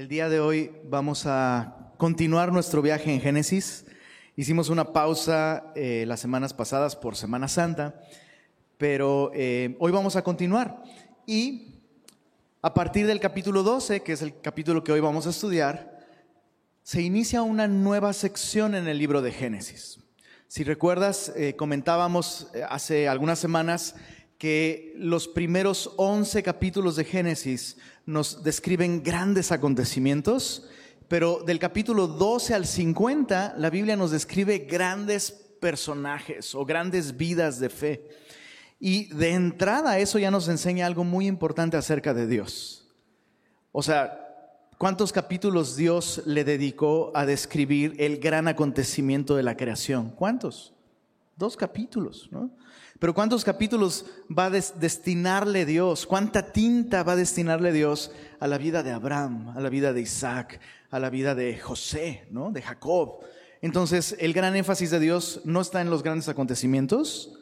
El 0.00 0.08
día 0.08 0.30
de 0.30 0.40
hoy 0.40 0.72
vamos 0.84 1.26
a 1.26 1.92
continuar 1.98 2.50
nuestro 2.54 2.80
viaje 2.80 3.12
en 3.12 3.20
Génesis. 3.20 3.84
Hicimos 4.34 4.70
una 4.70 4.94
pausa 4.94 5.74
eh, 5.74 6.04
las 6.06 6.20
semanas 6.20 6.54
pasadas 6.54 6.96
por 6.96 7.16
Semana 7.16 7.48
Santa, 7.48 8.00
pero 8.78 9.30
eh, 9.34 9.76
hoy 9.78 9.92
vamos 9.92 10.16
a 10.16 10.22
continuar. 10.22 10.82
Y 11.26 11.82
a 12.62 12.72
partir 12.72 13.06
del 13.06 13.20
capítulo 13.20 13.62
12, 13.62 14.00
que 14.00 14.14
es 14.14 14.22
el 14.22 14.40
capítulo 14.40 14.82
que 14.82 14.92
hoy 14.92 15.00
vamos 15.00 15.26
a 15.26 15.30
estudiar, 15.30 16.00
se 16.82 17.02
inicia 17.02 17.42
una 17.42 17.68
nueva 17.68 18.14
sección 18.14 18.74
en 18.74 18.88
el 18.88 18.96
libro 18.96 19.20
de 19.20 19.32
Génesis. 19.32 20.00
Si 20.48 20.64
recuerdas, 20.64 21.30
eh, 21.36 21.56
comentábamos 21.56 22.50
hace 22.70 23.06
algunas 23.06 23.38
semanas 23.38 23.96
que 24.40 24.94
los 24.96 25.28
primeros 25.28 25.92
11 25.98 26.42
capítulos 26.42 26.96
de 26.96 27.04
Génesis 27.04 27.76
nos 28.06 28.42
describen 28.42 29.02
grandes 29.02 29.52
acontecimientos, 29.52 30.66
pero 31.08 31.42
del 31.44 31.58
capítulo 31.58 32.06
12 32.06 32.54
al 32.54 32.64
50 32.64 33.56
la 33.58 33.68
Biblia 33.68 33.96
nos 33.96 34.12
describe 34.12 34.60
grandes 34.60 35.30
personajes 35.30 36.54
o 36.54 36.64
grandes 36.64 37.18
vidas 37.18 37.60
de 37.60 37.68
fe. 37.68 38.08
Y 38.78 39.12
de 39.12 39.34
entrada 39.34 39.98
eso 39.98 40.18
ya 40.18 40.30
nos 40.30 40.48
enseña 40.48 40.86
algo 40.86 41.04
muy 41.04 41.26
importante 41.26 41.76
acerca 41.76 42.14
de 42.14 42.26
Dios. 42.26 42.88
O 43.72 43.82
sea, 43.82 44.66
¿cuántos 44.78 45.12
capítulos 45.12 45.76
Dios 45.76 46.22
le 46.24 46.44
dedicó 46.44 47.12
a 47.14 47.26
describir 47.26 47.94
el 47.98 48.16
gran 48.16 48.48
acontecimiento 48.48 49.36
de 49.36 49.42
la 49.42 49.58
creación? 49.58 50.08
¿Cuántos? 50.08 50.72
Dos 51.36 51.58
capítulos, 51.58 52.30
¿no? 52.32 52.50
Pero 53.00 53.14
¿cuántos 53.14 53.44
capítulos 53.44 54.04
va 54.30 54.44
a 54.44 54.50
destinarle 54.50 55.64
Dios? 55.64 56.06
¿Cuánta 56.06 56.52
tinta 56.52 57.02
va 57.02 57.12
a 57.12 57.16
destinarle 57.16 57.72
Dios 57.72 58.12
a 58.38 58.46
la 58.46 58.58
vida 58.58 58.82
de 58.82 58.92
Abraham, 58.92 59.54
a 59.56 59.60
la 59.60 59.70
vida 59.70 59.94
de 59.94 60.02
Isaac, 60.02 60.60
a 60.90 60.98
la 60.98 61.08
vida 61.08 61.34
de 61.34 61.58
José, 61.58 62.28
¿no? 62.30 62.52
de 62.52 62.60
Jacob? 62.60 63.20
Entonces, 63.62 64.14
el 64.18 64.34
gran 64.34 64.54
énfasis 64.54 64.90
de 64.90 65.00
Dios 65.00 65.40
no 65.44 65.62
está 65.62 65.80
en 65.80 65.88
los 65.88 66.02
grandes 66.02 66.28
acontecimientos, 66.28 67.40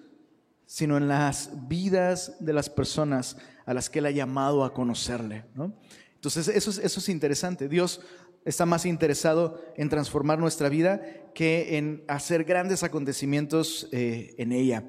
sino 0.64 0.96
en 0.96 1.08
las 1.08 1.50
vidas 1.68 2.36
de 2.38 2.52
las 2.52 2.70
personas 2.70 3.36
a 3.66 3.74
las 3.74 3.90
que 3.90 3.98
Él 3.98 4.06
ha 4.06 4.12
llamado 4.12 4.64
a 4.64 4.72
conocerle. 4.72 5.44
¿no? 5.56 5.74
Entonces, 6.14 6.46
eso 6.46 6.70
es, 6.70 6.78
eso 6.78 7.00
es 7.00 7.08
interesante. 7.08 7.68
Dios 7.68 8.00
está 8.44 8.64
más 8.64 8.86
interesado 8.86 9.60
en 9.76 9.88
transformar 9.88 10.38
nuestra 10.38 10.68
vida 10.68 11.02
que 11.34 11.78
en 11.78 12.04
hacer 12.06 12.44
grandes 12.44 12.84
acontecimientos 12.84 13.88
eh, 13.90 14.36
en 14.38 14.52
ella. 14.52 14.84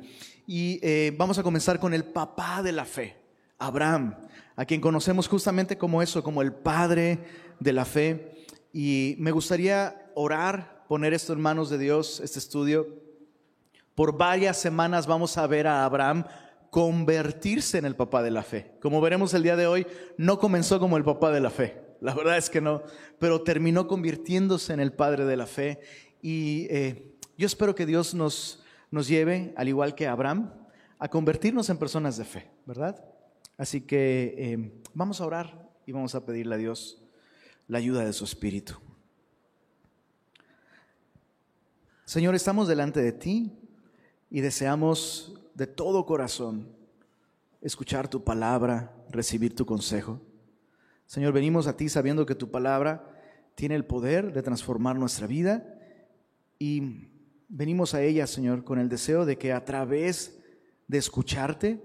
Y 0.52 0.80
eh, 0.82 1.14
vamos 1.16 1.38
a 1.38 1.44
comenzar 1.44 1.80
con 1.80 1.94
el 1.94 2.04
papá 2.04 2.64
de 2.64 2.72
la 2.72 2.84
fe, 2.84 3.16
Abraham, 3.60 4.16
a 4.56 4.66
quien 4.66 4.82
conocemos 4.82 5.28
justamente 5.28 5.78
como 5.78 6.02
eso, 6.02 6.24
como 6.24 6.42
el 6.42 6.54
padre 6.54 7.20
de 7.60 7.72
la 7.72 7.86
fe. 7.86 8.48
Y 8.74 9.14
me 9.20 9.30
gustaría 9.30 10.10
orar, 10.16 10.86
poner 10.88 11.14
esto 11.14 11.34
en 11.34 11.40
manos 11.40 11.70
de 11.70 11.78
Dios, 11.78 12.20
este 12.24 12.40
estudio. 12.40 12.88
Por 13.94 14.18
varias 14.18 14.58
semanas 14.58 15.06
vamos 15.06 15.38
a 15.38 15.46
ver 15.46 15.68
a 15.68 15.86
Abraham 15.86 16.26
convertirse 16.72 17.78
en 17.78 17.86
el 17.86 17.96
papá 17.96 18.24
de 18.24 18.32
la 18.32 18.42
fe. 18.42 18.72
Como 18.82 19.02
veremos 19.02 19.36
el 19.36 19.44
día 19.44 19.56
de 19.56 19.68
hoy, 19.68 19.86
no 20.18 20.40
comenzó 20.40 20.80
como 20.80 20.98
el 20.98 21.04
papá 21.04 21.30
de 21.30 21.42
la 21.42 21.52
fe, 21.52 21.80
la 22.02 22.16
verdad 22.16 22.38
es 22.40 22.50
que 22.50 22.60
no, 22.60 22.82
pero 23.20 23.44
terminó 23.44 23.88
convirtiéndose 23.88 24.74
en 24.74 24.80
el 24.80 24.94
padre 24.94 25.26
de 25.26 25.38
la 25.38 25.46
fe. 25.46 25.80
Y 26.24 26.66
eh, 26.72 27.14
yo 27.38 27.46
espero 27.46 27.76
que 27.76 27.86
Dios 27.86 28.16
nos 28.16 28.64
nos 28.92 29.08
lleve, 29.08 29.54
al 29.58 29.68
igual 29.68 29.96
que 29.96 30.08
Abraham, 30.08 30.54
a 30.98 31.08
convertirnos 31.10 31.70
en 31.70 31.78
personas 31.78 32.18
de 32.18 32.26
fe, 32.26 32.52
¿verdad? 32.66 33.04
Así 33.58 33.82
que 33.82 34.36
eh, 34.38 34.82
vamos 34.94 35.22
a 35.22 35.26
orar 35.26 35.70
y 35.86 35.92
vamos 35.92 36.16
a 36.16 36.26
pedirle 36.26 36.56
a 36.56 36.58
Dios 36.58 37.02
la 37.68 37.78
ayuda 37.78 38.04
de 38.06 38.14
su 38.14 38.24
Espíritu. 38.26 38.76
Señor, 42.06 42.36
estamos 42.36 42.68
delante 42.68 43.02
de 43.02 43.12
ti 43.12 43.60
y 44.30 44.42
deseamos 44.42 45.40
de 45.54 45.68
todo 45.68 46.06
corazón 46.06 46.76
escuchar 47.62 48.08
tu 48.08 48.24
palabra, 48.24 48.96
recibir 49.10 49.56
tu 49.56 49.66
consejo. 49.66 50.20
Señor, 51.06 51.34
venimos 51.34 51.68
a 51.68 51.78
ti 51.78 51.90
sabiendo 51.90 52.26
que 52.26 52.36
tu 52.36 52.50
palabra 52.50 53.06
tiene 53.56 53.76
el 53.76 53.86
poder 53.86 54.32
de 54.32 54.42
transformar 54.42 54.96
nuestra 54.96 55.28
vida 55.28 55.76
y 56.58 57.10
venimos 57.50 57.96
a 57.96 58.04
ella, 58.04 58.28
Señor, 58.28 58.64
con 58.64 58.80
el 58.80 58.88
deseo 58.88 59.26
de 59.26 59.38
que 59.38 59.52
a 59.52 59.66
través 59.66 60.40
de 60.88 60.98
escucharte, 60.98 61.82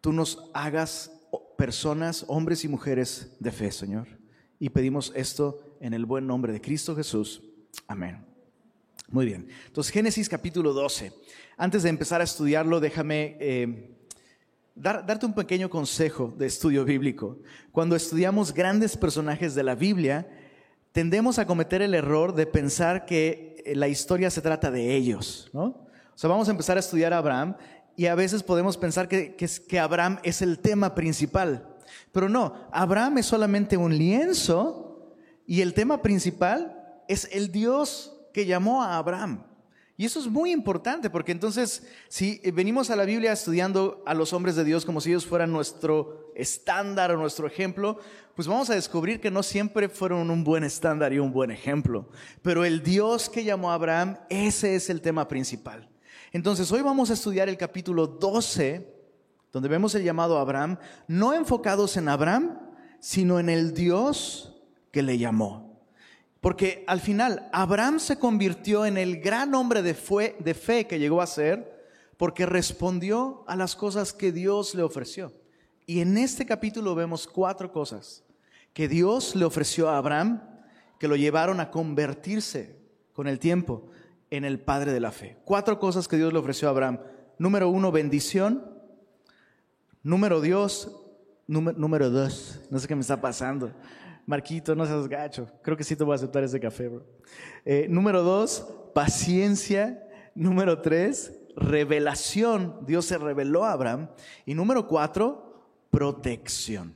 tú 0.00 0.12
nos 0.12 0.50
hagas 0.52 1.10
personas, 1.56 2.24
hombres 2.28 2.64
y 2.64 2.68
mujeres 2.68 3.36
de 3.38 3.52
fe, 3.52 3.72
Señor. 3.72 4.08
Y 4.58 4.68
pedimos 4.68 5.12
esto 5.14 5.60
en 5.80 5.94
el 5.94 6.04
buen 6.04 6.26
nombre 6.26 6.52
de 6.52 6.60
Cristo 6.60 6.94
Jesús. 6.94 7.42
Amén. 7.86 8.24
Muy 9.08 9.26
bien. 9.26 9.48
Entonces, 9.66 9.92
Génesis 9.92 10.28
capítulo 10.28 10.72
12. 10.72 11.12
Antes 11.56 11.84
de 11.84 11.88
empezar 11.88 12.20
a 12.20 12.24
estudiarlo, 12.24 12.80
déjame 12.80 13.36
eh, 13.38 13.96
darte 14.74 15.26
un 15.26 15.34
pequeño 15.34 15.70
consejo 15.70 16.34
de 16.36 16.46
estudio 16.46 16.84
bíblico. 16.84 17.38
Cuando 17.70 17.94
estudiamos 17.94 18.52
grandes 18.52 18.96
personajes 18.96 19.54
de 19.54 19.62
la 19.62 19.74
Biblia, 19.74 20.28
tendemos 20.92 21.38
a 21.38 21.46
cometer 21.46 21.82
el 21.82 21.94
error 21.94 22.34
de 22.34 22.46
pensar 22.46 23.06
que 23.06 23.53
la 23.66 23.88
historia 23.88 24.30
se 24.30 24.42
trata 24.42 24.70
de 24.70 24.94
ellos, 24.94 25.50
¿no? 25.52 25.64
O 25.64 26.16
sea, 26.16 26.30
vamos 26.30 26.48
a 26.48 26.52
empezar 26.52 26.76
a 26.76 26.80
estudiar 26.80 27.12
a 27.12 27.18
Abraham 27.18 27.56
y 27.96 28.06
a 28.06 28.14
veces 28.14 28.42
podemos 28.42 28.76
pensar 28.76 29.08
que, 29.08 29.34
que, 29.36 29.80
Abraham 29.80 30.18
es 30.22 30.42
el 30.42 30.58
tema 30.58 30.94
principal. 30.94 31.68
Pero 32.12 32.28
no, 32.28 32.54
Abraham 32.72 33.18
es 33.18 33.26
solamente 33.26 33.76
un 33.76 33.96
lienzo 33.96 35.14
y 35.46 35.60
el 35.60 35.74
tema 35.74 36.02
principal 36.02 37.02
es 37.08 37.28
el 37.32 37.50
Dios 37.50 38.16
que 38.32 38.46
llamó 38.46 38.82
a 38.82 38.96
Abraham. 38.96 39.44
Y 39.96 40.04
eso 40.04 40.18
es 40.18 40.26
muy 40.26 40.50
importante 40.50 41.08
porque 41.08 41.30
entonces 41.30 41.86
si 42.08 42.40
venimos 42.52 42.90
a 42.90 42.96
la 42.96 43.04
Biblia 43.04 43.32
estudiando 43.32 44.02
a 44.06 44.14
los 44.14 44.32
hombres 44.32 44.56
de 44.56 44.64
Dios 44.64 44.84
como 44.84 45.00
si 45.00 45.10
ellos 45.10 45.26
fueran 45.26 45.52
nuestro 45.52 46.32
estándar 46.34 47.12
o 47.12 47.16
nuestro 47.16 47.46
ejemplo, 47.46 47.98
pues 48.34 48.48
vamos 48.48 48.68
a 48.70 48.74
descubrir 48.74 49.20
que 49.20 49.30
no 49.30 49.44
siempre 49.44 49.88
fueron 49.88 50.30
un 50.30 50.42
buen 50.42 50.64
estándar 50.64 51.12
y 51.12 51.20
un 51.20 51.32
buen 51.32 51.52
ejemplo. 51.52 52.08
Pero 52.42 52.64
el 52.64 52.82
Dios 52.82 53.28
que 53.28 53.44
llamó 53.44 53.70
a 53.70 53.74
Abraham, 53.74 54.18
ese 54.28 54.74
es 54.74 54.90
el 54.90 55.00
tema 55.00 55.28
principal. 55.28 55.88
Entonces 56.32 56.72
hoy 56.72 56.82
vamos 56.82 57.10
a 57.10 57.14
estudiar 57.14 57.48
el 57.48 57.56
capítulo 57.56 58.08
12, 58.08 58.92
donde 59.52 59.68
vemos 59.68 59.94
el 59.94 60.02
llamado 60.02 60.36
a 60.36 60.40
Abraham, 60.40 60.76
no 61.06 61.32
enfocados 61.32 61.96
en 61.96 62.08
Abraham, 62.08 62.58
sino 62.98 63.38
en 63.38 63.48
el 63.48 63.72
Dios 63.72 64.60
que 64.90 65.02
le 65.02 65.18
llamó. 65.18 65.63
Porque 66.44 66.84
al 66.88 67.00
final 67.00 67.48
Abraham 67.52 67.98
se 67.98 68.18
convirtió 68.18 68.84
en 68.84 68.98
el 68.98 69.22
gran 69.22 69.54
hombre 69.54 69.80
de, 69.80 69.94
fe 69.94 70.86
que 70.86 70.98
llegó 70.98 71.22
a 71.22 71.26
ser 71.26 71.88
porque 72.18 72.44
respondió 72.44 73.44
a 73.46 73.56
las 73.56 73.74
cosas 73.74 74.12
que 74.12 74.30
Dios 74.30 74.74
le 74.74 74.82
ofreció. 74.82 75.32
Y 75.86 76.00
en 76.00 76.18
este 76.18 76.44
capítulo 76.44 76.94
vemos 76.94 77.26
cuatro 77.26 77.72
cosas 77.72 78.24
que 78.74 78.88
Dios 78.88 79.34
le 79.34 79.46
ofreció 79.46 79.88
a 79.88 79.96
Abraham 79.96 80.42
que 80.98 81.08
lo 81.08 81.16
llevaron 81.16 81.60
a 81.60 81.70
convertirse 81.70 82.78
con 83.14 83.26
el 83.26 83.38
tiempo 83.38 83.86
en 84.28 84.44
el 84.44 84.60
padre 84.60 84.92
de 84.92 85.00
la 85.00 85.12
fe. 85.12 85.38
Cuatro 85.46 85.78
cosas 85.78 86.08
que 86.08 86.18
Dios 86.18 86.30
le 86.30 86.40
ofreció 86.40 86.68
a 86.68 86.72
Abraham. 86.72 87.00
Número 87.38 87.70
uno, 87.70 87.90
bendición. 87.90 88.70
Número 90.02 90.42
Dios. 90.42 90.94
Número, 91.46 92.10
dos, 92.10 92.60
no 92.70 92.78
sé 92.78 92.88
qué 92.88 92.94
me 92.94 93.02
está 93.02 93.20
pasando. 93.20 93.70
Marquito, 94.26 94.74
no 94.74 94.86
seas 94.86 95.08
gacho. 95.08 95.48
Creo 95.62 95.76
que 95.76 95.84
sí 95.84 95.96
te 95.96 96.04
voy 96.04 96.12
a 96.12 96.16
aceptar 96.16 96.42
ese 96.42 96.58
café, 96.58 96.88
bro. 96.88 97.04
Eh, 97.64 97.86
número 97.90 98.22
dos, 98.22 98.66
paciencia. 98.94 100.08
Número 100.34 100.80
tres, 100.80 101.32
revelación. 101.56 102.78
Dios 102.86 103.04
se 103.04 103.18
reveló 103.18 103.64
a 103.64 103.72
Abraham. 103.72 104.08
Y 104.46 104.54
número 104.54 104.86
cuatro, 104.88 105.68
protección. 105.90 106.94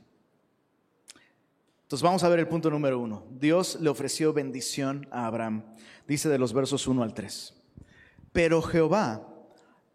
Entonces 1.83 2.03
vamos 2.03 2.23
a 2.23 2.29
ver 2.29 2.39
el 2.39 2.47
punto 2.47 2.69
número 2.69 2.99
uno. 2.99 3.23
Dios 3.31 3.79
le 3.81 3.89
ofreció 3.89 4.31
bendición 4.31 5.07
a 5.09 5.25
Abraham. 5.25 5.63
Dice 6.07 6.29
de 6.29 6.37
los 6.37 6.53
versos 6.53 6.85
1 6.87 7.01
al 7.01 7.13
3. 7.13 7.53
Pero 8.31 8.61
Jehová 8.61 9.27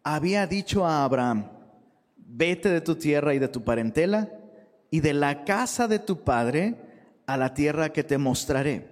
había 0.03 0.45
dicho 0.45 0.85
a 0.85 1.03
Abraham, 1.03 1.49
vete 2.17 2.69
de 2.69 2.81
tu 2.81 2.95
tierra 2.95 3.33
y 3.33 3.39
de 3.39 3.47
tu 3.47 3.63
parentela 3.63 4.29
y 4.91 4.99
de 4.99 5.13
la 5.13 5.45
casa 5.45 5.87
de 5.87 5.99
tu 5.99 6.23
padre 6.23 6.75
a 7.27 7.37
la 7.37 7.53
tierra 7.53 7.91
que 7.91 8.03
te 8.03 8.17
mostraré. 8.17 8.87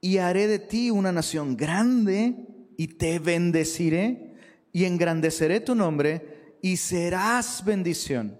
Y 0.00 0.18
haré 0.18 0.46
de 0.46 0.58
ti 0.58 0.90
una 0.90 1.12
nación 1.12 1.56
grande 1.56 2.34
y 2.76 2.88
te 2.88 3.18
bendeciré 3.18 4.34
y 4.72 4.84
engrandeceré 4.84 5.60
tu 5.60 5.74
nombre 5.74 6.56
y 6.60 6.76
serás 6.76 7.64
bendición. 7.64 8.38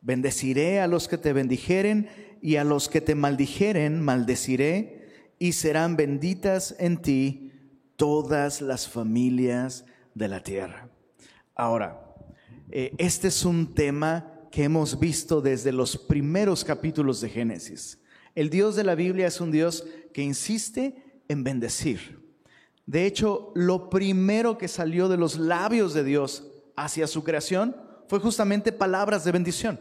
Bendeciré 0.00 0.80
a 0.80 0.86
los 0.86 1.08
que 1.08 1.18
te 1.18 1.32
bendijeren 1.32 2.08
y 2.40 2.56
a 2.56 2.64
los 2.64 2.88
que 2.88 3.00
te 3.00 3.14
maldijeren 3.14 4.00
maldeciré 4.00 4.98
y 5.38 5.52
serán 5.52 5.96
benditas 5.96 6.76
en 6.78 6.98
ti 6.98 7.52
todas 7.96 8.60
las 8.60 8.88
familias 8.88 9.84
de 10.14 10.28
la 10.28 10.42
tierra. 10.42 10.88
Ahora, 11.54 12.14
eh, 12.70 12.92
este 12.98 13.28
es 13.28 13.44
un 13.44 13.74
tema 13.74 14.32
que 14.50 14.64
hemos 14.64 14.98
visto 14.98 15.40
desde 15.40 15.72
los 15.72 15.96
primeros 15.96 16.64
capítulos 16.64 17.20
de 17.20 17.28
Génesis. 17.28 17.98
El 18.38 18.50
Dios 18.50 18.76
de 18.76 18.84
la 18.84 18.94
Biblia 18.94 19.26
es 19.26 19.40
un 19.40 19.50
Dios 19.50 19.84
que 20.12 20.22
insiste 20.22 21.22
en 21.26 21.42
bendecir. 21.42 22.24
De 22.86 23.04
hecho, 23.04 23.50
lo 23.56 23.90
primero 23.90 24.56
que 24.56 24.68
salió 24.68 25.08
de 25.08 25.16
los 25.16 25.38
labios 25.40 25.92
de 25.92 26.04
Dios 26.04 26.44
hacia 26.76 27.08
su 27.08 27.24
creación 27.24 27.74
fue 28.06 28.20
justamente 28.20 28.70
palabras 28.70 29.24
de 29.24 29.32
bendición. 29.32 29.80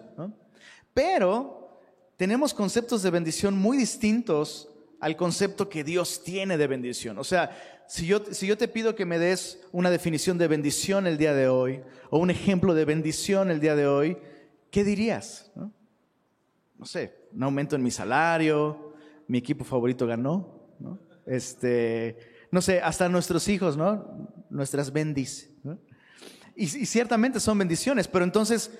Pero 0.91 1.79
tenemos 2.15 2.51
conceptos 2.51 3.03
de 3.03 3.11
bendición 3.11 3.55
muy 3.55 3.77
distintos 3.77 4.69
al 4.99 5.15
concepto 5.15 5.69
que 5.69 5.83
Dios 5.83 6.23
tiene 6.23 6.57
de 6.57 6.65
bendición. 6.65 7.19
O 7.19 7.23
sea, 7.23 7.85
si 7.87 8.07
yo, 8.07 8.23
si 8.31 8.47
yo 8.47 8.57
te 8.57 8.67
pido 8.67 8.95
que 8.95 9.05
me 9.05 9.19
des 9.19 9.59
una 9.71 9.91
definición 9.91 10.39
de 10.39 10.47
bendición 10.47 11.05
el 11.05 11.19
día 11.19 11.35
de 11.35 11.47
hoy, 11.47 11.81
o 12.09 12.17
un 12.17 12.31
ejemplo 12.31 12.73
de 12.73 12.85
bendición 12.85 13.51
el 13.51 13.59
día 13.59 13.75
de 13.75 13.85
hoy, 13.85 14.17
¿qué 14.71 14.83
dirías? 14.83 15.51
no 15.53 16.85
sé, 16.85 17.16
un 17.33 17.43
aumento 17.43 17.75
en 17.75 17.83
mi 17.83 17.91
salario, 17.91 18.93
mi 19.27 19.37
equipo 19.37 19.63
favorito 19.63 20.07
ganó, 20.07 20.67
¿no? 20.79 20.99
Este, 21.25 22.17
no 22.51 22.61
sé, 22.61 22.79
hasta 22.79 23.09
nuestros 23.09 23.47
hijos, 23.47 23.75
¿no? 23.75 24.29
Nuestras 24.49 24.91
bendis. 24.91 25.49
Y, 26.55 26.63
y, 26.63 26.85
ciertamente 26.85 27.39
son 27.39 27.57
bendiciones, 27.57 28.07
pero 28.07 28.25
entonces, 28.25 28.71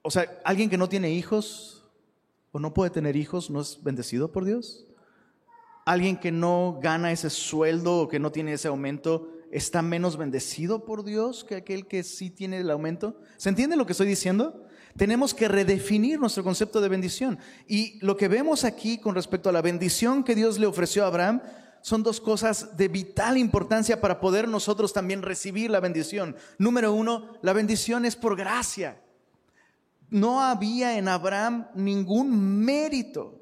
o 0.00 0.10
sea, 0.10 0.40
alguien 0.44 0.70
que 0.70 0.78
no 0.78 0.88
tiene 0.88 1.10
hijos 1.10 1.84
o 2.52 2.58
no 2.58 2.72
puede 2.72 2.90
tener 2.90 3.16
hijos, 3.16 3.50
¿no 3.50 3.60
es 3.60 3.82
bendecido 3.82 4.32
por 4.32 4.44
Dios? 4.44 4.86
Alguien 5.84 6.16
que 6.16 6.30
no 6.30 6.78
gana 6.80 7.12
ese 7.12 7.28
sueldo 7.28 8.00
o 8.00 8.08
que 8.08 8.18
no 8.18 8.30
tiene 8.30 8.52
ese 8.52 8.68
aumento, 8.68 9.28
¿está 9.50 9.82
menos 9.82 10.16
bendecido 10.16 10.84
por 10.84 11.04
Dios 11.04 11.44
que 11.44 11.56
aquel 11.56 11.86
que 11.86 12.02
sí 12.02 12.30
tiene 12.30 12.58
el 12.58 12.70
aumento? 12.70 13.20
¿Se 13.36 13.48
entiende 13.48 13.76
lo 13.76 13.84
que 13.84 13.92
estoy 13.92 14.06
diciendo? 14.06 14.66
Tenemos 14.96 15.32
que 15.32 15.48
redefinir 15.48 16.20
nuestro 16.20 16.44
concepto 16.44 16.80
de 16.80 16.88
bendición. 16.88 17.38
Y 17.66 17.98
lo 18.04 18.16
que 18.16 18.28
vemos 18.28 18.64
aquí 18.64 18.98
con 18.98 19.14
respecto 19.14 19.48
a 19.48 19.52
la 19.52 19.62
bendición 19.62 20.22
que 20.22 20.34
Dios 20.34 20.58
le 20.58 20.66
ofreció 20.66 21.04
a 21.04 21.08
Abraham 21.08 21.40
son 21.80 22.02
dos 22.02 22.20
cosas 22.20 22.76
de 22.76 22.88
vital 22.88 23.36
importancia 23.36 24.00
para 24.00 24.20
poder 24.20 24.48
nosotros 24.48 24.92
también 24.92 25.22
recibir 25.22 25.70
la 25.70 25.80
bendición. 25.80 26.36
Número 26.58 26.92
uno, 26.92 27.34
la 27.42 27.52
bendición 27.52 28.04
es 28.04 28.16
por 28.16 28.36
gracia. 28.36 29.00
No 30.08 30.42
había 30.42 30.98
en 30.98 31.08
Abraham 31.08 31.68
ningún 31.74 32.64
mérito, 32.64 33.40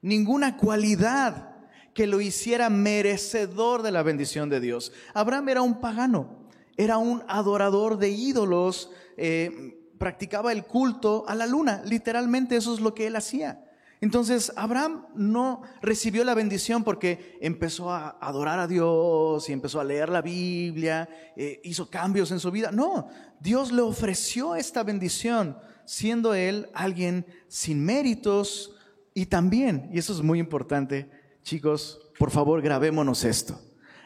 ninguna 0.00 0.56
cualidad 0.56 1.56
que 1.92 2.06
lo 2.06 2.20
hiciera 2.20 2.70
merecedor 2.70 3.82
de 3.82 3.90
la 3.90 4.02
bendición 4.02 4.48
de 4.48 4.60
Dios. 4.60 4.92
Abraham 5.14 5.48
era 5.48 5.62
un 5.62 5.80
pagano, 5.80 6.48
era 6.76 6.96
un 6.98 7.24
adorador 7.26 7.98
de 7.98 8.10
ídolos. 8.10 8.90
Eh, 9.16 9.75
practicaba 9.98 10.52
el 10.52 10.64
culto 10.64 11.24
a 11.28 11.34
la 11.34 11.46
luna. 11.46 11.82
Literalmente 11.84 12.56
eso 12.56 12.74
es 12.74 12.80
lo 12.80 12.94
que 12.94 13.06
él 13.06 13.16
hacía. 13.16 13.62
Entonces 14.00 14.52
Abraham 14.56 15.06
no 15.14 15.62
recibió 15.80 16.22
la 16.22 16.34
bendición 16.34 16.84
porque 16.84 17.38
empezó 17.40 17.90
a 17.90 18.18
adorar 18.20 18.58
a 18.58 18.66
Dios 18.66 19.48
y 19.48 19.52
empezó 19.52 19.80
a 19.80 19.84
leer 19.84 20.10
la 20.10 20.20
Biblia, 20.20 21.08
eh, 21.34 21.60
hizo 21.64 21.88
cambios 21.88 22.30
en 22.30 22.38
su 22.38 22.50
vida. 22.50 22.70
No, 22.70 23.08
Dios 23.40 23.72
le 23.72 23.80
ofreció 23.80 24.54
esta 24.54 24.82
bendición 24.82 25.56
siendo 25.86 26.34
él 26.34 26.68
alguien 26.74 27.24
sin 27.48 27.84
méritos 27.84 28.76
y 29.14 29.26
también, 29.26 29.88
y 29.92 29.98
eso 29.98 30.12
es 30.12 30.20
muy 30.20 30.38
importante, 30.38 31.08
chicos, 31.42 31.98
por 32.18 32.30
favor 32.30 32.60
grabémonos 32.60 33.24
esto. 33.24 33.58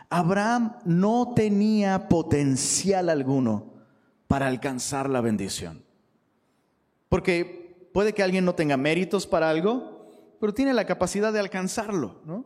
Abraham 0.09 0.77
no 0.85 1.33
tenía 1.35 2.09
potencial 2.09 3.09
alguno 3.09 3.69
para 4.31 4.47
alcanzar 4.47 5.11
la 5.11 5.21
bendición. 5.21 5.82
Porque 7.09 7.88
puede 7.93 8.12
que 8.12 8.23
alguien 8.23 8.44
no 8.44 8.55
tenga 8.55 8.77
méritos 8.77 9.27
para 9.27 9.50
algo, 9.50 10.09
pero 10.38 10.55
tiene 10.55 10.73
la 10.73 10.87
capacidad 10.87 11.32
de 11.32 11.41
alcanzarlo, 11.41 12.21
¿no? 12.25 12.44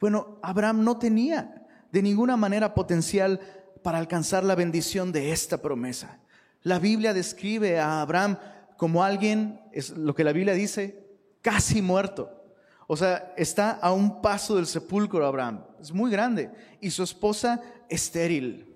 Bueno, 0.00 0.40
Abraham 0.42 0.82
no 0.82 0.98
tenía 0.98 1.68
de 1.92 2.02
ninguna 2.02 2.36
manera 2.36 2.74
potencial 2.74 3.38
para 3.84 3.98
alcanzar 3.98 4.42
la 4.42 4.56
bendición 4.56 5.12
de 5.12 5.30
esta 5.30 5.58
promesa. 5.58 6.18
La 6.64 6.80
Biblia 6.80 7.14
describe 7.14 7.78
a 7.78 8.00
Abraham 8.00 8.36
como 8.76 9.04
alguien, 9.04 9.60
es 9.70 9.90
lo 9.90 10.16
que 10.16 10.24
la 10.24 10.32
Biblia 10.32 10.54
dice, 10.54 11.06
casi 11.42 11.80
muerto. 11.80 12.42
O 12.88 12.96
sea, 12.96 13.34
está 13.36 13.70
a 13.70 13.92
un 13.92 14.20
paso 14.20 14.56
del 14.56 14.66
sepulcro 14.66 15.24
Abraham. 15.24 15.62
Es 15.80 15.92
muy 15.92 16.10
grande. 16.10 16.50
Y 16.80 16.90
su 16.90 17.04
esposa 17.04 17.62
estéril. 17.88 18.74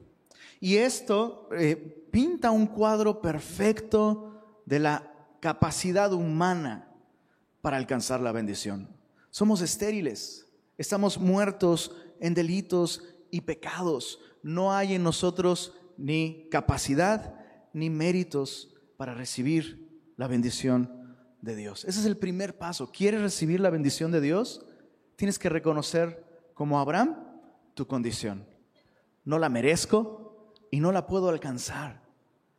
Y 0.61 0.77
esto 0.77 1.49
eh, 1.59 2.04
pinta 2.15 2.53
un 2.53 2.69
cuadro 2.69 3.21
perfecto 3.21 4.61
de 4.67 4.79
la 4.79 5.13
capacidad 5.41 6.13
humana 6.13 6.89
para 7.61 7.77
alcanzar 7.77 8.21
la 8.21 8.31
bendición. 8.31 8.89
Somos 9.31 9.61
estériles, 9.63 10.47
estamos 10.79 11.19
muertos 11.19 11.91
en 12.21 12.35
delitos 12.35 13.03
y 13.33 13.41
pecados. 13.41 14.21
No 14.45 14.73
hay 14.73 14.95
en 14.95 15.03
nosotros 15.03 15.73
ni 15.97 16.47
capacidad 16.53 17.35
ni 17.73 17.91
méritos 17.91 18.73
para 18.97 19.13
recibir 19.15 20.15
la 20.17 20.29
bendición 20.29 21.17
de 21.43 21.57
Dios. 21.57 21.85
Ese 21.85 21.99
es 21.99 22.07
el 22.07 22.17
primer 22.17 22.57
paso. 22.57 22.93
¿Quieres 22.93 23.23
recibir 23.23 23.59
la 23.59 23.71
bendición 23.71 24.13
de 24.13 24.21
Dios? 24.21 24.65
Tienes 25.17 25.41
que 25.41 25.49
reconocer 25.49 26.25
como 26.55 26.79
Abraham 26.79 27.17
tu 27.75 27.89
condición. 27.89 28.47
No 29.25 29.41
la 29.41 29.49
merezco 29.49 30.55
y 30.71 30.79
no 30.79 30.93
la 30.93 31.09
puedo 31.09 31.29
alcanzar. 31.29 32.04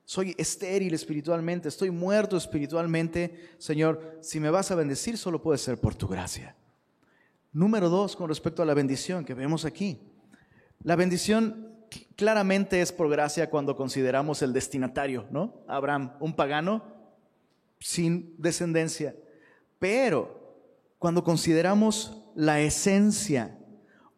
Soy 0.06 0.36
estéril 0.38 0.94
espiritualmente, 0.94 1.68
estoy 1.68 1.90
muerto 1.90 2.38
espiritualmente. 2.38 3.56
Señor, 3.58 4.20
si 4.22 4.40
me 4.40 4.52
vas 4.52 4.70
a 4.70 4.76
bendecir, 4.76 5.18
solo 5.18 5.42
puede 5.42 5.58
ser 5.58 5.82
por 5.82 5.96
tu 5.96 6.08
gracia. 6.08 6.56
Número 7.52 7.90
dos, 7.90 8.16
con 8.16 8.30
respecto 8.30 8.62
a 8.62 8.66
la 8.66 8.76
bendición 8.76 9.26
que 9.26 9.34
vemos 9.34 9.66
aquí. 9.66 10.00
La 10.84 10.96
bendición 10.96 11.74
claramente 12.16 12.82
es 12.82 12.92
por 12.92 13.10
gracia 13.10 13.50
cuando 13.50 13.76
consideramos 13.76 14.44
el 14.44 14.54
destinatario, 14.54 15.26
¿no? 15.32 15.64
Abraham, 15.68 16.14
un 16.20 16.36
pagano 16.36 16.84
sin 17.80 18.36
descendencia. 18.38 19.16
Pero 19.80 20.56
cuando 21.00 21.24
consideramos 21.24 22.22
la 22.36 22.60
esencia 22.62 23.58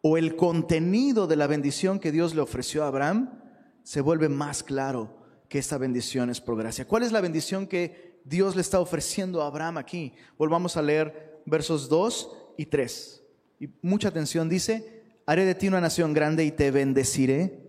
o 0.02 0.18
el 0.18 0.36
contenido 0.36 1.26
de 1.26 1.36
la 1.36 1.46
bendición 1.46 1.98
que 1.98 2.12
Dios 2.12 2.34
le 2.34 2.42
ofreció 2.42 2.84
a 2.84 2.88
Abraham, 2.88 3.40
se 3.84 4.02
vuelve 4.02 4.28
más 4.28 4.62
claro 4.62 5.17
que 5.48 5.58
esta 5.58 5.78
bendición 5.78 6.30
es 6.30 6.40
por 6.40 6.56
gracia. 6.56 6.86
¿Cuál 6.86 7.02
es 7.02 7.12
la 7.12 7.20
bendición 7.20 7.66
que 7.66 8.20
Dios 8.24 8.54
le 8.54 8.60
está 8.60 8.80
ofreciendo 8.80 9.42
a 9.42 9.46
Abraham 9.46 9.78
aquí? 9.78 10.12
Volvamos 10.36 10.76
a 10.76 10.82
leer 10.82 11.40
versos 11.46 11.88
2 11.88 12.36
y 12.58 12.66
3. 12.66 13.22
Y 13.60 13.68
mucha 13.82 14.08
atención 14.08 14.48
dice, 14.48 15.02
haré 15.26 15.44
de 15.44 15.54
ti 15.54 15.68
una 15.68 15.80
nación 15.80 16.12
grande 16.12 16.44
y 16.44 16.52
te 16.52 16.70
bendeciré 16.70 17.60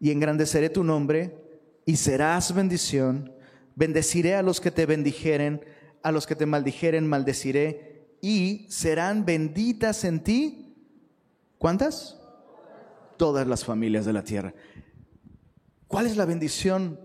y 0.00 0.10
engrandeceré 0.10 0.70
tu 0.70 0.82
nombre 0.82 1.36
y 1.84 1.96
serás 1.96 2.54
bendición. 2.54 3.32
Bendeciré 3.76 4.34
a 4.34 4.42
los 4.42 4.60
que 4.60 4.70
te 4.70 4.86
bendijeren, 4.86 5.64
a 6.02 6.12
los 6.12 6.26
que 6.26 6.34
te 6.34 6.46
maldijeren 6.46 7.06
maldeciré 7.06 8.16
y 8.20 8.66
serán 8.68 9.24
benditas 9.24 10.04
en 10.04 10.20
ti. 10.20 10.74
¿Cuántas? 11.58 12.18
Todas 13.16 13.46
las 13.46 13.64
familias 13.64 14.06
de 14.06 14.12
la 14.12 14.24
tierra. 14.24 14.54
¿Cuál 15.90 16.06
es 16.06 16.16
la 16.16 16.24
bendición, 16.24 17.00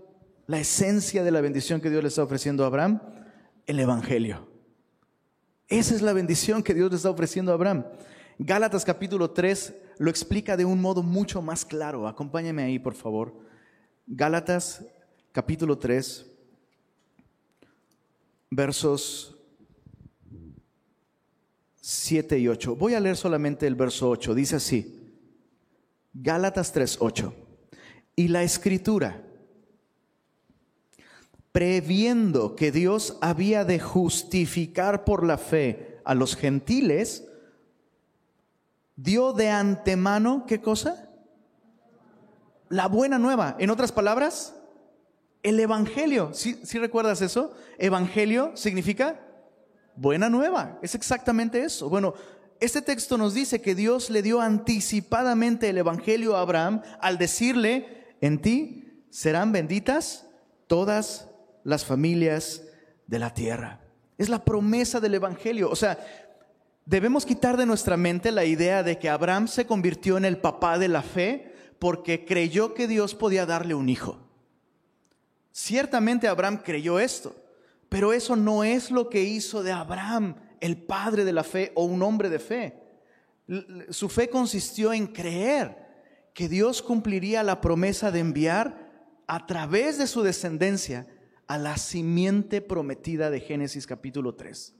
la 0.46 0.60
esencia 0.60 1.24
de 1.24 1.32
la 1.32 1.40
bendición 1.40 1.80
que 1.80 1.90
Dios 1.90 2.04
le 2.04 2.08
está 2.08 2.22
ofreciendo 2.22 2.62
a 2.62 2.68
Abraham? 2.68 3.02
El 3.66 3.80
Evangelio. 3.80 4.48
Esa 5.66 5.96
es 5.96 6.02
la 6.02 6.12
bendición 6.12 6.62
que 6.62 6.72
Dios 6.72 6.88
le 6.92 6.96
está 6.96 7.10
ofreciendo 7.10 7.50
a 7.50 7.56
Abraham. 7.56 7.84
Gálatas 8.38 8.84
capítulo 8.84 9.32
3 9.32 9.74
lo 9.98 10.08
explica 10.08 10.56
de 10.56 10.64
un 10.64 10.80
modo 10.80 11.02
mucho 11.02 11.42
más 11.42 11.64
claro. 11.64 12.06
Acompáñame 12.06 12.62
ahí, 12.62 12.78
por 12.78 12.94
favor. 12.94 13.34
Gálatas 14.06 14.84
capítulo 15.32 15.76
3, 15.76 16.24
versos 18.50 19.36
7 21.80 22.38
y 22.38 22.46
8. 22.46 22.76
Voy 22.76 22.94
a 22.94 23.00
leer 23.00 23.16
solamente 23.16 23.66
el 23.66 23.74
verso 23.74 24.08
8. 24.10 24.32
Dice 24.32 24.54
así. 24.54 25.12
Gálatas 26.14 26.70
3, 26.70 26.98
8 27.00 27.45
y 28.16 28.28
la 28.28 28.42
escritura, 28.42 29.22
previendo 31.52 32.56
que 32.56 32.72
Dios 32.72 33.18
había 33.20 33.64
de 33.64 33.78
justificar 33.78 35.04
por 35.04 35.24
la 35.24 35.38
fe 35.38 36.00
a 36.04 36.14
los 36.14 36.34
gentiles, 36.34 37.24
dio 38.96 39.32
de 39.32 39.50
antemano, 39.50 40.44
¿qué 40.46 40.60
cosa? 40.60 41.10
La 42.68 42.88
buena 42.88 43.18
nueva. 43.18 43.56
En 43.58 43.70
otras 43.70 43.92
palabras, 43.92 44.54
el 45.42 45.60
Evangelio. 45.60 46.30
¿Sí, 46.32 46.58
recuerdas 46.78 47.22
eso? 47.22 47.54
Evangelio 47.78 48.52
significa 48.56 49.20
buena 49.94 50.28
nueva. 50.28 50.78
Es 50.82 50.94
exactamente 50.94 51.62
eso. 51.62 51.88
Bueno, 51.88 52.14
este 52.58 52.82
texto 52.82 53.16
nos 53.16 53.34
dice 53.34 53.60
que 53.60 53.74
Dios 53.74 54.10
le 54.10 54.22
dio 54.22 54.40
anticipadamente 54.40 55.68
el 55.68 55.78
Evangelio 55.78 56.36
a 56.36 56.40
Abraham 56.40 56.82
al 57.00 57.18
decirle, 57.18 58.05
en 58.20 58.40
ti 58.40 59.04
serán 59.10 59.52
benditas 59.52 60.26
todas 60.66 61.28
las 61.64 61.84
familias 61.84 62.62
de 63.06 63.18
la 63.18 63.34
tierra. 63.34 63.80
Es 64.18 64.28
la 64.28 64.44
promesa 64.44 65.00
del 65.00 65.14
Evangelio. 65.14 65.70
O 65.70 65.76
sea, 65.76 65.98
Debemos 66.86 67.26
quitar 67.26 67.56
de 67.56 67.66
nuestra 67.66 67.96
mente 67.96 68.30
la 68.30 68.44
idea 68.44 68.84
de 68.84 68.96
que 68.96 69.08
Abraham 69.08 69.48
se 69.48 69.66
convirtió 69.66 70.16
en 70.18 70.24
el 70.24 70.38
papá 70.38 70.78
de 70.78 70.86
la 70.86 71.02
fe 71.02 71.52
porque 71.80 72.24
creyó 72.24 72.74
que 72.74 72.86
Dios 72.86 73.16
podía 73.16 73.44
darle 73.44 73.74
un 73.74 73.88
hijo. 73.88 74.20
Ciertamente 75.50 76.28
Abraham 76.28 76.62
creyó 76.64 77.00
esto, 77.00 77.34
pero 77.88 78.12
eso 78.12 78.36
no 78.36 78.62
es 78.62 78.92
lo 78.92 79.10
que 79.10 79.24
hizo 79.24 79.64
de 79.64 79.72
Abraham 79.72 80.36
el 80.60 80.76
padre 80.76 81.24
de 81.24 81.32
la 81.32 81.42
fe 81.42 81.72
o 81.74 81.84
un 81.84 82.02
hombre 82.02 82.28
de 82.28 82.38
fe. 82.38 82.80
Su 83.90 84.08
fe 84.08 84.30
consistió 84.30 84.92
en 84.92 85.08
creer 85.08 85.85
que 86.36 86.50
Dios 86.50 86.82
cumpliría 86.82 87.42
la 87.42 87.62
promesa 87.62 88.10
de 88.10 88.20
enviar 88.20 88.92
a 89.26 89.46
través 89.46 89.96
de 89.96 90.06
su 90.06 90.22
descendencia 90.22 91.06
a 91.46 91.56
la 91.56 91.78
simiente 91.78 92.60
prometida 92.60 93.30
de 93.30 93.40
Génesis 93.40 93.86
capítulo 93.86 94.34
3. 94.34 94.74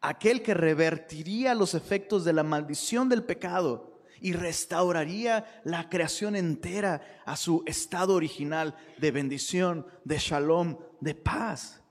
Aquel 0.00 0.40
que 0.40 0.54
revertiría 0.54 1.54
los 1.54 1.74
efectos 1.74 2.24
de 2.24 2.32
la 2.32 2.44
maldición 2.44 3.10
del 3.10 3.24
pecado 3.24 4.00
y 4.22 4.32
restauraría 4.32 5.60
la 5.64 5.90
creación 5.90 6.34
entera 6.34 7.02
a 7.26 7.36
su 7.36 7.62
estado 7.66 8.14
original 8.14 8.74
de 8.96 9.10
bendición, 9.10 9.86
de 10.06 10.16
shalom, 10.16 10.78
de 10.98 11.14
paz. 11.14 11.82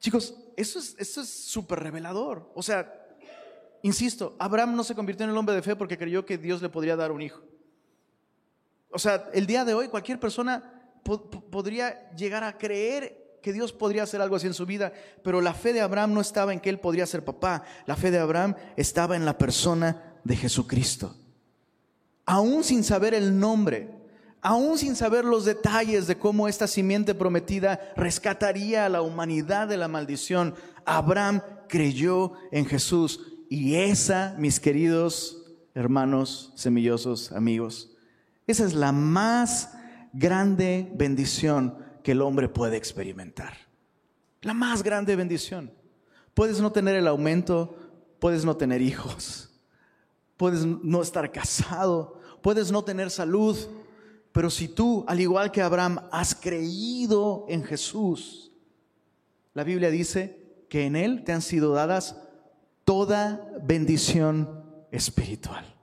Chicos, 0.00 0.34
eso 0.56 0.80
es 0.80 0.96
eso 0.98 1.20
es 1.20 1.28
súper 1.28 1.78
revelador. 1.78 2.50
O 2.56 2.64
sea, 2.64 2.92
insisto, 3.82 4.34
Abraham 4.40 4.74
no 4.74 4.82
se 4.82 4.96
convirtió 4.96 5.22
en 5.22 5.30
el 5.30 5.36
hombre 5.36 5.54
de 5.54 5.62
fe 5.62 5.76
porque 5.76 5.96
creyó 5.96 6.26
que 6.26 6.36
Dios 6.36 6.60
le 6.62 6.68
podría 6.68 6.96
dar 6.96 7.12
un 7.12 7.22
hijo. 7.22 7.53
O 8.94 8.98
sea, 8.98 9.28
el 9.32 9.46
día 9.46 9.64
de 9.64 9.74
hoy 9.74 9.88
cualquier 9.88 10.20
persona 10.20 10.62
podría 11.02 12.10
llegar 12.12 12.44
a 12.44 12.56
creer 12.56 13.38
que 13.42 13.52
Dios 13.52 13.72
podría 13.72 14.04
hacer 14.04 14.22
algo 14.22 14.36
así 14.36 14.46
en 14.46 14.54
su 14.54 14.64
vida, 14.64 14.92
pero 15.22 15.40
la 15.40 15.52
fe 15.52 15.72
de 15.72 15.80
Abraham 15.80 16.14
no 16.14 16.20
estaba 16.20 16.52
en 16.52 16.60
que 16.60 16.70
él 16.70 16.78
podría 16.78 17.04
ser 17.04 17.24
papá, 17.24 17.64
la 17.86 17.96
fe 17.96 18.12
de 18.12 18.18
Abraham 18.18 18.54
estaba 18.76 19.16
en 19.16 19.24
la 19.24 19.36
persona 19.36 20.14
de 20.22 20.36
Jesucristo. 20.36 21.14
Aún 22.24 22.62
sin 22.62 22.84
saber 22.84 23.14
el 23.14 23.38
nombre, 23.38 23.90
aún 24.40 24.78
sin 24.78 24.94
saber 24.94 25.24
los 25.24 25.44
detalles 25.44 26.06
de 26.06 26.16
cómo 26.16 26.46
esta 26.46 26.68
simiente 26.68 27.14
prometida 27.14 27.92
rescataría 27.96 28.86
a 28.86 28.88
la 28.88 29.02
humanidad 29.02 29.66
de 29.66 29.76
la 29.76 29.88
maldición, 29.88 30.54
Abraham 30.86 31.42
creyó 31.68 32.34
en 32.52 32.64
Jesús. 32.64 33.20
Y 33.50 33.74
esa, 33.74 34.36
mis 34.38 34.60
queridos 34.60 35.42
hermanos 35.74 36.52
semillosos, 36.54 37.32
amigos, 37.32 37.93
esa 38.46 38.64
es 38.64 38.74
la 38.74 38.92
más 38.92 39.70
grande 40.12 40.90
bendición 40.94 41.78
que 42.02 42.12
el 42.12 42.22
hombre 42.22 42.48
puede 42.48 42.76
experimentar. 42.76 43.54
La 44.42 44.54
más 44.54 44.82
grande 44.82 45.16
bendición. 45.16 45.72
Puedes 46.34 46.60
no 46.60 46.72
tener 46.72 46.96
el 46.96 47.06
aumento, 47.06 47.76
puedes 48.18 48.44
no 48.44 48.56
tener 48.56 48.82
hijos, 48.82 49.50
puedes 50.36 50.66
no 50.66 51.00
estar 51.02 51.30
casado, 51.32 52.20
puedes 52.42 52.70
no 52.70 52.84
tener 52.84 53.10
salud, 53.10 53.56
pero 54.32 54.50
si 54.50 54.68
tú, 54.68 55.04
al 55.06 55.20
igual 55.20 55.52
que 55.52 55.62
Abraham, 55.62 56.00
has 56.10 56.34
creído 56.34 57.46
en 57.48 57.62
Jesús, 57.62 58.52
la 59.54 59.62
Biblia 59.62 59.90
dice 59.90 60.66
que 60.68 60.86
en 60.86 60.96
Él 60.96 61.22
te 61.24 61.32
han 61.32 61.40
sido 61.40 61.72
dadas 61.72 62.16
toda 62.84 63.48
bendición 63.62 64.64
espiritual. 64.90 65.73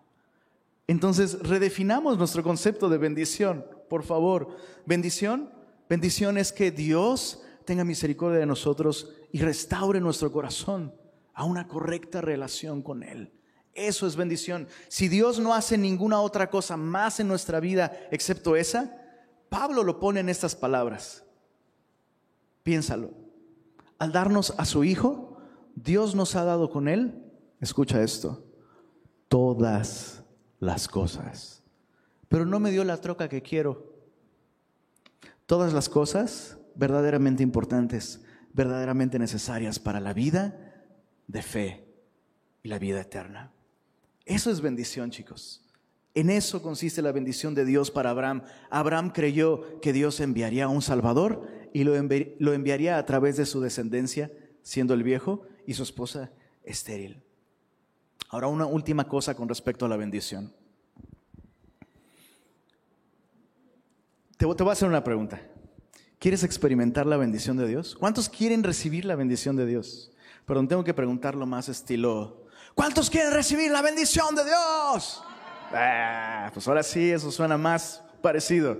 Entonces, 0.87 1.39
redefinamos 1.41 2.17
nuestro 2.17 2.43
concepto 2.43 2.89
de 2.89 2.97
bendición, 2.97 3.65
por 3.89 4.03
favor. 4.03 4.55
Bendición, 4.85 5.49
bendición 5.89 6.37
es 6.37 6.51
que 6.51 6.71
Dios 6.71 7.41
tenga 7.65 7.83
misericordia 7.83 8.39
de 8.39 8.45
nosotros 8.45 9.09
y 9.31 9.39
restaure 9.39 10.01
nuestro 10.01 10.31
corazón 10.31 10.93
a 11.33 11.45
una 11.45 11.67
correcta 11.67 12.21
relación 12.21 12.81
con 12.81 13.03
Él. 13.03 13.31
Eso 13.73 14.05
es 14.05 14.15
bendición. 14.15 14.67
Si 14.89 15.07
Dios 15.07 15.39
no 15.39 15.53
hace 15.53 15.77
ninguna 15.77 16.19
otra 16.19 16.49
cosa 16.49 16.75
más 16.75 17.19
en 17.19 17.27
nuestra 17.27 17.59
vida 17.59 17.97
excepto 18.11 18.55
esa, 18.55 18.97
Pablo 19.49 19.83
lo 19.83 19.99
pone 19.99 20.19
en 20.19 20.29
estas 20.29 20.55
palabras. 20.55 21.23
Piénsalo. 22.63 23.11
Al 23.97 24.11
darnos 24.11 24.53
a 24.57 24.65
su 24.65 24.83
Hijo, 24.83 25.37
Dios 25.75 26.15
nos 26.15 26.35
ha 26.35 26.43
dado 26.43 26.69
con 26.69 26.87
Él, 26.87 27.23
escucha 27.59 28.01
esto, 28.01 28.43
todas 29.29 30.20
las 30.61 30.87
cosas. 30.87 31.61
Pero 32.29 32.45
no 32.45 32.61
me 32.61 32.71
dio 32.71 32.85
la 32.85 33.01
troca 33.01 33.27
que 33.27 33.41
quiero. 33.41 33.91
Todas 35.45 35.73
las 35.73 35.89
cosas 35.89 36.57
verdaderamente 36.75 37.43
importantes, 37.43 38.21
verdaderamente 38.53 39.19
necesarias 39.19 39.79
para 39.79 39.99
la 39.99 40.13
vida 40.13 40.87
de 41.27 41.41
fe 41.41 41.85
y 42.63 42.69
la 42.69 42.79
vida 42.79 43.01
eterna. 43.01 43.51
Eso 44.25 44.49
es 44.49 44.61
bendición, 44.61 45.11
chicos. 45.11 45.65
En 46.13 46.29
eso 46.29 46.61
consiste 46.61 47.01
la 47.01 47.11
bendición 47.11 47.55
de 47.55 47.65
Dios 47.65 47.89
para 47.89 48.11
Abraham. 48.11 48.43
Abraham 48.69 49.11
creyó 49.11 49.79
que 49.81 49.93
Dios 49.93 50.19
enviaría 50.19 50.65
a 50.65 50.69
un 50.69 50.81
Salvador 50.81 51.47
y 51.73 51.83
lo, 51.83 51.95
enviaría 51.95 52.97
a 52.97 53.05
través 53.05 53.37
de 53.37 53.45
su 53.45 53.61
descendencia, 53.61 54.31
siendo 54.61 54.93
el 54.93 55.03
viejo 55.03 55.43
y 55.65 55.73
su 55.73 55.83
esposa 55.83 56.31
estéril. 56.63 57.23
Ahora 58.29 58.47
una 58.47 58.65
última 58.65 59.07
cosa 59.07 59.35
con 59.35 59.49
respecto 59.49 59.85
a 59.85 59.89
la 59.89 59.97
bendición. 59.97 60.53
Te, 64.37 64.45
voy 64.45 64.55
a 64.69 64.71
hacer 64.71 64.87
una 64.87 65.03
pregunta. 65.03 65.41
¿Quieres 66.17 66.43
experimentar 66.43 67.05
la 67.05 67.17
bendición 67.17 67.57
de 67.57 67.67
Dios? 67.67 67.95
¿Cuántos 67.95 68.29
quieren 68.29 68.63
recibir 68.63 69.05
la 69.05 69.15
bendición 69.15 69.55
de 69.55 69.65
Dios? 69.65 70.11
Perdón, 70.45 70.67
tengo 70.67 70.83
que 70.83 70.93
preguntarlo 70.93 71.45
más 71.45 71.69
estilo 71.69 72.41
¿Cuántos 72.73 73.09
quieren 73.09 73.33
recibir 73.33 73.71
la 73.71 73.81
bendición 73.81 74.33
de 74.35 74.45
Dios? 74.45 75.21
Ah, 75.73 76.49
pues 76.53 76.67
ahora 76.67 76.83
sí, 76.83 77.11
eso 77.11 77.31
suena 77.31 77.57
más 77.57 78.01
parecido. 78.21 78.77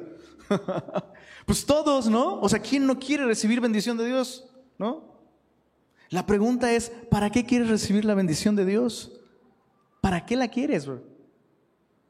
pues 1.46 1.66
todos, 1.66 2.08
¿no? 2.08 2.40
O 2.40 2.50
sea, 2.50 2.60
¿quién 2.60 2.86
no 2.86 3.00
quiere 3.00 3.26
recibir 3.26 3.60
bendición 3.60 3.98
de 3.98 4.06
Dios? 4.06 4.46
¿No? 4.78 5.12
La 6.10 6.26
pregunta 6.26 6.74
es, 6.74 6.92
¿para 7.10 7.30
qué 7.30 7.46
quieres 7.46 7.70
recibir 7.70 8.06
la 8.06 8.14
bendición 8.14 8.56
de 8.56 8.66
Dios? 8.66 9.12
¿Para 10.02 10.26
qué 10.26 10.36
la 10.36 10.48
quieres? 10.50 10.90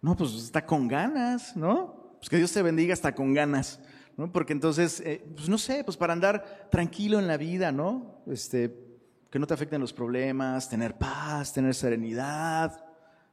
No, 0.02 0.16
pues 0.18 0.34
está 0.34 0.66
con 0.66 0.88
ganas, 0.88 1.56
¿no? 1.56 2.16
Pues 2.18 2.30
que 2.30 2.38
Dios 2.38 2.52
te 2.52 2.62
bendiga 2.62 2.94
hasta 2.94 3.14
con 3.14 3.34
ganas, 3.34 3.80
¿no? 4.18 4.32
Porque 4.32 4.54
entonces, 4.54 5.02
eh, 5.02 5.24
pues 5.36 5.50
no 5.50 5.58
sé, 5.58 5.84
pues 5.84 5.98
para 5.98 6.14
andar 6.14 6.70
tranquilo 6.72 7.20
en 7.20 7.28
la 7.28 7.38
vida, 7.38 7.72
¿no? 7.72 8.24
Este, 8.28 8.74
que 9.30 9.40
no 9.40 9.48
te 9.48 9.54
afecten 9.54 9.82
los 9.82 9.94
problemas, 9.94 10.70
tener 10.70 10.98
paz, 10.98 11.54
tener 11.54 11.76
serenidad, 11.76 12.84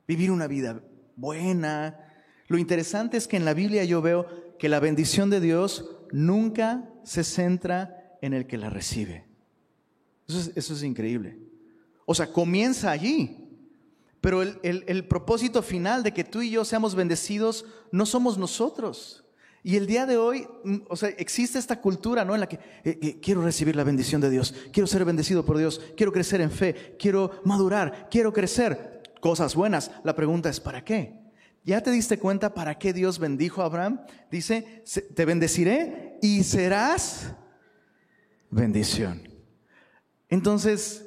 vivir 0.07 0.31
una 0.31 0.47
vida 0.47 0.81
buena. 1.17 2.15
Lo 2.47 2.59
interesante 2.59 3.17
es 3.17 3.27
que 3.27 3.37
en 3.37 3.45
la 3.45 3.55
Biblia 3.55 3.85
yo 3.85 4.03
veo 4.03 4.57
que 4.59 4.69
la 4.69 4.81
bendición 4.81 5.31
de 5.31 5.41
Dios 5.41 5.99
nunca 6.13 6.89
se 7.05 7.25
centra 7.25 8.17
en 8.23 8.35
el 8.35 8.47
que 8.47 8.59
la 8.59 8.71
recibe. 8.71 9.27
Eso 10.27 10.75
es, 10.75 10.83
increíble. 10.83 11.39
O 12.05 12.15
sea, 12.15 12.33
comienza 12.33 12.91
allí, 12.91 13.48
pero 14.21 14.43
el, 14.43 14.59
el 14.63 15.07
propósito 15.07 15.63
final 15.63 16.03
de 16.03 16.13
que 16.13 16.25
tú 16.25 16.43
y 16.43 16.51
yo 16.51 16.65
seamos 16.65 16.95
bendecidos 16.95 17.65
no 17.93 18.07
somos 18.07 18.39
nosotros. 18.39 19.25
Y 19.63 19.77
el 19.77 19.87
día 19.87 20.07
de 20.07 20.17
hoy, 20.17 20.47
mm, 20.65 20.77
o 20.89 20.97
sea, 20.97 21.11
existe 21.11 21.59
esta 21.59 21.81
cultura, 21.81 22.25
¿no? 22.25 22.35
En 22.35 22.41
la 22.41 22.49
que 22.49 22.57
eh, 22.85 22.99
eh, 23.03 23.21
quiero 23.21 23.43
recibir 23.43 23.77
la 23.77 23.85
bendición 23.85 24.21
de 24.21 24.31
Dios, 24.31 24.55
quiero 24.73 24.87
ser 24.87 25.05
bendecido 25.05 25.45
por 25.45 25.59
Dios, 25.59 25.81
quiero 25.97 26.13
crecer 26.13 26.41
en 26.41 26.51
fe, 26.51 26.97
quiero 26.99 27.41
madurar, 27.45 28.09
quiero 28.11 28.33
crecer. 28.33 29.03
Cosas 29.21 29.55
buenas. 29.57 29.91
La 30.05 30.15
pregunta 30.15 30.49
es, 30.49 30.61
¿para 30.61 30.85
qué? 30.85 31.19
¿Ya 31.65 31.83
te 31.83 31.91
diste 31.91 32.19
cuenta 32.19 32.55
para 32.55 32.79
qué 32.79 32.93
Dios 32.93 33.19
bendijo 33.19 33.61
a 33.61 33.67
Abraham? 33.67 34.01
Dice, 34.31 34.85
te 35.15 35.25
bendeciré 35.25 36.19
y 36.23 36.45
serás 36.45 37.35
bendición. 38.49 39.29
Entonces, 40.29 41.05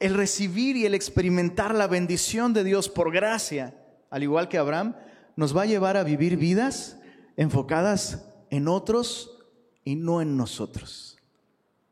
el 0.00 0.14
recibir 0.14 0.76
y 0.76 0.86
el 0.86 0.94
experimentar 0.94 1.74
la 1.74 1.86
bendición 1.86 2.52
de 2.52 2.64
Dios 2.64 2.88
por 2.88 3.12
gracia, 3.12 3.76
al 4.10 4.22
igual 4.22 4.48
que 4.48 4.58
Abraham, 4.58 4.96
nos 5.36 5.56
va 5.56 5.62
a 5.62 5.66
llevar 5.66 5.96
a 5.96 6.02
vivir 6.02 6.36
vidas 6.36 6.98
enfocadas 7.36 8.26
en 8.50 8.66
otros 8.66 9.38
y 9.84 9.96
no 9.96 10.20
en 10.20 10.36
nosotros. 10.36 11.18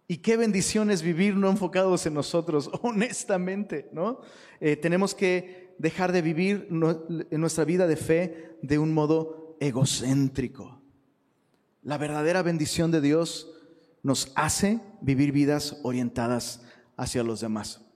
Y 0.09 0.19
qué 0.19 0.39
bendición 0.39 0.91
es 0.91 1.03
vivir 1.03 1.37
no 1.37 1.51
enfocados 1.51 2.07
en 2.07 2.15
nosotros, 2.15 2.71
honestamente, 2.83 3.91
¿no? 3.93 4.21
Eh, 4.59 4.77
tenemos 4.77 5.15
que 5.15 5.75
dejar 5.79 6.13
de 6.13 6.23
vivir 6.23 6.69
nuestra 6.71 7.65
vida 7.65 7.87
de 7.87 7.97
fe 7.97 8.57
de 8.63 8.79
un 8.79 8.93
modo 8.93 9.57
egocéntrico. 9.61 10.83
La 11.83 11.99
verdadera 11.99 12.43
bendición 12.43 12.91
de 12.91 13.01
Dios 13.01 13.53
nos 14.03 14.33
hace 14.35 14.81
vivir 15.03 15.31
vidas 15.31 15.79
orientadas 15.83 16.63
hacia 16.97 17.23
los 17.23 17.41
demás. 17.41 17.88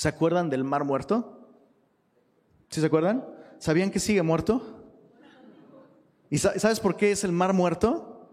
¿Se 0.00 0.08
acuerdan 0.08 0.48
del 0.48 0.64
mar 0.64 0.84
muerto? 0.84 1.46
¿Sí 2.70 2.80
se 2.80 2.86
acuerdan? 2.86 3.22
¿Sabían 3.58 3.90
que 3.90 4.00
sigue 4.00 4.22
muerto? 4.22 4.82
¿Y 6.30 6.38
sabes 6.38 6.80
por 6.80 6.96
qué 6.96 7.12
es 7.12 7.22
el 7.22 7.32
mar 7.32 7.52
muerto? 7.52 8.30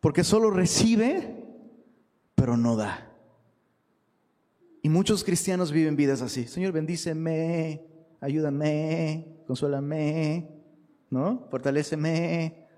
Porque 0.00 0.24
solo 0.24 0.50
recibe, 0.50 1.36
pero 2.34 2.56
no 2.56 2.76
da. 2.76 3.12
Y 4.80 4.88
muchos 4.88 5.22
cristianos 5.22 5.70
viven 5.70 5.96
vidas 5.96 6.22
así. 6.22 6.48
Señor, 6.48 6.72
bendíceme, 6.72 7.84
ayúdame, 8.18 9.36
consuélame, 9.46 10.48
¿no? 11.10 11.46
Fortaléceme, 11.50 12.68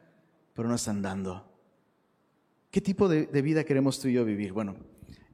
pero 0.54 0.68
no 0.68 0.74
están 0.74 1.02
dando. 1.02 1.48
¿Qué 2.72 2.80
tipo 2.80 3.08
de, 3.08 3.26
de 3.26 3.42
vida 3.42 3.62
queremos 3.62 4.00
tú 4.00 4.08
y 4.08 4.14
yo 4.14 4.24
vivir? 4.24 4.52
Bueno, 4.52 4.74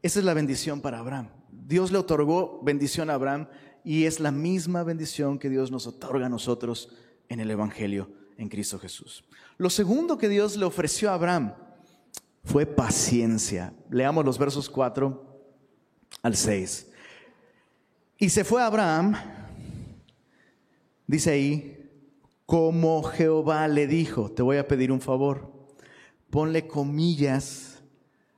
esa 0.03 0.19
es 0.19 0.25
la 0.27 0.35
bendición 0.35 0.83
para 0.83 0.99
Abraham. 0.99 1.40
Dios 1.71 1.93
le 1.93 1.99
otorgó 1.99 2.61
bendición 2.65 3.11
a 3.11 3.15
Abraham 3.15 3.47
y 3.85 4.07
es 4.07 4.19
la 4.19 4.33
misma 4.33 4.83
bendición 4.83 5.39
que 5.39 5.49
Dios 5.49 5.71
nos 5.71 5.87
otorga 5.87 6.27
a 6.27 6.29
nosotros 6.29 6.89
en 7.29 7.39
el 7.39 7.49
Evangelio 7.49 8.11
en 8.39 8.49
Cristo 8.49 8.77
Jesús. 8.81 9.23
Lo 9.57 9.71
segundo 9.71 10.19
que 10.19 10.29
Dios 10.29 10.57
le 10.57 10.65
ofreció 10.65 11.11
a 11.11 11.15
Abraham 11.15 11.55
fue 12.43 12.67
paciencia. 12.67 13.73
Leamos 13.89 14.25
los 14.25 14.37
versos 14.37 14.69
4 14.69 15.43
al 16.23 16.35
6. 16.35 16.89
Y 18.19 18.31
se 18.31 18.43
fue 18.43 18.61
Abraham, 18.61 19.15
dice 21.07 21.31
ahí, 21.31 21.89
como 22.47 23.05
Jehová 23.05 23.69
le 23.69 23.87
dijo, 23.87 24.29
te 24.33 24.43
voy 24.43 24.57
a 24.57 24.67
pedir 24.67 24.91
un 24.91 25.01
favor, 25.01 25.53
ponle 26.31 26.67
comillas 26.67 27.81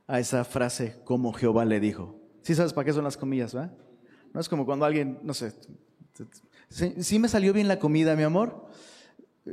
a 0.06 0.20
esa 0.20 0.44
frase, 0.44 1.00
como 1.06 1.32
Jehová 1.32 1.64
le 1.64 1.80
dijo. 1.80 2.21
¿Sí 2.42 2.54
sabes 2.54 2.72
para 2.72 2.84
qué 2.84 2.92
son 2.92 3.04
las 3.04 3.16
comillas, 3.16 3.56
va? 3.56 3.72
No 4.32 4.40
es 4.40 4.48
como 4.48 4.64
cuando 4.66 4.84
alguien, 4.84 5.18
no 5.22 5.34
sé, 5.34 5.52
¿sí, 6.68 7.18
me 7.18 7.28
salió 7.28 7.52
bien 7.52 7.68
la 7.68 7.78
comida, 7.78 8.16
mi 8.16 8.22
amor? 8.22 8.66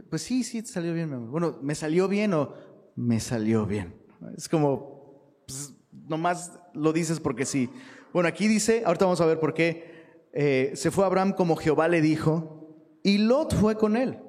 Pues 0.10 0.22
sí, 0.22 0.43
sí, 0.43 0.62
te 0.62 0.69
salió 0.69 0.93
bien, 0.93 1.10
mi 1.10 1.15
amor. 1.15 1.29
Bueno, 1.29 1.58
¿me 1.62 1.75
salió 1.75 2.08
bien 2.08 2.34
o 2.34 2.53
me 2.96 3.19
salió 3.19 3.65
bien? 3.65 3.93
Es 4.38 4.48
como, 4.48 5.41
pues, 5.46 5.74
nomás 6.08 6.60
lo 6.74 6.93
dices 6.93 7.19
porque 7.19 7.46
sí. 7.46 7.69
Bueno, 8.13 8.29
aquí 8.29 8.48
dice, 8.48 8.84
ahorita 8.86 9.05
vamos 9.05 9.22
a 9.22 9.25
ver 9.25 9.39
por 9.39 9.53
qué, 9.53 10.27
eh, 10.34 10.72
se 10.75 10.91
fue 10.91 11.05
Abraham 11.05 11.34
como 11.34 11.55
Jehová 11.55 11.88
le 11.88 12.01
dijo, 12.01 12.60
y 13.03 13.17
Lot 13.17 13.55
fue 13.55 13.75
con 13.75 13.98
él. 13.98 14.19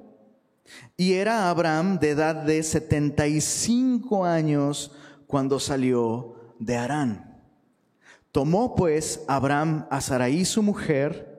Y 0.97 1.13
era 1.13 1.49
Abraham 1.49 1.99
de 1.99 2.11
edad 2.11 2.35
de 2.35 2.61
75 2.61 4.25
años 4.25 4.91
cuando 5.27 5.59
salió 5.59 6.55
de 6.59 6.77
Arán. 6.77 7.30
Tomó 8.31 8.75
pues 8.75 9.23
Abraham 9.27 9.87
a 9.89 9.99
Sarai 9.99 10.45
su 10.45 10.63
mujer 10.63 11.31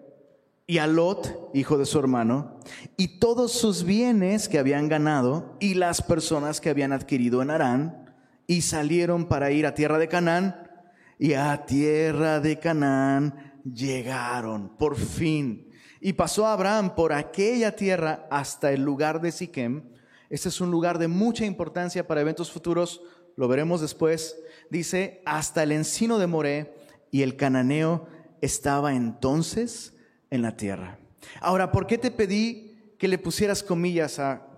y 0.66 0.78
a 0.78 0.86
Lot, 0.86 1.50
hijo 1.54 1.78
de 1.78 1.86
su 1.86 1.98
hermano, 1.98 2.58
y 2.96 3.18
todos 3.18 3.52
sus 3.52 3.84
bienes 3.84 4.48
que 4.48 4.58
habían 4.58 4.88
ganado 4.88 5.56
y 5.58 5.74
las 5.74 6.02
personas 6.02 6.60
que 6.60 6.70
habían 6.70 6.92
adquirido 6.92 7.42
en 7.42 7.50
Arán, 7.50 8.14
y 8.46 8.62
salieron 8.62 9.26
para 9.26 9.50
ir 9.50 9.66
a 9.66 9.74
tierra 9.74 9.98
de 9.98 10.08
Canaán, 10.08 10.70
y 11.18 11.34
a 11.34 11.64
tierra 11.66 12.40
de 12.40 12.58
Canaán 12.58 13.60
llegaron, 13.64 14.76
por 14.76 14.96
fin. 14.96 15.70
Y 16.00 16.14
pasó 16.14 16.46
Abraham 16.46 16.94
por 16.94 17.12
aquella 17.12 17.76
tierra 17.76 18.26
hasta 18.30 18.72
el 18.72 18.82
lugar 18.82 19.20
de 19.20 19.32
Siquem. 19.32 19.84
Este 20.30 20.48
es 20.48 20.60
un 20.60 20.70
lugar 20.70 20.98
de 20.98 21.08
mucha 21.08 21.44
importancia 21.44 22.06
para 22.06 22.20
eventos 22.20 22.50
futuros, 22.50 23.00
lo 23.36 23.48
veremos 23.48 23.80
después. 23.80 24.36
Dice, 24.70 25.22
hasta 25.24 25.62
el 25.62 25.72
encino 25.72 26.18
de 26.18 26.26
Moré, 26.26 26.81
y 27.12 27.22
el 27.22 27.36
cananeo 27.36 28.08
estaba 28.40 28.94
entonces 28.94 29.96
en 30.30 30.42
la 30.42 30.56
tierra. 30.56 30.98
Ahora, 31.40 31.70
¿por 31.70 31.86
qué 31.86 31.98
te 31.98 32.10
pedí 32.10 32.96
que 32.98 33.06
le 33.06 33.18
pusieras 33.18 33.62
comillas 33.62 34.18
a 34.18 34.48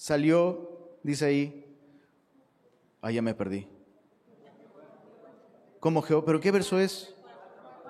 salió, 0.00 0.96
dice 1.02 1.26
ahí, 1.26 1.76
ah, 3.02 3.10
ya 3.10 3.20
me 3.20 3.34
perdí. 3.34 3.68
Como 5.78 6.00
Jehová, 6.00 6.24
pero 6.24 6.40
¿qué 6.40 6.50
verso 6.50 6.80
es? 6.80 7.14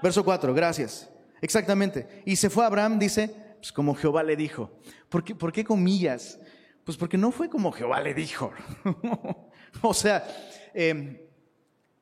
Verso 0.02 0.24
4, 0.24 0.52
gracias. 0.52 1.08
Exactamente. 1.40 2.22
Y 2.24 2.34
se 2.34 2.50
fue 2.50 2.64
Abraham, 2.64 2.98
dice, 2.98 3.32
pues 3.58 3.70
como 3.70 3.94
Jehová 3.94 4.24
le 4.24 4.34
dijo. 4.34 4.72
¿Por 5.08 5.22
qué, 5.22 5.36
¿Por 5.36 5.52
qué 5.52 5.64
comillas? 5.64 6.40
Pues 6.84 6.96
porque 6.96 7.16
no 7.16 7.30
fue 7.30 7.48
como 7.48 7.70
Jehová 7.70 8.00
le 8.00 8.12
dijo. 8.12 8.50
o 9.82 9.94
sea, 9.94 10.26
eh, 10.74 11.29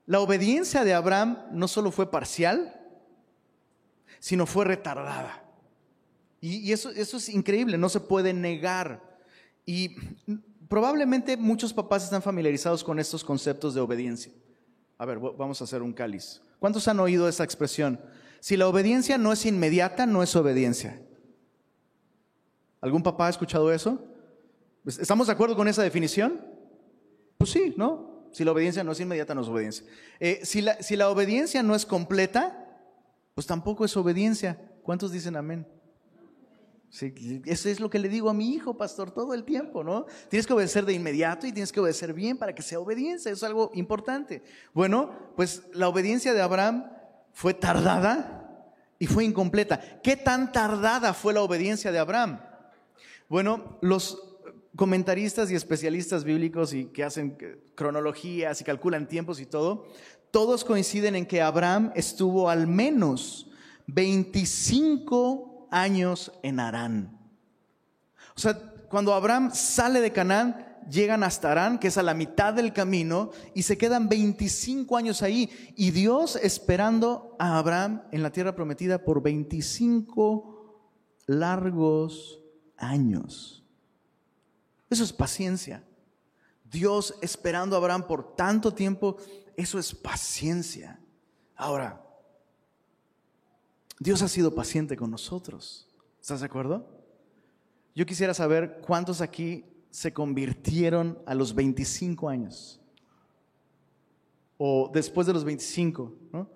la 0.09 0.21
obediencia 0.21 0.85
de 0.85 0.95
Abraham 0.95 1.37
no 1.53 1.69
solo 1.69 1.91
fue 1.91 2.11
parcial, 2.11 2.75
sino 4.21 4.47
fue 4.47 4.65
retardada. 4.65 5.45
Y, 6.41 6.73
eso, 6.73 6.89
eso 6.89 7.19
es 7.19 7.29
increíble, 7.29 7.77
no 7.77 7.91
se 7.91 8.01
puede 8.01 8.33
negar. 8.33 9.19
Y 9.67 9.97
probablemente 10.67 11.37
muchos 11.37 11.75
papás 11.75 12.05
están 12.05 12.23
familiarizados 12.23 12.83
con 12.83 12.99
estos 12.99 13.23
conceptos 13.23 13.75
de 13.75 13.83
obediencia. 13.83 14.33
A 14.97 15.05
ver, 15.05 15.19
vamos 15.19 15.61
a 15.61 15.65
hacer 15.65 15.83
un 15.83 15.93
cáliz. 15.93 16.41
¿Cuántos 16.59 16.89
han 16.89 17.01
oído 17.01 17.29
esa 17.29 17.45
expresión? 17.45 18.01
Si 18.41 18.57
la 18.57 18.67
obediencia 18.67 19.19
no 19.19 19.31
es 19.31 19.45
inmediata, 19.45 20.07
no 20.07 20.23
es 20.23 20.35
obediencia. 20.35 21.03
¿Algún 22.81 23.03
papá 23.03 23.27
ha 23.27 23.31
escuchado 23.31 23.71
eso? 23.71 24.03
¿Estamos 24.87 25.27
de 25.27 25.35
acuerdo 25.35 25.55
con 25.55 25.69
esa 25.69 25.83
definición? 25.83 26.41
Pues 27.37 27.51
sí, 27.51 27.75
¿no? 27.77 28.08
Si 28.33 28.45
la 28.45 28.53
obediencia 28.53 28.85
no 28.85 28.93
es 28.93 29.01
inmediata, 29.01 29.35
no 29.35 29.43
es 29.43 29.49
obediencia. 29.49 29.87
Eh, 30.21 30.41
si, 30.45 30.61
la, 30.61 30.83
si 30.83 30.97
la 30.97 31.09
obediencia 31.09 31.63
no 31.63 31.75
es 31.75 31.87
completa, 31.87 32.67
pues 33.35 33.47
tampoco 33.47 33.85
es 33.85 33.97
obediencia. 33.97 34.59
¿Cuántos 34.83 35.13
dicen 35.13 35.37
amén? 35.37 35.67
Sí, 36.91 37.43
eso 37.45 37.69
es 37.69 37.81
lo 37.81 37.91
que 37.91 37.99
le 37.99 38.09
digo 38.09 38.31
a 38.31 38.35
mi 38.35 38.55
hijo, 38.55 38.79
pastor, 38.79 39.11
todo 39.11 39.35
el 39.35 39.45
tiempo, 39.45 39.85
¿no? 39.85 40.07
Tienes 40.31 40.47
que 40.47 40.55
obedecer 40.55 40.87
de 40.87 40.95
inmediato 40.95 41.47
y 41.47 41.53
tienes 41.53 41.71
que 41.71 41.81
obedecer 41.81 42.15
bien 42.15 42.39
para 42.39 42.55
que 42.55 42.63
sea 42.63 42.81
obediencia, 42.81 43.31
eso 43.31 43.45
es 43.45 43.49
algo 43.49 43.71
importante. 43.75 44.43
Bueno, 44.73 45.13
pues 45.37 45.65
la 45.75 45.89
obediencia 45.89 46.33
de 46.33 46.41
Abraham 46.41 46.91
fue 47.33 47.53
tardada 47.53 48.73
y 48.99 49.07
fue 49.07 49.25
incompleta. 49.25 50.01
¿Qué 50.03 50.17
tan 50.17 50.51
tardada 50.51 51.13
fue 51.13 51.35
la 51.35 51.43
obediencia 51.43 51.93
de 51.93 51.99
Abraham? 51.99 52.41
Bueno, 53.29 53.79
los 53.83 54.28
comentaristas 54.77 55.51
y 55.51 55.55
especialistas 55.55 56.25
bíblicos 56.25 56.73
y 56.73 56.87
que 56.87 57.05
hacen 57.05 57.37
cronologías 57.75 58.61
y 58.61 58.65
calculan 58.65 59.09
tiempos 59.09 59.41
y 59.41 59.47
todo, 59.47 59.87
todos 60.31 60.65
coinciden 60.65 61.17
en 61.17 61.27
que 61.27 61.43
Abraham 61.43 61.93
estuvo 61.95 62.51
al 62.51 62.67
menos 62.67 63.51
25 63.87 65.69
años 65.71 66.33
en 66.43 66.61
Arán. 66.61 67.19
O 68.37 68.41
sea, 68.41 68.55
cuando 68.89 69.15
Abraham 69.15 69.51
sale 69.53 70.01
de 70.01 70.13
Canaán, 70.13 70.69
llegan 70.89 71.23
hasta 71.23 71.53
Arán, 71.53 71.79
que 71.79 71.89
es 71.89 71.99
a 71.99 72.03
la 72.03 72.15
mitad 72.15 72.55
del 72.55 72.73
camino, 72.73 73.31
y 73.55 73.63
se 73.63 73.77
quedan 73.79 74.09
25 74.09 74.97
años 74.97 75.23
ahí. 75.23 75.51
Y 75.77 75.91
Dios 75.91 76.37
esperando 76.37 77.37
a 77.39 77.59
Abraham 77.59 78.03
en 78.13 78.23
la 78.23 78.31
tierra 78.31 78.55
prometida 78.55 79.05
por 79.05 79.23
25 79.23 80.59
largos 81.27 82.41
años. 82.77 83.58
Eso 84.91 85.05
es 85.05 85.13
paciencia. 85.13 85.85
Dios 86.65 87.15
esperando 87.23 87.77
a 87.77 87.79
Abraham 87.79 88.07
por 88.07 88.37
tanto 88.37 88.73
tiempo, 88.73 89.17
eso 89.57 89.79
es 89.79 89.95
paciencia. 89.95 91.01
Ahora, 91.57 92.05
Dios 93.99 94.23
ha 94.23 94.29
sido 94.29 94.55
paciente 94.55 94.97
con 94.97 95.11
nosotros. 95.11 95.89
¿Estás 96.21 96.41
de 96.41 96.47
acuerdo? 96.47 96.87
Yo 97.95 98.07
quisiera 98.07 98.33
saber 98.35 98.81
cuántos 98.87 99.21
aquí 99.21 99.65
se 99.91 100.13
convirtieron 100.13 101.19
a 101.27 101.35
los 101.35 101.55
25 101.55 102.29
años. 102.29 102.81
O 104.57 104.91
después 104.93 105.27
de 105.27 105.33
los 105.33 105.45
25, 105.45 106.15
¿no? 106.33 106.49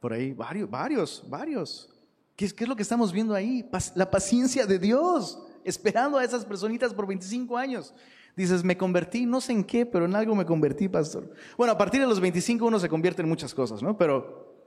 Por 0.00 0.12
ahí, 0.12 0.32
varios, 0.32 0.68
varios, 0.68 1.24
varios. 1.28 1.88
¿Qué 2.34 2.44
es, 2.44 2.52
¿Qué 2.52 2.64
es, 2.64 2.68
lo 2.68 2.76
que 2.76 2.82
estamos 2.82 3.12
viendo 3.12 3.34
ahí? 3.34 3.68
La 3.94 4.10
paciencia 4.10 4.66
de 4.66 4.78
Dios 4.78 5.38
esperando 5.66 6.18
a 6.18 6.24
esas 6.24 6.44
personitas 6.44 6.94
por 6.94 7.06
25 7.06 7.56
años. 7.56 7.92
Dices, 8.36 8.62
me 8.62 8.76
convertí, 8.76 9.26
no 9.26 9.40
sé 9.40 9.52
en 9.52 9.64
qué, 9.64 9.86
pero 9.86 10.04
en 10.04 10.14
algo 10.14 10.34
me 10.34 10.44
convertí, 10.44 10.88
pastor. 10.88 11.32
Bueno, 11.56 11.72
a 11.72 11.78
partir 11.78 12.00
de 12.00 12.06
los 12.06 12.20
25 12.20 12.64
uno 12.64 12.78
se 12.78 12.88
convierte 12.88 13.22
en 13.22 13.28
muchas 13.28 13.54
cosas, 13.54 13.82
¿no? 13.82 13.96
Pero 13.96 14.64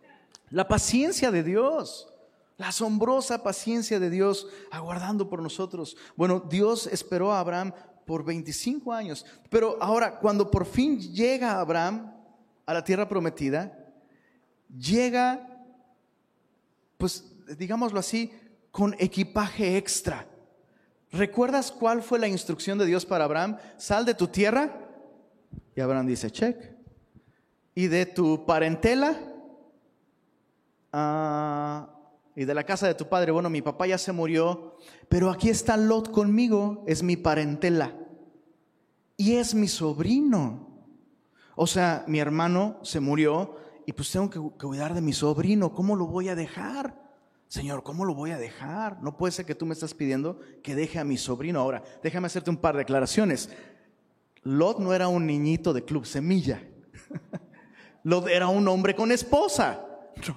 la 0.50 0.68
paciencia 0.68 1.32
de 1.32 1.44
Dios, 1.44 2.12
la 2.58 2.70
asombrosa 2.70 3.44
paciencia 3.44 4.00
de 4.00 4.10
Dios 4.10 4.48
aguardando 4.72 5.30
por 5.30 5.42
nosotros. 5.42 5.96
Bueno, 6.16 6.40
Dios 6.50 6.88
esperó 6.88 7.32
a 7.32 7.40
Abraham 7.40 7.74
por 8.06 8.26
25 8.26 8.92
años, 8.92 9.26
pero 9.50 9.78
ahora 9.80 10.20
cuando 10.20 10.50
por 10.50 10.66
fin 10.66 11.00
llega 11.00 11.60
Abraham 11.60 12.12
a 12.66 12.74
la 12.74 12.84
tierra 12.84 13.08
prometida, 13.08 13.94
llega, 14.78 15.48
pues 16.98 17.24
digámoslo 17.58 18.00
así, 18.00 18.32
con 18.72 18.96
equipaje 19.00 19.78
extra. 19.78 20.28
¿Recuerdas 21.12 21.72
cuál 21.72 22.02
fue 22.02 22.20
la 22.20 22.28
instrucción 22.28 22.78
de 22.78 22.86
Dios 22.86 23.06
para 23.06 23.26
Abraham? 23.26 23.58
Sal 23.78 24.06
de 24.06 24.14
tu 24.14 24.28
tierra. 24.28 24.72
Y 25.76 25.82
Abraham 25.82 26.08
dice, 26.08 26.30
check. 26.30 26.58
Y 27.74 27.88
de 27.88 28.06
tu 28.06 28.46
parentela. 28.46 29.20
Ah, 30.94 31.90
y 32.36 32.46
de 32.46 32.54
la 32.54 32.64
casa 32.64 32.88
de 32.88 32.96
tu 32.96 33.08
padre. 33.08 33.32
Bueno, 33.32 33.50
mi 33.50 33.62
papá 33.62 33.88
ya 33.88 33.98
se 33.98 34.12
murió, 34.12 34.76
pero 35.08 35.30
aquí 35.30 35.50
está 35.50 35.78
Lot 35.78 36.12
conmigo. 36.12 36.84
Es 36.88 37.02
mi 37.02 37.18
parentela. 37.18 37.94
Y 39.18 39.36
es 39.36 39.56
mi 39.56 39.68
sobrino. 39.68 40.68
O 41.56 41.68
sea, 41.68 42.06
mi 42.08 42.20
hermano 42.20 42.80
se 42.84 43.00
murió 43.00 43.58
y 43.90 43.92
pues 43.92 44.12
tengo 44.12 44.30
que 44.30 44.40
cuidar 44.40 44.94
de 44.94 45.02
mi 45.02 45.14
sobrino, 45.14 45.74
¿cómo 45.74 45.96
lo 45.96 46.06
voy 46.06 46.30
a 46.30 46.36
dejar? 46.36 47.09
Señor, 47.50 47.82
¿cómo 47.82 48.06
lo 48.06 48.14
voy 48.14 48.30
a 48.30 48.38
dejar? 48.38 49.02
No 49.02 49.18
puede 49.18 49.32
ser 49.32 49.44
que 49.44 49.56
tú 49.56 49.66
me 49.66 49.74
estás 49.74 49.96
pidiendo 49.96 50.40
que 50.62 50.76
deje 50.76 51.00
a 51.00 51.04
mi 51.04 51.18
sobrino. 51.18 51.60
Ahora, 51.60 51.84
déjame 52.04 52.28
hacerte 52.28 52.52
un 52.52 52.58
par 52.58 52.76
de 52.76 52.82
declaraciones. 52.82 53.50
Lot 54.44 54.78
no 54.78 54.94
era 54.94 55.08
un 55.08 55.26
niñito 55.26 55.74
de 55.74 55.84
club 55.84 56.06
semilla. 56.06 56.62
Lot 58.04 58.28
era 58.28 58.50
un 58.50 58.68
hombre 58.68 58.96
con 58.96 59.12
esposa, 59.12 59.84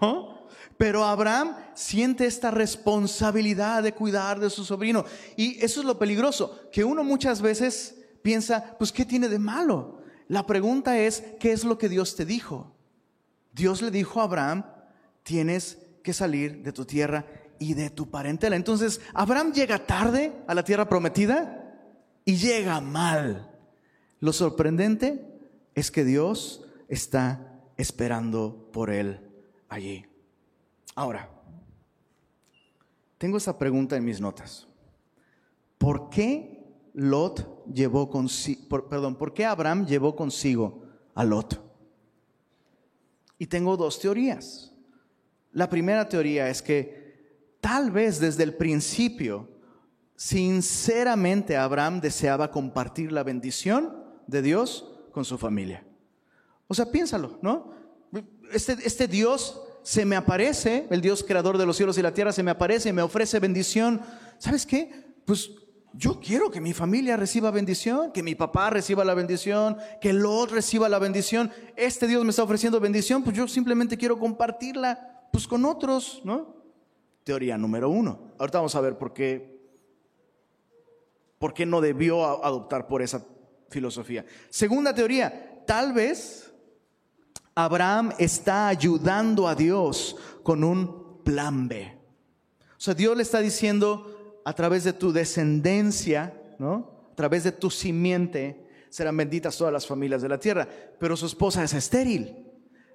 ¿no? 0.01 0.47
Pero 0.79 1.05
Abraham 1.05 1.55
siente 1.75 2.25
esta 2.25 2.51
responsabilidad 2.51 3.83
de 3.83 3.93
cuidar 3.93 4.41
de 4.41 4.49
su 4.49 4.65
sobrino. 4.65 5.05
Y 5.37 5.63
eso 5.63 5.81
es 5.81 5.87
lo 5.87 5.99
peligroso, 5.99 6.63
que 6.73 6.83
uno 6.83 7.05
muchas 7.05 7.43
veces 7.43 7.95
piensa, 8.23 8.75
pues, 8.79 8.91
¿qué 8.91 9.05
tiene 9.05 9.29
de 9.29 9.39
malo? 9.39 10.01
La 10.29 10.47
pregunta 10.47 10.99
es, 10.99 11.23
¿qué 11.39 11.53
es 11.53 11.63
lo 11.63 11.77
que 11.77 11.91
Dios 11.91 12.17
te 12.17 12.25
dijo? 12.25 12.75
Dios 13.53 13.83
le 13.83 13.91
dijo 13.91 14.23
a 14.23 14.25
Abraham, 14.25 14.65
tienes 15.23 15.82
que 16.03 16.13
salir 16.13 16.63
de 16.63 16.73
tu 16.73 16.85
tierra 16.85 17.25
y 17.59 17.75
de 17.75 17.91
tu 17.91 18.11
parentela. 18.11 18.57
Entonces, 18.57 19.01
Abraham 19.15 19.53
llega 19.53 19.87
tarde 19.87 20.33
a 20.47 20.55
la 20.55 20.65
tierra 20.65 20.89
prometida 20.89 21.75
y 22.25 22.37
llega 22.37 22.81
mal. 22.81 23.51
Lo 24.21 24.33
sorprendente 24.33 25.25
es 25.75 25.91
que 25.91 26.05
Dios 26.05 26.65
está 26.89 27.61
esperando 27.77 28.69
por 28.73 28.91
él 28.91 29.21
allí. 29.69 30.05
Ahora, 30.95 31.31
tengo 33.19 33.37
esta 33.37 33.57
pregunta 33.59 33.97
en 33.97 34.05
mis 34.05 34.21
notas. 34.21 34.67
¿Por 35.79 36.11
qué 36.11 36.65
Lot 36.95 37.65
llevó 37.73 38.11
perdón, 38.89 39.17
por 39.17 39.33
qué 39.33 39.45
Abraham 39.47 39.87
llevó 39.87 40.15
consigo 40.15 40.85
a 41.15 41.25
Lot? 41.25 41.61
Y 43.39 43.47
tengo 43.47 43.77
dos 43.77 43.99
teorías. 43.99 44.72
La 45.53 45.69
primera 45.69 46.09
teoría 46.09 46.49
es 46.49 46.63
que 46.63 47.03
tal 47.61 47.91
vez 47.91 48.19
desde 48.19 48.43
el 48.43 48.55
principio, 48.55 49.49
sinceramente 50.17 51.57
Abraham 51.57 52.01
deseaba 52.01 52.51
compartir 52.51 53.13
la 53.13 53.23
bendición 53.23 53.97
de 54.27 54.43
Dios 54.43 54.91
con 55.13 55.25
su 55.25 55.37
familia. 55.39 55.85
O 56.69 56.75
sea, 56.75 56.91
piénsalo, 56.91 57.39
¿no? 57.43 57.71
Este, 58.53 58.77
este 58.85 59.07
Dios 59.07 59.61
se 59.83 60.05
me 60.05 60.17
aparece, 60.17 60.87
el 60.91 61.01
Dios 61.01 61.25
creador 61.27 61.59
de 61.59 61.67
los 61.67 61.77
cielos 61.77 61.99
y 61.99 62.03
la 62.03 62.15
tierra 62.15 62.33
se 62.33 62.43
me 62.43 62.51
aparece 62.51 62.89
y 62.89 62.93
me 62.93 63.03
ofrece 63.03 63.39
bendición. 63.39 64.01
¿Sabes 64.39 64.65
qué? 64.65 64.91
Pues 65.25 65.51
yo 65.93 66.19
quiero 66.21 66.51
que 66.51 66.61
mi 66.61 66.73
familia 66.73 67.17
reciba 67.17 67.51
bendición, 67.51 68.13
que 68.13 68.23
mi 68.23 68.35
papá 68.35 68.71
reciba 68.71 69.05
la 69.05 69.15
bendición, 69.15 69.77
que 70.01 70.13
Lot 70.13 70.51
reciba 70.51 70.89
la 70.89 70.99
bendición. 70.99 71.51
Este 71.77 72.07
Dios 72.07 72.25
me 72.25 72.31
está 72.31 72.43
ofreciendo 72.43 72.81
bendición, 72.81 73.23
pues 73.23 73.37
yo 73.37 73.47
simplemente 73.47 73.99
quiero 73.99 74.19
compartirla 74.19 75.12
pues 75.33 75.49
con 75.49 75.65
otros, 75.65 76.21
¿no? 76.25 76.55
Teoría 77.25 77.59
número 77.59 77.89
uno. 77.89 78.33
Ahorita 78.39 78.59
vamos 78.59 78.75
a 78.77 78.81
ver 78.81 78.99
por 78.99 79.13
qué, 79.13 79.59
por 81.39 81.55
qué 81.55 81.67
no 81.67 81.81
debió 81.81 82.45
adoptar 82.45 82.87
por 82.87 83.03
esa 83.03 83.25
filosofía. 83.71 84.25
Segunda 84.51 84.95
teoría, 84.95 85.65
tal 85.67 85.95
vez 85.95 86.53
Abraham 87.55 88.13
está 88.19 88.69
ayudando 88.69 89.49
a 89.49 89.55
Dios 89.55 90.17
con 90.43 90.63
un 90.63 91.23
plan 91.25 91.67
B. 91.67 91.99
O 92.61 92.81
sea, 92.81 92.95
Dios 92.95 93.17
le 93.17 93.23
está 93.23 93.41
diciendo 93.41 94.41
a 94.45 94.53
través 94.53 94.85
de 94.85 94.93
tu 94.93 95.13
descendencia, 95.13 96.35
¿no? 96.59 97.07
A 97.13 97.15
través 97.15 97.45
de 97.45 97.53
tu 97.53 97.71
simiente 97.71 98.67
serán 98.91 99.17
benditas 99.17 99.57
todas 99.57 99.73
las 99.73 99.87
familias 99.87 100.21
de 100.21 100.29
la 100.29 100.39
tierra, 100.39 100.69
pero 100.99 101.17
su 101.17 101.25
esposa 101.25 101.65
es 101.65 101.73
estéril. 101.73 102.42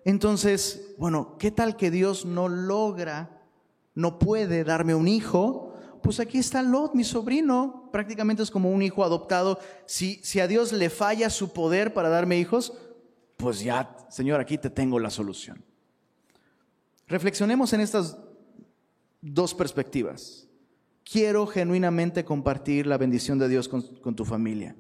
Entonces, 0.08 0.96
bueno, 0.98 1.36
¿qué 1.38 1.52
tal 1.52 1.76
que 1.76 1.92
Dios 1.92 2.26
no 2.26 2.48
logra, 2.48 3.42
no 3.94 4.20
puede 4.20 4.64
darme 4.64 4.96
un 4.96 5.06
hijo? 5.06 5.74
Pues 6.02 6.22
aquí 6.22 6.38
está 6.38 6.64
Lot, 6.64 6.96
mi 6.96 7.04
sobrino, 7.04 7.90
prácticamente 7.92 8.42
es 8.42 8.50
como 8.50 8.72
un 8.72 8.82
hijo 8.82 9.04
adoptado. 9.04 9.60
Si, 9.86 10.22
si 10.24 10.40
a 10.40 10.48
Dios 10.48 10.72
le 10.72 10.90
falla 10.90 11.30
su 11.30 11.52
poder 11.52 11.94
para 11.94 12.08
darme 12.08 12.40
hijos, 12.40 12.72
pues 13.36 13.60
ya, 13.60 13.98
Señor, 14.08 14.40
aquí 14.40 14.58
te 14.58 14.70
tengo 14.70 14.98
la 14.98 15.10
solución. 15.10 15.62
Reflexionemos 17.10 17.74
en 17.74 17.82
estas 17.82 18.18
dos 19.22 19.54
perspectivas. 19.54 20.48
Quiero 21.04 21.46
genuinamente 21.48 22.24
compartir 22.24 22.88
la 22.88 22.98
bendición 22.98 23.40
de 23.40 23.50
Dios 23.50 23.68
con, 23.68 23.82
con, 23.82 24.16
tu 24.16 24.24
familia. 24.24 24.74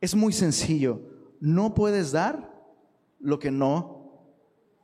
Es 0.00 0.16
muy 0.16 0.32
sencillo. 0.32 1.02
No 1.38 1.72
puedes 1.72 2.10
dar 2.10 2.52
lo 3.20 3.38
que 3.38 3.52
no 3.52 3.99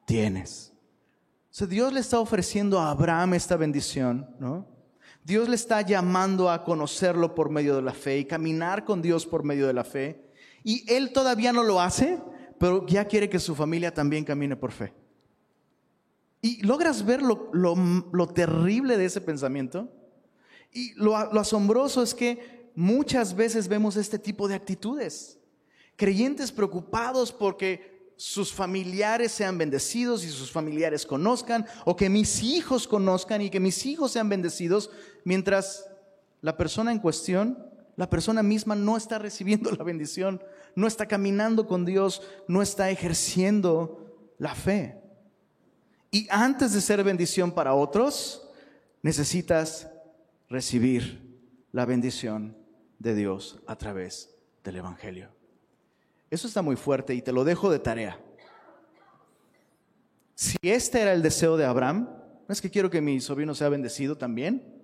tienes. 0.07 0.73
O 1.61 1.66
Dios 1.66 1.92
le 1.92 2.01
está 2.01 2.19
ofreciendo 2.21 2.79
a 2.79 2.90
Abraham 2.90 3.35
esta 3.35 3.57
bendición, 3.57 4.35
¿no? 4.38 4.66
Dios 5.25 5.49
le 5.49 5.57
está 5.57 5.83
llamando 5.83 6.51
a 6.51 6.62
conocerlo 6.62 7.35
por 7.35 7.51
medio 7.51 7.75
de 7.77 7.83
la 7.83 7.92
fe 7.92 8.19
y 8.19 8.25
caminar 8.25 8.85
con 8.85 9.03
Dios 9.03 9.27
por 9.27 9.42
medio 9.42 9.66
de 9.66 9.73
la 9.73 9.83
fe. 9.83 10.31
Y 10.62 10.90
él 10.92 11.12
todavía 11.12 11.53
no 11.53 11.64
lo 11.64 11.81
hace, 11.81 12.21
pero 12.59 12.87
ya 12.87 13.07
quiere 13.07 13.29
que 13.29 13.40
su 13.40 13.55
familia 13.55 13.92
también 13.92 14.25
camine 14.25 14.55
por 14.55 14.71
fe. 14.71 14.95
Y 16.40 16.62
logras 16.62 17.05
ver 17.05 17.23
lo, 17.23 18.29
terrible 18.29 18.97
de 18.97 19.07
ese 19.07 19.21
pensamiento. 19.21 19.90
Y 20.73 20.95
lo 20.95 21.16
asombroso 21.16 22.03
es 22.03 22.14
que 22.14 22.71
muchas 22.77 23.35
veces 23.35 23.66
vemos 23.66 23.97
este 23.97 24.19
tipo 24.19 24.47
de 24.47 24.55
actitudes. 24.55 25.40
Creyentes 25.97 26.53
preocupados 26.53 27.33
porque 27.33 27.96
sus 28.16 28.52
familiares 28.52 29.33
sean 29.33 29.59
bendecidos 29.59 30.24
y 30.24 30.31
sus 30.31 30.50
familiares 30.50 31.05
conozcan, 31.05 31.66
o 31.85 31.96
que 31.96 32.09
mis 32.09 32.42
hijos 32.42 32.88
conozcan 32.88 33.42
y 33.42 33.50
que 33.50 33.61
mis 33.61 33.85
hijos 33.87 34.12
sean 34.12 34.29
bendecidos, 34.29 34.90
mientras 35.24 35.87
la 36.40 36.57
persona 36.57 36.92
en 36.92 36.98
cuestión, 36.98 37.70
la 37.96 38.09
persona 38.09 38.42
misma 38.42 38.74
no 38.74 38.96
está 38.96 39.18
recibiendo 39.18 39.70
la 39.70 39.85
bendición, 39.85 40.42
no 40.74 40.87
está 40.87 41.07
caminando 41.07 41.66
con 41.66 41.85
Dios, 41.85 42.22
no 42.48 42.62
está 42.62 42.90
ejerciendo 42.90 44.35
la 44.38 44.55
fe. 44.55 45.00
Y 46.11 46.26
antes 46.31 46.72
de 46.72 46.81
ser 46.81 47.02
bendición 47.05 47.52
para 47.52 47.74
otros, 47.74 48.48
necesitas 49.02 49.88
recibir 50.48 51.40
la 51.72 51.85
bendición 51.85 52.57
de 52.98 53.14
Dios 53.14 53.61
a 53.66 53.76
través 53.76 54.35
del 54.64 54.76
Evangelio. 54.76 55.36
Eso 56.31 56.49
está 56.49 56.62
muy 56.62 56.77
fuerte 56.77 57.15
y 57.15 57.23
te 57.23 57.33
lo 57.33 57.45
dejo 57.45 57.71
de 57.71 57.79
tarea. 57.79 58.21
Si 60.35 60.59
este 60.62 61.01
era 61.01 61.12
el 61.12 61.23
deseo 61.23 61.57
de 61.57 61.65
Abraham, 61.65 62.09
¿no 62.47 62.53
es 62.53 62.61
que 62.61 62.71
quiero 62.71 62.91
que 62.91 63.01
mi 63.01 63.21
sobrino 63.21 63.55
sea 63.55 63.69
bendecido 63.69 64.19
también? 64.19 64.77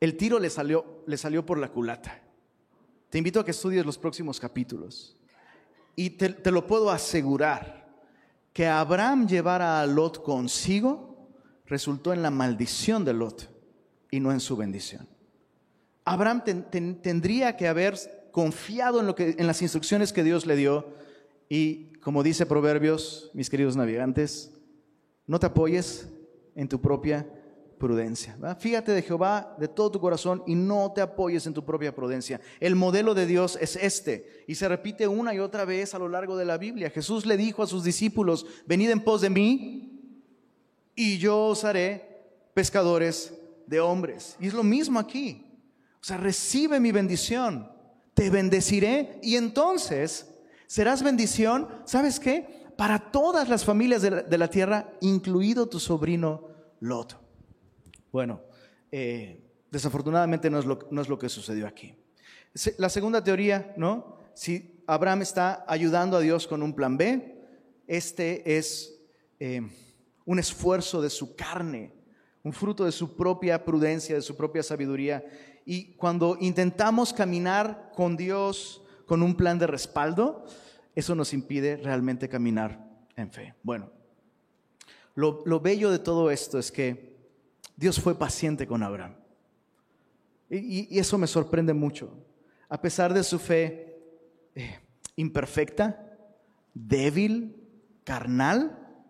El 0.00 0.16
tiro 0.16 0.38
le 0.38 0.50
salió, 0.50 1.02
le 1.06 1.16
salió 1.16 1.44
por 1.44 1.58
la 1.58 1.70
culata. 1.70 2.22
Te 3.10 3.18
invito 3.18 3.40
a 3.40 3.44
que 3.44 3.52
estudies 3.52 3.86
los 3.86 3.98
próximos 3.98 4.38
capítulos. 4.38 5.16
Y 5.96 6.10
te, 6.10 6.50
lo 6.52 6.66
puedo 6.66 6.90
asegurar, 6.90 7.88
que 8.52 8.66
Abraham 8.66 9.26
llevara 9.26 9.80
a 9.80 9.86
Lot 9.86 10.22
consigo 10.22 11.28
resultó 11.66 12.12
en 12.12 12.22
la 12.22 12.30
maldición 12.30 13.04
de 13.04 13.12
Lot 13.12 13.50
y 14.10 14.20
no 14.20 14.30
en 14.32 14.40
su 14.40 14.56
bendición. 14.56 15.08
Abraham 16.04 16.42
tendría 17.02 17.56
que 17.56 17.68
haber 17.68 17.96
confiado 18.38 19.00
en, 19.00 19.08
lo 19.08 19.16
que, 19.16 19.34
en 19.36 19.48
las 19.48 19.62
instrucciones 19.62 20.12
que 20.12 20.22
Dios 20.22 20.46
le 20.46 20.54
dio 20.54 20.86
y 21.48 21.86
como 21.94 22.22
dice 22.22 22.46
Proverbios, 22.46 23.32
mis 23.34 23.50
queridos 23.50 23.74
navegantes, 23.74 24.52
no 25.26 25.40
te 25.40 25.46
apoyes 25.46 26.08
en 26.54 26.68
tu 26.68 26.80
propia 26.80 27.26
prudencia. 27.80 28.38
Fíjate 28.60 28.92
de 28.92 29.02
Jehová 29.02 29.56
de 29.58 29.66
todo 29.66 29.90
tu 29.90 29.98
corazón 29.98 30.44
y 30.46 30.54
no 30.54 30.92
te 30.94 31.00
apoyes 31.00 31.48
en 31.48 31.52
tu 31.52 31.64
propia 31.64 31.92
prudencia. 31.92 32.40
El 32.60 32.76
modelo 32.76 33.12
de 33.12 33.26
Dios 33.26 33.58
es 33.60 33.74
este 33.74 34.44
y 34.46 34.54
se 34.54 34.68
repite 34.68 35.08
una 35.08 35.34
y 35.34 35.40
otra 35.40 35.64
vez 35.64 35.92
a 35.92 35.98
lo 35.98 36.08
largo 36.08 36.36
de 36.36 36.44
la 36.44 36.58
Biblia. 36.58 36.90
Jesús 36.90 37.26
le 37.26 37.36
dijo 37.36 37.64
a 37.64 37.66
sus 37.66 37.82
discípulos, 37.82 38.46
venid 38.66 38.90
en 38.90 39.02
pos 39.02 39.20
de 39.20 39.30
mí 39.30 40.14
y 40.94 41.18
yo 41.18 41.46
os 41.46 41.64
haré 41.64 42.22
pescadores 42.54 43.34
de 43.66 43.80
hombres. 43.80 44.36
Y 44.38 44.46
es 44.46 44.54
lo 44.54 44.62
mismo 44.62 45.00
aquí. 45.00 45.44
O 46.00 46.04
sea, 46.04 46.18
recibe 46.18 46.78
mi 46.78 46.92
bendición 46.92 47.76
te 48.18 48.30
bendeciré 48.30 49.20
y 49.22 49.36
entonces 49.36 50.28
serás 50.66 51.04
bendición, 51.04 51.68
¿sabes 51.84 52.18
qué? 52.18 52.66
Para 52.76 53.12
todas 53.12 53.48
las 53.48 53.64
familias 53.64 54.02
de 54.02 54.38
la, 54.38 54.50
tierra, 54.50 54.90
incluido 55.00 55.68
tu 55.68 55.78
sobrino 55.78 56.48
Lot. 56.80 57.16
Bueno, 58.10 58.42
eh, 58.90 59.40
desafortunadamente 59.70 60.50
no 60.50 60.58
es, 60.58 60.64
lo, 60.64 60.80
no 60.90 61.00
es 61.00 61.08
lo 61.08 61.16
que 61.16 61.28
sucedió 61.28 61.68
aquí. 61.68 61.94
La 62.76 62.88
segunda 62.88 63.22
teoría, 63.22 63.72
¿no? 63.76 64.16
Si 64.34 64.82
Abraham 64.88 65.22
está 65.22 65.64
ayudando 65.68 66.16
a 66.16 66.20
Dios 66.20 66.48
con 66.48 66.60
un 66.64 66.74
plan 66.74 66.96
B, 66.96 67.36
este 67.86 68.58
es 68.58 68.98
eh, 69.38 69.62
un 70.24 70.40
esfuerzo 70.40 71.00
de 71.00 71.10
su 71.10 71.36
carne, 71.36 71.94
un 72.42 72.52
fruto 72.52 72.84
de 72.84 72.90
su 72.90 73.16
propia 73.16 73.64
prudencia, 73.64 74.16
de 74.16 74.22
su 74.22 74.36
propia 74.36 74.64
sabiduría 74.64 75.24
y 75.70 75.92
cuando 75.96 76.38
intentamos 76.40 77.12
caminar 77.12 77.92
con 77.94 78.16
Dios 78.16 78.82
con 79.04 79.22
un 79.22 79.36
plan 79.36 79.58
de 79.58 79.66
respaldo, 79.66 80.46
eso 80.94 81.14
nos 81.14 81.34
impide 81.34 81.76
realmente 81.76 82.26
caminar 82.30 82.88
en 83.16 83.30
fe. 83.30 83.54
Bueno, 83.62 83.92
lo, 85.14 85.60
bello 85.60 85.90
de 85.90 85.98
todo 85.98 86.30
esto 86.30 86.58
es 86.58 86.72
que 86.72 87.18
Dios 87.76 88.00
fue 88.00 88.18
paciente 88.18 88.66
con 88.66 88.82
Abraham. 88.82 89.16
Y, 90.48 90.98
eso 90.98 91.18
me 91.18 91.26
sorprende 91.26 91.74
mucho. 91.74 92.16
A 92.70 92.80
pesar 92.80 93.12
de 93.12 93.22
su 93.22 93.38
fe 93.38 93.94
eh, 94.54 94.78
imperfecta, 95.16 96.16
débil, 96.72 97.62
carnal, 98.04 99.04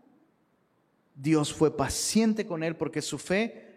Dios 1.14 1.55
fue 1.55 1.77
paciente 1.77 2.49
con 2.49 2.64
él 2.64 2.75
porque 2.75 3.01
su 3.01 3.16
fe, 3.16 3.67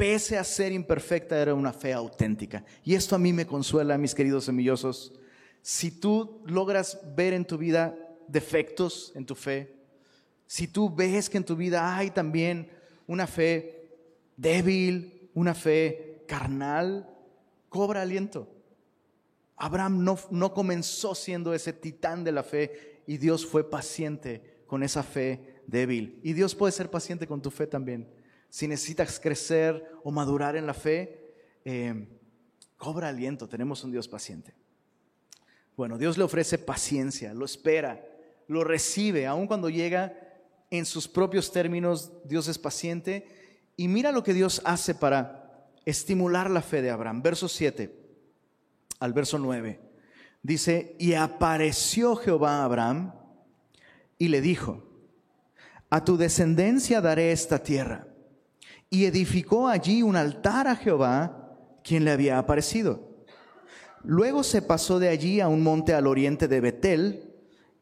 pese 0.00 0.38
a 0.38 0.44
ser 0.44 0.72
imperfecta, 0.72 1.38
era 1.38 1.52
una 1.52 1.74
fe 1.74 1.92
auténtica. 1.92 2.64
Y 2.82 2.94
esto 2.94 3.14
a 3.14 3.18
mí 3.18 3.34
me 3.34 3.46
consuela, 3.46 3.98
mis 3.98 4.14
queridos 4.14 4.46
semillosos. 4.46 5.12
Si 5.60 5.90
tú 5.90 6.40
logras 6.46 6.98
ver 7.14 7.34
en 7.34 7.44
tu 7.44 7.58
vida 7.58 7.94
defectos 8.26 9.12
en 9.14 9.26
tu 9.26 9.34
fe, 9.34 9.76
si 10.46 10.66
tú 10.66 10.88
ves 10.88 11.28
que 11.28 11.36
en 11.36 11.44
tu 11.44 11.54
vida 11.54 11.94
hay 11.94 12.10
también 12.10 12.70
una 13.06 13.26
fe 13.26 13.90
débil, 14.38 15.28
una 15.34 15.52
fe 15.52 16.24
carnal, 16.26 17.06
cobra 17.68 18.00
aliento. 18.00 18.48
Abraham 19.54 20.02
no, 20.02 20.18
no 20.30 20.54
comenzó 20.54 21.14
siendo 21.14 21.52
ese 21.52 21.74
titán 21.74 22.24
de 22.24 22.32
la 22.32 22.42
fe 22.42 23.02
y 23.06 23.18
Dios 23.18 23.44
fue 23.44 23.68
paciente 23.68 24.62
con 24.66 24.82
esa 24.82 25.02
fe 25.02 25.60
débil. 25.66 26.18
Y 26.22 26.32
Dios 26.32 26.54
puede 26.54 26.72
ser 26.72 26.90
paciente 26.90 27.26
con 27.26 27.42
tu 27.42 27.50
fe 27.50 27.66
también. 27.66 28.08
Si 28.50 28.68
necesitas 28.68 29.18
crecer 29.18 29.90
o 30.04 30.10
madurar 30.10 30.56
en 30.56 30.66
la 30.66 30.74
fe, 30.74 31.32
eh, 31.64 32.08
cobra 32.76 33.08
aliento. 33.08 33.48
Tenemos 33.48 33.82
un 33.84 33.92
Dios 33.92 34.08
paciente. 34.08 34.54
Bueno, 35.76 35.96
Dios 35.96 36.18
le 36.18 36.24
ofrece 36.24 36.58
paciencia, 36.58 37.32
lo 37.32 37.46
espera, 37.46 38.04
lo 38.48 38.64
recibe, 38.64 39.26
aun 39.26 39.46
cuando 39.46 39.70
llega 39.70 40.14
en 40.68 40.84
sus 40.84 41.08
propios 41.08 41.52
términos, 41.52 42.12
Dios 42.24 42.48
es 42.48 42.58
paciente. 42.58 43.26
Y 43.76 43.88
mira 43.88 44.12
lo 44.12 44.22
que 44.22 44.34
Dios 44.34 44.60
hace 44.64 44.94
para 44.94 45.70
estimular 45.86 46.50
la 46.50 46.60
fe 46.60 46.82
de 46.82 46.90
Abraham. 46.90 47.22
Verso 47.22 47.48
7 47.48 48.00
al 49.00 49.12
verso 49.12 49.38
9. 49.38 49.80
Dice, 50.42 50.96
y 50.98 51.14
apareció 51.14 52.16
Jehová 52.16 52.58
a 52.60 52.64
Abraham 52.64 53.14
y 54.18 54.28
le 54.28 54.40
dijo, 54.40 54.84
a 55.90 56.04
tu 56.04 56.16
descendencia 56.16 57.00
daré 57.00 57.32
esta 57.32 57.62
tierra. 57.62 58.06
Y 58.90 59.04
edificó 59.04 59.68
allí 59.68 60.02
un 60.02 60.16
altar 60.16 60.66
a 60.66 60.74
Jehová, 60.74 61.56
quien 61.84 62.04
le 62.04 62.10
había 62.10 62.38
aparecido. 62.38 63.24
Luego 64.02 64.42
se 64.42 64.62
pasó 64.62 64.98
de 64.98 65.08
allí 65.08 65.40
a 65.40 65.48
un 65.48 65.62
monte 65.62 65.94
al 65.94 66.08
oriente 66.08 66.48
de 66.48 66.60
Betel 66.60 67.34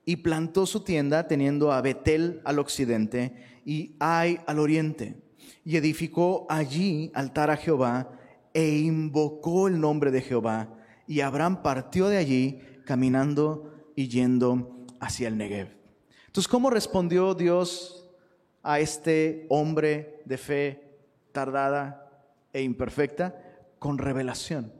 y 0.04 0.16
plantó 0.16 0.66
su 0.66 0.80
tienda 0.80 1.26
teniendo 1.26 1.72
a 1.72 1.80
Betel 1.80 2.42
al 2.44 2.58
occidente 2.58 3.34
y 3.64 3.96
Ai 4.00 4.40
al 4.46 4.58
oriente. 4.58 5.22
Y 5.64 5.76
edificó 5.76 6.46
allí 6.48 7.10
altar 7.14 7.50
a 7.50 7.56
Jehová 7.56 8.10
e 8.52 8.68
invocó 8.78 9.68
el 9.68 9.80
nombre 9.80 10.10
de 10.10 10.20
Jehová. 10.20 10.74
Y 11.06 11.20
Abraham 11.20 11.62
partió 11.62 12.08
de 12.08 12.18
allí 12.18 12.60
caminando 12.84 13.72
y 13.94 14.08
yendo 14.08 14.86
hacia 15.00 15.28
el 15.28 15.36
Negev. 15.36 15.68
Entonces, 16.26 16.48
¿cómo 16.48 16.70
respondió 16.70 17.34
Dios 17.34 18.10
a 18.62 18.80
este 18.80 19.46
hombre 19.48 20.22
de 20.24 20.38
fe 20.38 20.87
tardada 21.38 22.10
e 22.52 22.62
imperfecta? 22.62 23.34
Con 23.78 23.98
revelación. 23.98 24.72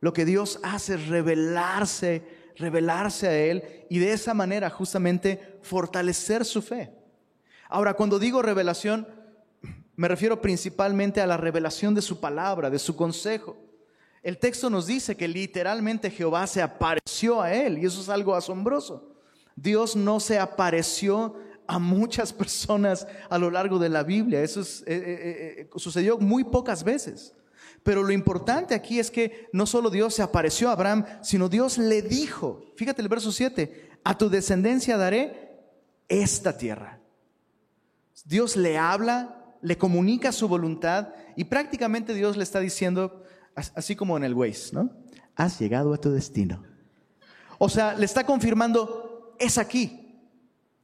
Lo 0.00 0.12
que 0.12 0.24
Dios 0.24 0.58
hace 0.62 0.94
es 0.94 1.08
revelarse 1.08 2.22
revelarse 2.58 3.28
a 3.28 3.36
Él 3.36 3.62
y 3.88 3.98
de 3.98 4.12
esa 4.12 4.34
manera 4.34 4.70
justamente 4.70 5.58
fortalecer 5.62 6.44
su 6.44 6.62
fe. 6.62 6.90
Ahora, 7.68 7.94
cuando 7.94 8.18
digo 8.18 8.42
revelación, 8.42 9.06
me 9.96 10.08
refiero 10.08 10.40
principalmente 10.40 11.20
a 11.20 11.26
la 11.26 11.36
revelación 11.36 11.94
de 11.94 12.02
su 12.02 12.20
palabra, 12.20 12.70
de 12.70 12.78
su 12.78 12.96
consejo. 12.96 13.56
El 14.22 14.38
texto 14.38 14.70
nos 14.70 14.86
dice 14.86 15.16
que 15.16 15.28
literalmente 15.28 16.10
Jehová 16.10 16.46
se 16.46 16.62
apareció 16.62 17.40
a 17.40 17.52
él 17.52 17.78
y 17.78 17.86
eso 17.86 18.00
es 18.00 18.08
algo 18.08 18.34
asombroso. 18.34 19.12
Dios 19.54 19.96
no 19.96 20.20
se 20.20 20.38
apareció 20.38 21.36
a 21.66 21.78
muchas 21.78 22.32
personas 22.32 23.06
a 23.28 23.38
lo 23.38 23.50
largo 23.50 23.78
de 23.78 23.88
la 23.88 24.02
Biblia. 24.02 24.42
Eso 24.42 24.60
eh, 24.60 24.64
eh, 24.86 25.54
eh, 25.58 25.70
sucedió 25.76 26.18
muy 26.18 26.44
pocas 26.44 26.84
veces. 26.84 27.34
Pero 27.82 28.02
lo 28.02 28.12
importante 28.12 28.74
aquí 28.74 28.98
es 28.98 29.10
que 29.10 29.48
no 29.52 29.64
solo 29.66 29.90
Dios 29.90 30.14
se 30.14 30.22
apareció 30.22 30.68
a 30.68 30.72
Abraham, 30.72 31.04
sino 31.22 31.48
Dios 31.48 31.78
le 31.78 32.02
dijo, 32.02 32.64
fíjate 32.76 33.00
el 33.00 33.08
verso 33.08 33.30
7, 33.30 33.90
a 34.02 34.18
tu 34.18 34.28
descendencia 34.28 34.96
daré 34.96 35.60
esta 36.08 36.56
tierra. 36.56 37.00
Dios 38.24 38.56
le 38.56 38.76
habla, 38.76 39.56
le 39.62 39.78
comunica 39.78 40.32
su 40.32 40.48
voluntad 40.48 41.10
y 41.36 41.44
prácticamente 41.44 42.12
Dios 42.14 42.36
le 42.36 42.42
está 42.42 42.58
diciendo, 42.58 43.22
así 43.54 43.94
como 43.94 44.16
en 44.16 44.24
el 44.24 44.34
Waze, 44.34 44.74
¿no? 44.74 44.90
Has 45.36 45.60
llegado 45.60 45.94
a 45.94 45.98
tu 45.98 46.10
destino. 46.10 46.64
O 47.58 47.68
sea, 47.68 47.94
le 47.94 48.04
está 48.04 48.24
confirmando, 48.26 49.36
es 49.38 49.58
aquí, 49.58 50.05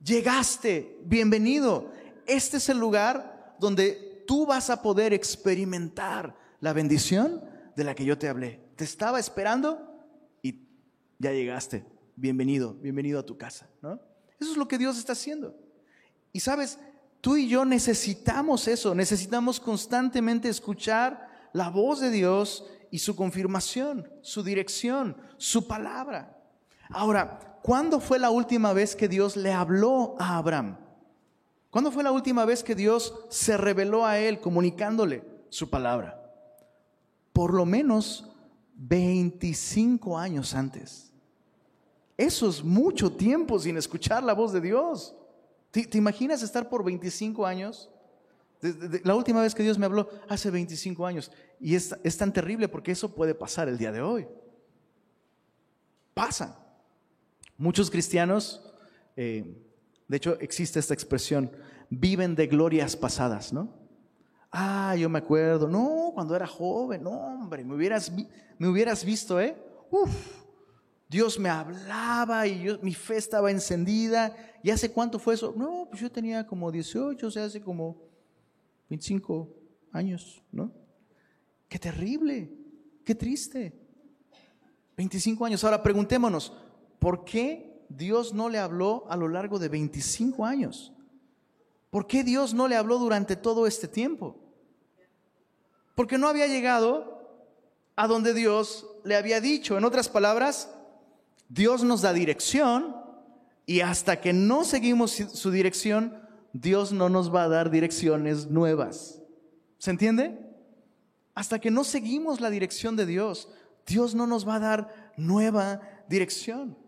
llegaste, 0.05 0.99
bienvenido. 1.05 1.91
Este 2.27 2.57
es 2.57 2.69
el 2.69 2.79
lugar 2.79 3.57
donde 3.59 4.25
tú 4.27 4.47
vas 4.47 4.71
a 4.71 4.83
poder 4.83 5.13
experimentar 5.13 6.37
la 6.61 6.73
bendición 6.73 7.43
de 7.77 7.85
la 7.85 7.95
que 7.95 8.05
yo 8.05 8.19
te 8.19 8.29
hablé. 8.29 8.61
Te 8.77 8.85
estaba 8.85 9.19
esperando 9.19 9.79
y 10.43 10.67
ya 11.19 11.33
llegaste. 11.33 11.85
Bienvenido, 12.17 12.75
bienvenido 12.75 13.21
a 13.21 13.27
tu 13.27 13.37
casa. 13.37 13.69
¿no? 13.81 14.01
Eso 14.39 14.53
es 14.53 14.57
lo 14.57 14.69
que 14.69 14.79
Dios 14.79 14.99
está 14.99 15.13
haciendo. 15.13 15.57
Y 16.33 16.41
sabes, 16.41 16.79
tú 17.21 17.37
y 17.37 17.49
yo 17.49 17.65
necesitamos 17.65 18.69
eso, 18.69 18.95
necesitamos 18.95 19.61
constantemente 19.61 20.49
escuchar 20.49 21.29
la 21.53 21.69
voz 21.69 22.01
de 22.01 22.11
Dios 22.11 22.67
y 22.91 22.99
su 22.99 23.17
confirmación, 23.17 24.09
su 24.23 24.43
dirección, 24.43 25.17
su 25.37 25.67
palabra. 25.67 26.39
Ahora, 26.91 27.52
¿cuándo 27.63 28.01
fue 28.01 28.19
la 28.19 28.31
última 28.31 28.73
vez 28.73 28.97
que 28.97 29.09
Dios 29.09 29.37
le 29.37 29.53
habló 29.53 30.15
a 30.19 30.37
Abraham? 30.37 30.79
¿Cuándo 31.71 31.91
fue 31.91 32.03
la 32.03 32.13
última 32.13 32.45
vez 32.45 32.63
que 32.63 32.75
Dios 32.75 33.15
se 33.31 33.57
reveló 33.57 34.05
a 34.05 34.19
él 34.19 34.41
comunicándole 34.41 35.25
su 35.49 35.71
palabra? 35.71 36.23
por 37.33 37.55
lo 37.55 37.65
menos 37.65 38.31
25 38.77 40.19
años 40.19 40.55
antes. 40.55 41.13
Eso 42.17 42.49
es 42.49 42.63
mucho 42.63 43.13
tiempo 43.13 43.59
sin 43.59 43.77
escuchar 43.77 44.23
la 44.23 44.35
voz 44.35 44.53
de 44.53 44.61
Dios. 44.61 45.17
¿Te, 45.71 45.97
imaginas 45.97 46.43
estar 46.43 46.69
por 46.69 46.85
25 46.85 47.47
años? 47.47 47.89
la 49.03 49.17
última 49.17 49.43
vez 49.43 49.57
que 49.57 49.65
Dios 49.65 49.77
me 49.77 49.87
habló, 49.87 50.09
hace 50.29 50.49
25 50.49 51.05
años. 51.05 51.33
Y 51.59 51.75
es, 51.75 52.17
tan 52.17 52.33
terrible 52.33 52.69
porque 52.69 52.93
eso 52.93 53.13
puede 53.13 53.35
pasar 53.35 53.69
el 53.69 53.77
día 53.77 53.91
de 53.91 54.01
hoy. 54.01 54.29
Pasa. 56.15 56.62
Muchos 57.63 57.93
cristianos, 57.93 58.61
eh, 59.15 59.45
de 60.09 60.17
hecho 60.17 60.37
existe 60.41 60.81
esta 60.81 60.95
expresión, 60.95 61.49
viven 61.91 62.35
de 62.35 62.49
glorias 62.49 62.97
pasadas, 62.97 63.53
¿no? 63.53 63.73
Ah, 64.51 64.97
yo 64.97 65.09
me 65.09 65.21
acuerdo, 65.21 65.69
no, 65.69 66.11
cuando 66.13 66.35
era 66.35 66.49
joven, 66.49 67.05
no, 67.05 67.13
hombre, 67.13 67.65
me 67.65 67.77
hubieras, 67.77 68.11
me 68.59 68.67
hubieras 68.67 69.05
visto, 69.05 69.41
¿eh? 69.41 69.57
Uf, 69.93 70.11
Dios 71.09 71.39
me 71.39 71.51
hablaba 71.51 72.49
y 72.49 72.65
yo, 72.65 72.81
mi 72.83 72.95
fe 72.95 73.17
estaba 73.17 73.49
encendida. 73.53 74.35
¿Y 74.65 74.71
hace 74.71 74.91
cuánto 74.91 75.21
fue 75.21 75.35
eso? 75.35 75.55
No, 75.57 75.87
pues 75.89 76.03
yo 76.03 76.11
tenía 76.11 76.45
como 76.45 76.73
18, 76.73 77.25
o 77.25 77.31
sea, 77.31 77.45
hace 77.45 77.61
como 77.61 78.03
25 78.91 79.49
años, 79.93 80.43
¿no? 80.51 80.73
Qué 81.69 81.79
terrible, 81.79 82.53
qué 83.05 83.15
triste. 83.15 83.73
25 84.97 85.45
años. 85.45 85.63
Ahora 85.63 85.81
preguntémonos, 85.81 86.53
¿por 87.03 87.25
qué 87.25 87.85
Dios 87.89 88.33
no 88.33 88.49
le 88.49 88.61
habló 88.61 89.07
a 89.09 89.17
lo 89.17 89.27
largo 89.27 89.59
de 89.59 89.69
25 89.69 90.47
años? 90.47 90.93
¿Por 91.91 92.07
qué 92.07 92.23
Dios 92.23 92.55
no 92.55 92.69
le 92.69 92.77
habló 92.77 92.99
durante 92.99 93.35
todo 93.35 93.67
este 93.67 93.89
tiempo? 93.89 94.37
Porque 95.97 96.17
no 96.17 96.29
había 96.29 96.47
llegado 96.47 97.29
a 97.97 98.07
donde 98.07 98.33
Dios 98.33 98.87
le 99.03 99.17
había 99.17 99.41
dicho. 99.41 99.77
En 99.77 99.85
otras 99.85 100.09
palabras, 100.09 100.73
Dios 101.49 101.83
nos 101.83 102.03
da 102.03 102.13
dirección 102.13 102.95
y 103.67 103.81
hasta 103.81 104.21
que 104.21 104.33
no 104.33 104.63
seguimos 104.63 105.11
su 105.11 105.51
dirección, 105.51 106.17
Dios 106.53 106.93
no 106.93 107.09
nos 107.09 107.35
va 107.35 107.43
a 107.43 107.49
dar 107.49 107.73
direcciones 107.73 108.47
nuevas. 108.47 109.21
¿Se 109.79 109.91
entiende? 109.91 110.39
Hasta 111.35 111.59
que 111.59 111.73
no 111.73 111.83
seguimos 111.83 112.41
la 112.41 112.49
dirección 112.49 112.95
de 112.95 113.07
Dios, 113.07 113.49
Dios 113.89 114.15
no 114.15 114.29
nos 114.29 114.47
va 114.47 114.55
a 114.55 114.61
dar 114.61 115.13
nueva 115.17 115.81
dirección. 116.09 116.81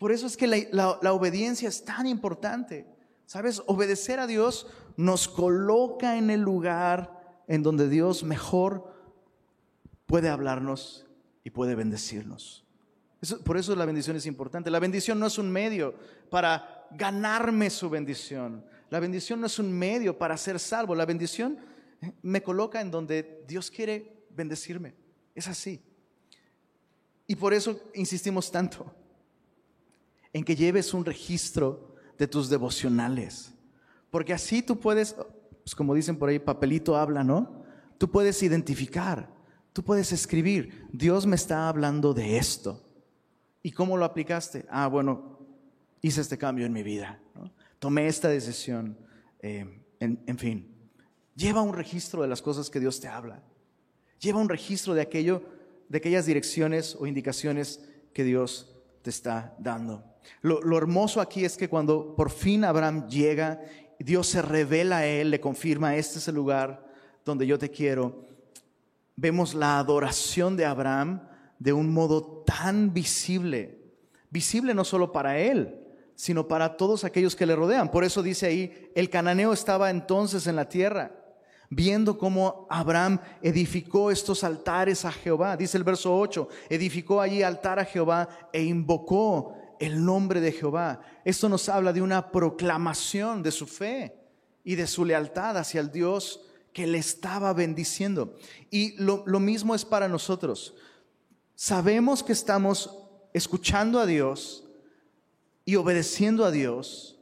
Por 0.00 0.12
eso 0.12 0.26
es 0.26 0.38
que 0.38 0.46
la, 0.46 1.12
obediencia 1.12 1.68
es 1.68 1.84
tan 1.84 2.06
importante. 2.06 2.86
¿Sabes? 3.26 3.62
Obedecer 3.66 4.18
a 4.18 4.26
Dios 4.26 4.66
nos 4.96 5.28
coloca 5.28 6.16
en 6.16 6.30
el 6.30 6.40
lugar 6.40 7.42
en 7.46 7.62
donde 7.62 7.86
Dios 7.86 8.24
mejor 8.24 8.94
puede 10.06 10.30
hablarnos 10.30 11.06
y 11.44 11.50
puede 11.50 11.74
bendecirnos. 11.74 12.64
por 13.44 13.58
eso 13.58 13.76
la 13.76 13.84
bendición 13.84 14.16
es 14.16 14.24
importante. 14.24 14.70
La 14.70 14.78
bendición 14.78 15.20
no 15.20 15.26
es 15.26 15.36
un 15.36 15.50
medio 15.50 15.94
para 16.30 16.86
ganarme 16.92 17.68
su 17.68 17.90
bendición. 17.90 18.64
La 18.88 19.00
bendición 19.00 19.38
no 19.38 19.48
es 19.48 19.58
un 19.58 19.70
medio 19.70 20.16
para 20.16 20.38
ser 20.38 20.58
salvo. 20.58 20.94
La 20.94 21.04
bendición 21.04 21.58
me 22.22 22.42
coloca 22.42 22.80
en 22.80 22.90
donde 22.90 23.44
Dios 23.46 23.70
quiere 23.70 24.24
bendecirme. 24.30 24.94
Es 25.34 25.46
así. 25.46 25.82
Y 27.26 27.36
por 27.36 27.52
eso 27.52 27.78
insistimos 27.92 28.50
tanto 28.50 28.94
en 30.32 30.44
que 30.44 30.56
lleves 30.56 30.94
un 30.94 31.04
registro 31.04 31.94
de 32.18 32.26
tus 32.26 32.48
devocionales. 32.48 33.52
Porque 34.10 34.32
así 34.32 34.62
tú 34.62 34.78
puedes, 34.78 35.14
pues 35.64 35.74
como 35.74 35.94
dicen 35.94 36.16
por 36.16 36.28
ahí, 36.28 36.38
papelito 36.38 36.96
habla, 36.96 37.24
¿no? 37.24 37.64
Tú 37.98 38.10
puedes 38.10 38.42
identificar, 38.42 39.28
tú 39.72 39.82
puedes 39.82 40.12
escribir, 40.12 40.86
Dios 40.92 41.26
me 41.26 41.36
está 41.36 41.68
hablando 41.68 42.14
de 42.14 42.38
esto. 42.38 42.82
¿Y 43.62 43.72
cómo 43.72 43.96
lo 43.96 44.04
aplicaste? 44.04 44.64
Ah, 44.70 44.86
bueno, 44.86 45.38
hice 46.00 46.20
este 46.20 46.38
cambio 46.38 46.66
en 46.66 46.72
mi 46.72 46.82
vida, 46.82 47.20
tomé 47.78 48.06
esta 48.06 48.28
decisión, 48.28 48.96
eh, 49.40 49.82
en, 50.00 50.38
fin. 50.38 50.74
Lleva 51.34 51.60
un 51.60 51.74
registro 51.74 52.22
de 52.22 52.28
las 52.28 52.40
cosas 52.40 52.70
que 52.70 52.80
Dios 52.80 53.00
te 53.00 53.08
habla. 53.08 53.42
Lleva 54.18 54.40
un 54.40 54.48
registro 54.48 54.94
de 54.94 55.02
aquello, 55.02 55.42
de 55.88 55.98
aquellas 55.98 56.26
direcciones 56.26 56.96
o 56.98 57.06
indicaciones 57.06 57.86
que 58.14 58.24
Dios 58.24 58.74
te 59.02 59.10
está 59.10 59.54
dando. 59.58 60.09
Lo, 60.42 60.76
hermoso 60.76 61.20
aquí 61.20 61.44
es 61.44 61.56
que 61.56 61.68
cuando 61.68 62.14
por 62.14 62.30
fin 62.30 62.64
Abraham 62.64 63.08
llega, 63.08 63.60
Dios 63.98 64.26
se 64.26 64.42
revela 64.42 64.98
a 64.98 65.06
él, 65.06 65.30
le 65.30 65.40
confirma, 65.40 65.96
este 65.96 66.18
es 66.18 66.28
el 66.28 66.34
lugar 66.34 66.86
donde 67.24 67.46
yo 67.46 67.58
te 67.58 67.70
quiero. 67.70 68.26
Vemos 69.16 69.54
la 69.54 69.78
adoración 69.78 70.56
de 70.56 70.64
Abraham 70.64 71.22
de 71.58 71.74
un 71.74 71.92
modo 71.92 72.42
tan 72.46 72.94
visible, 72.94 73.78
visible 74.30 74.72
no 74.72 74.84
solo 74.84 75.12
para 75.12 75.38
él, 75.38 75.76
sino 76.14 76.48
para 76.48 76.76
todos 76.76 77.04
aquellos 77.04 77.36
que 77.36 77.46
le 77.46 77.54
rodean. 77.54 77.90
Por 77.90 78.04
eso 78.04 78.22
dice 78.22 78.46
ahí, 78.46 78.90
el 78.94 79.10
cananeo 79.10 79.52
estaba 79.52 79.90
entonces 79.90 80.46
en 80.46 80.56
la 80.56 80.68
tierra, 80.68 81.12
viendo 81.68 82.16
cómo 82.16 82.66
Abraham 82.70 83.20
edificó 83.42 84.10
estos 84.10 84.42
altares 84.42 85.04
a 85.04 85.12
Jehová. 85.12 85.56
Dice 85.56 85.76
el 85.76 85.84
verso 85.84 86.16
8, 86.18 86.48
edificó 86.70 87.20
allí 87.20 87.42
altar 87.42 87.78
a 87.78 87.84
Jehová 87.84 88.28
e 88.52 88.62
invocó 88.62 89.54
el 89.80 90.04
nombre 90.04 90.40
de 90.40 90.52
Jehová. 90.52 91.00
Esto 91.24 91.48
nos 91.48 91.68
habla 91.68 91.92
de 91.92 92.02
una 92.02 92.30
proclamación 92.30 93.42
de 93.42 93.50
su 93.50 93.66
fe 93.66 94.14
y 94.62 94.76
de 94.76 94.86
su 94.86 95.04
lealtad 95.04 95.56
hacia 95.56 95.80
el 95.80 95.90
Dios 95.90 96.42
que 96.72 96.86
le 96.86 96.98
estaba 96.98 97.52
bendiciendo. 97.52 98.36
Y 98.70 98.94
lo, 99.02 99.24
mismo 99.40 99.74
es 99.74 99.84
para 99.84 100.06
nosotros 100.06 100.74
sabemos 101.60 102.22
que 102.22 102.32
estamos 102.32 102.96
escuchando 103.34 104.00
a 104.00 104.06
Dios 104.06 104.64
y 105.66 105.76
obedeciendo 105.76 106.46
a 106.46 106.50
Dios 106.50 107.18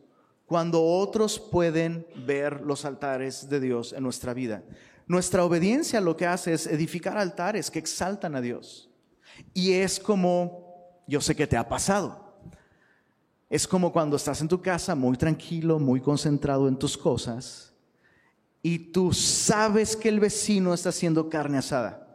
cuando 0.46 0.80
otros 0.80 1.40
pueden 1.40 2.06
ver 2.24 2.60
los 2.60 2.84
altares 2.84 3.48
de 3.48 3.58
Dios 3.58 3.92
en 3.92 4.04
nuestra 4.04 4.34
vida. 4.34 4.62
Nuestra 5.08 5.44
obediencia 5.44 6.00
lo 6.00 6.16
que 6.16 6.26
hace 6.26 6.52
es 6.52 6.68
edificar 6.68 7.18
altares 7.18 7.68
que 7.68 7.80
exaltan 7.80 8.36
a 8.36 8.40
Dios. 8.40 8.88
Y 9.54 9.72
es 9.72 9.98
como, 9.98 11.02
yo 11.08 11.20
sé 11.20 11.34
que 11.34 11.48
te 11.48 11.56
ha 11.56 11.68
pasado, 11.68 12.27
es 13.50 13.66
como 13.66 13.92
cuando 13.92 14.16
estás 14.16 14.40
en 14.40 14.48
tu 14.48 14.60
casa 14.60 14.94
muy 14.94 15.16
tranquilo, 15.16 15.78
muy 15.78 16.00
concentrado 16.00 16.68
en 16.68 16.76
tus 16.76 16.98
cosas, 16.98 17.72
y 18.62 18.78
tú 18.78 19.12
sabes 19.12 19.96
que 19.96 20.08
el 20.08 20.20
vecino 20.20 20.74
está 20.74 20.90
haciendo 20.90 21.28
carne 21.30 21.58
asada 21.58 22.06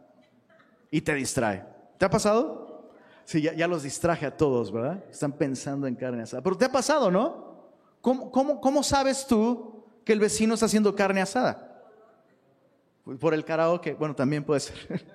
y 0.90 1.00
te 1.00 1.14
distrae. 1.14 1.64
¿Te 1.98 2.04
ha 2.04 2.10
pasado? 2.10 2.92
Sí, 3.24 3.40
ya, 3.40 3.66
los 3.66 3.82
distraje 3.82 4.26
a 4.26 4.36
todos, 4.36 4.70
¿verdad? 4.70 5.02
Están 5.10 5.32
pensando 5.32 5.86
en 5.86 5.94
carne 5.94 6.22
asada. 6.22 6.42
Pero 6.42 6.56
te 6.56 6.66
ha 6.66 6.72
pasado, 6.72 7.10
¿no? 7.10 7.72
¿Cómo, 8.00 8.60
cómo, 8.60 8.82
sabes 8.82 9.26
tú 9.26 9.82
que 10.04 10.12
el 10.12 10.20
vecino 10.20 10.54
está 10.54 10.66
haciendo 10.66 10.94
carne 10.94 11.22
asada? 11.22 11.82
Por 13.18 13.32
el 13.32 13.44
karaoke, 13.44 13.94
bueno, 13.94 14.14
también 14.14 14.44
puede 14.44 14.60
ser. 14.60 15.06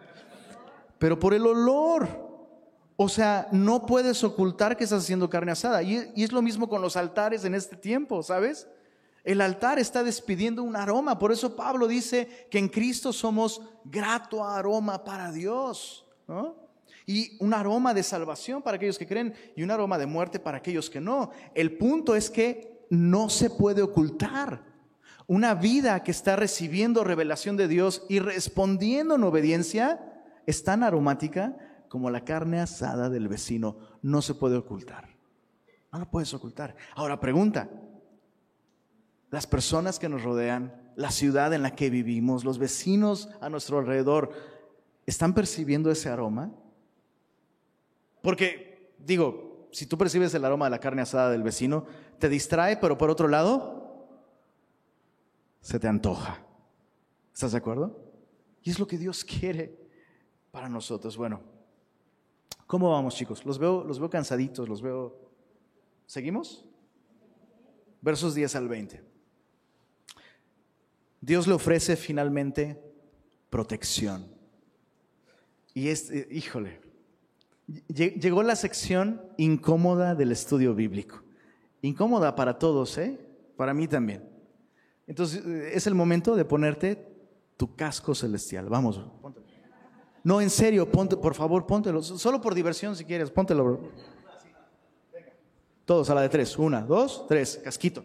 Pero 0.97 1.19
por 1.19 1.35
el 1.35 1.45
olor. 1.45 2.28
O 3.01 3.07
sea, 3.07 3.47
no 3.53 3.85
puedes 3.85 4.25
ocultar 4.25 4.75
que 4.75 4.83
estás 4.83 5.03
haciendo 5.03 5.29
carne 5.29 5.53
asada. 5.53 5.81
Y, 5.81 6.11
es 6.17 6.33
lo 6.33 6.41
mismo 6.41 6.67
con 6.67 6.81
los 6.81 6.97
altares 6.97 7.45
en 7.45 7.55
este 7.55 7.77
tiempo, 7.77 8.21
¿sabes? 8.23 8.67
El 9.23 9.39
altar 9.39 9.79
está 9.79 10.03
despidiendo 10.03 10.63
un 10.63 10.75
aroma. 10.75 11.17
Por 11.17 11.31
eso 11.31 11.55
Pablo 11.55 11.87
dice 11.87 12.47
que 12.51 12.59
en 12.59 12.67
Cristo 12.67 13.13
somos 13.13 13.61
grato 13.85 14.43
aroma 14.43 15.05
para 15.05 15.31
Dios. 15.31 16.05
¿no? 16.27 16.57
y 17.05 17.37
un 17.39 17.53
aroma 17.53 17.93
de 17.93 18.03
salvación 18.03 18.61
para 18.61 18.75
aquellos 18.75 18.99
que 18.99 19.07
creen 19.07 19.33
y 19.55 19.63
un 19.63 19.71
aroma 19.71 19.97
de 19.97 20.05
muerte 20.05 20.37
para 20.37 20.57
aquellos 20.57 20.89
que 20.89 20.99
no. 20.99 21.31
El 21.55 21.77
punto 21.77 22.17
es 22.17 22.29
que 22.29 22.85
no 22.89 23.29
se 23.29 23.49
puede 23.49 23.81
ocultar. 23.81 24.61
Una 25.25 25.55
vida 25.55 26.03
que 26.03 26.11
está 26.11 26.35
recibiendo 26.35 27.05
revelación 27.05 27.55
de 27.55 27.69
Dios 27.69 28.03
y 28.09 28.19
respondiendo 28.19 29.15
en 29.15 29.23
obediencia 29.23 30.01
es 30.45 30.65
tan 30.65 30.83
aromática 30.83 31.55
como 31.89 32.09
la 32.09 32.23
carne 32.23 32.61
asada 32.61 33.09
del 33.09 33.27
vecino. 33.27 33.77
No 34.01 34.21
se 34.21 34.35
puede 34.35 34.55
ocultar. 34.55 35.09
No 35.91 35.99
lo 35.99 36.09
puedes 36.09 36.33
ocultar. 36.33 36.75
Ahora 36.95 37.19
pregunta, 37.19 37.69
las 39.31 39.47
personas 39.47 39.99
que 39.99 40.07
nos 40.07 40.23
rodean, 40.23 40.93
la 40.95 41.11
ciudad 41.11 41.53
en 41.53 41.63
la 41.63 41.75
que 41.75 41.89
vivimos, 41.89 42.45
los 42.45 42.59
vecinos 42.59 43.29
a 43.41 43.49
nuestro 43.49 43.79
alrededor, 43.79 44.31
¿están 45.05 45.33
percibiendo 45.33 45.91
ese 45.91 46.09
aroma? 46.09 46.51
Porque, 48.21 48.93
digo, 48.99 49.67
si 49.71 49.85
tú 49.85 49.97
percibes 49.97 50.33
el 50.33 50.45
aroma 50.45 50.65
de 50.65 50.71
la 50.71 50.79
carne 50.79 51.01
asada 51.01 51.31
del 51.31 51.43
vecino, 51.43 51.85
te 52.19 52.29
distrae, 52.29 52.77
pero 52.77 52.97
por 52.97 53.09
otro 53.09 53.27
lado, 53.27 54.07
se 55.61 55.79
te 55.79 55.87
antoja. 55.87 56.43
¿Estás 57.33 57.51
de 57.53 57.57
acuerdo? 57.57 58.11
Y 58.63 58.69
es 58.69 58.79
lo 58.79 58.87
que 58.87 58.97
Dios 58.97 59.23
quiere 59.23 59.89
para 60.51 60.69
nosotros. 60.69 61.15
Bueno, 61.17 61.41
¿cómo 62.69 62.91
vamos 62.91 63.15
chicos? 63.15 63.43
Los 63.43 63.57
veo, 63.57 63.83
los 63.83 63.97
veo 63.97 64.11
cansaditos, 64.11 64.69
los 64.69 64.79
veo... 64.79 65.19
¿Seguimos? 66.05 66.63
Versos 67.99 68.35
10 68.35 68.55
al 68.55 68.67
20. 68.67 69.03
Dios 71.19 71.47
le 71.47 71.53
ofrece 71.53 71.95
finalmente 71.95 72.79
protección. 73.49 74.27
Y 75.73 75.87
es, 75.87 76.11
eh, 76.11 76.27
híjole, 76.29 76.79
Llegó 77.87 78.41
la 78.41 78.55
sección 78.55 79.21
incómoda 79.37 80.15
del 80.15 80.31
estudio 80.31 80.73
bíblico. 80.73 81.21
Incómoda 81.81 82.35
para 82.35 82.57
todos, 82.57 82.97
¿eh? 82.97 83.19
Para 83.55 83.73
mí 83.73 83.87
también. 83.87 84.27
Entonces, 85.05 85.45
eh, 85.45 85.71
es 85.73 85.85
el 85.85 85.93
momento 85.93 86.35
de 86.35 86.45
ponerte 86.45 87.07
tu 87.57 87.75
casco 87.75 88.15
celestial. 88.15 88.69
Vamos, 88.69 88.99
No, 90.23 90.41
en 90.41 90.49
serio, 90.49 90.89
ponte, 90.89 91.15
por 91.17 91.33
favor, 91.33 91.65
póntelo. 91.65 92.01
Solo 92.01 92.41
por 92.41 92.53
diversión 92.53 92.95
si 92.95 93.05
quieres, 93.05 93.31
póntelo. 93.31 93.79
Todos 95.85 96.09
a 96.09 96.15
la 96.15 96.21
de 96.21 96.29
tres. 96.29 96.57
Una, 96.57 96.81
dos, 96.81 97.25
tres. 97.27 97.61
Casquito. 97.63 98.03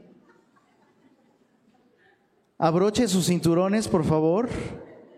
Abroche 2.59 3.09
sus 3.09 3.27
cinturones, 3.27 3.89
por 3.89 4.05
favor. 4.05 4.49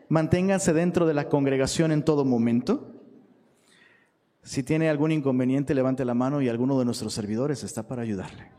Manténganse 0.08 0.72
dentro 0.72 1.06
de 1.06 1.14
la 1.14 1.28
congregación 1.28 1.92
en 1.92 2.04
todo 2.04 2.24
momento. 2.24 2.92
Si 4.42 4.62
tiene 4.62 4.88
algún 4.88 5.12
inconveniente, 5.12 5.74
levante 5.74 6.04
la 6.04 6.14
mano 6.14 6.40
y 6.40 6.48
alguno 6.48 6.78
de 6.78 6.84
nuestros 6.84 7.12
servidores 7.12 7.64
está 7.64 7.86
para 7.86 8.02
ayudarle. 8.02 8.52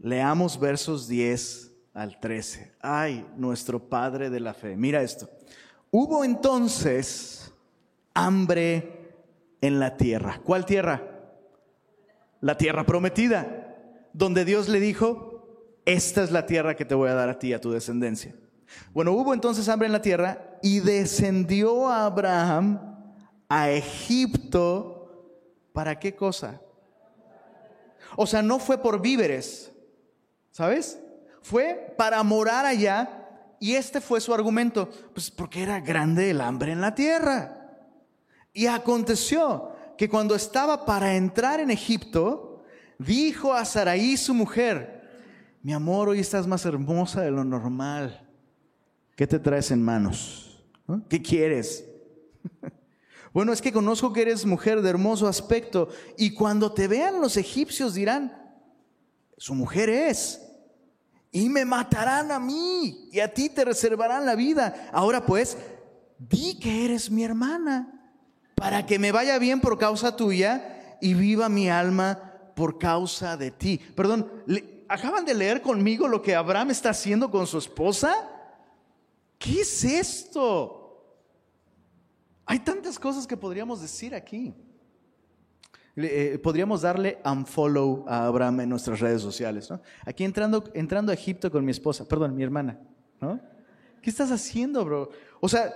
Leamos 0.00 0.58
versos 0.58 1.08
10 1.08 1.72
al 1.94 2.18
13. 2.20 2.74
Ay, 2.80 3.26
nuestro 3.36 3.88
Padre 3.88 4.30
de 4.30 4.40
la 4.40 4.54
fe. 4.54 4.76
Mira 4.76 5.02
esto. 5.02 5.28
Hubo 5.90 6.24
entonces 6.24 7.52
hambre 8.14 9.14
en 9.60 9.78
la 9.80 9.96
tierra. 9.96 10.40
¿Cuál 10.44 10.66
tierra? 10.66 11.02
La 12.40 12.56
tierra 12.58 12.84
prometida, 12.84 13.76
donde 14.12 14.44
Dios 14.44 14.68
le 14.68 14.80
dijo, 14.80 15.80
esta 15.84 16.22
es 16.22 16.30
la 16.30 16.46
tierra 16.46 16.76
que 16.76 16.84
te 16.84 16.94
voy 16.94 17.08
a 17.08 17.14
dar 17.14 17.28
a 17.28 17.38
ti 17.38 17.48
y 17.48 17.52
a 17.52 17.60
tu 17.60 17.70
descendencia. 17.70 18.34
Bueno, 18.92 19.12
hubo 19.12 19.32
entonces 19.32 19.68
hambre 19.68 19.86
en 19.86 19.92
la 19.92 20.02
tierra 20.02 20.58
y 20.62 20.80
descendió 20.80 21.88
a 21.88 22.06
Abraham 22.06 22.80
a 23.48 23.70
Egipto, 23.70 25.32
¿para 25.72 25.98
qué 25.98 26.14
cosa? 26.14 26.60
O 28.16 28.26
sea, 28.26 28.42
no 28.42 28.58
fue 28.58 28.78
por 28.78 29.00
víveres, 29.00 29.72
¿sabes? 30.50 31.00
Fue 31.42 31.94
para 31.96 32.22
morar 32.22 32.66
allá 32.66 33.15
y 33.60 33.74
este 33.74 34.00
fue 34.00 34.20
su 34.20 34.34
argumento, 34.34 34.88
pues 35.12 35.30
porque 35.30 35.62
era 35.62 35.80
grande 35.80 36.30
el 36.30 36.40
hambre 36.40 36.72
en 36.72 36.80
la 36.80 36.94
tierra. 36.94 37.70
Y 38.52 38.66
aconteció 38.66 39.72
que 39.96 40.08
cuando 40.08 40.34
estaba 40.34 40.84
para 40.84 41.16
entrar 41.16 41.60
en 41.60 41.70
Egipto, 41.70 42.64
dijo 42.98 43.52
a 43.52 43.64
Saraí 43.64 44.16
su 44.16 44.34
mujer, 44.34 44.96
mi 45.62 45.72
amor, 45.72 46.08
hoy 46.08 46.20
estás 46.20 46.46
más 46.46 46.64
hermosa 46.64 47.22
de 47.22 47.30
lo 47.30 47.44
normal. 47.44 48.26
¿Qué 49.16 49.26
te 49.26 49.38
traes 49.38 49.70
en 49.70 49.82
manos? 49.82 50.64
¿Qué 51.08 51.20
quieres? 51.20 51.84
Bueno, 53.32 53.52
es 53.52 53.60
que 53.60 53.70
conozco 53.70 54.14
que 54.14 54.22
eres 54.22 54.46
mujer 54.46 54.80
de 54.80 54.88
hermoso 54.88 55.28
aspecto 55.28 55.90
y 56.16 56.32
cuando 56.32 56.72
te 56.72 56.88
vean 56.88 57.20
los 57.20 57.36
egipcios 57.36 57.92
dirán, 57.92 58.32
su 59.36 59.54
mujer 59.54 59.90
es, 59.90 60.45
y 61.36 61.50
me 61.50 61.66
matarán 61.66 62.32
a 62.32 62.38
mí 62.38 63.10
y 63.12 63.20
a 63.20 63.34
ti 63.34 63.50
te 63.50 63.62
reservarán 63.62 64.24
la 64.24 64.34
vida. 64.34 64.88
Ahora 64.90 65.26
pues, 65.26 65.58
di 66.18 66.58
que 66.58 66.86
eres 66.86 67.10
mi 67.10 67.24
hermana 67.24 67.92
para 68.54 68.86
que 68.86 68.98
me 68.98 69.12
vaya 69.12 69.38
bien 69.38 69.60
por 69.60 69.76
causa 69.76 70.16
tuya 70.16 70.96
y 70.98 71.12
viva 71.12 71.50
mi 71.50 71.68
alma 71.68 72.32
por 72.56 72.78
causa 72.78 73.36
de 73.36 73.50
ti. 73.50 73.78
Perdón, 73.94 74.32
¿acaban 74.88 75.26
de 75.26 75.34
leer 75.34 75.60
conmigo 75.60 76.08
lo 76.08 76.22
que 76.22 76.34
Abraham 76.34 76.70
está 76.70 76.88
haciendo 76.88 77.30
con 77.30 77.46
su 77.46 77.58
esposa? 77.58 78.14
¿Qué 79.38 79.60
es 79.60 79.84
esto? 79.84 81.20
Hay 82.46 82.60
tantas 82.60 82.98
cosas 82.98 83.26
que 83.26 83.36
podríamos 83.36 83.82
decir 83.82 84.14
aquí. 84.14 84.54
Eh, 85.98 86.38
podríamos 86.42 86.82
darle 86.82 87.18
unfollow 87.24 88.04
a 88.06 88.26
Abraham 88.26 88.60
en 88.60 88.68
nuestras 88.68 89.00
redes 89.00 89.22
sociales. 89.22 89.68
Aquí 90.04 90.24
entrando, 90.24 90.64
entrando 90.74 91.10
a 91.10 91.14
Egipto 91.14 91.50
con 91.50 91.64
mi 91.64 91.70
esposa, 91.70 92.06
perdón, 92.06 92.36
mi 92.36 92.42
hermana. 92.42 92.78
¿no? 93.18 93.40
¿Qué 94.02 94.10
estás 94.10 94.30
haciendo, 94.30 94.84
bro? 94.84 95.08
O 95.40 95.48
sea, 95.48 95.72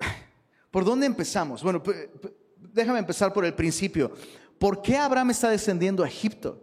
¿por 0.72 0.84
dónde 0.84 1.06
empezamos? 1.06 1.62
Bueno, 1.62 1.80
déjame 2.72 2.98
empezar 2.98 3.32
por 3.32 3.44
el 3.44 3.54
principio. 3.54 4.12
¿Por 4.58 4.82
qué 4.82 4.96
Abraham 4.96 5.30
está 5.30 5.50
descendiendo 5.50 6.02
a 6.02 6.08
Egipto? 6.08 6.60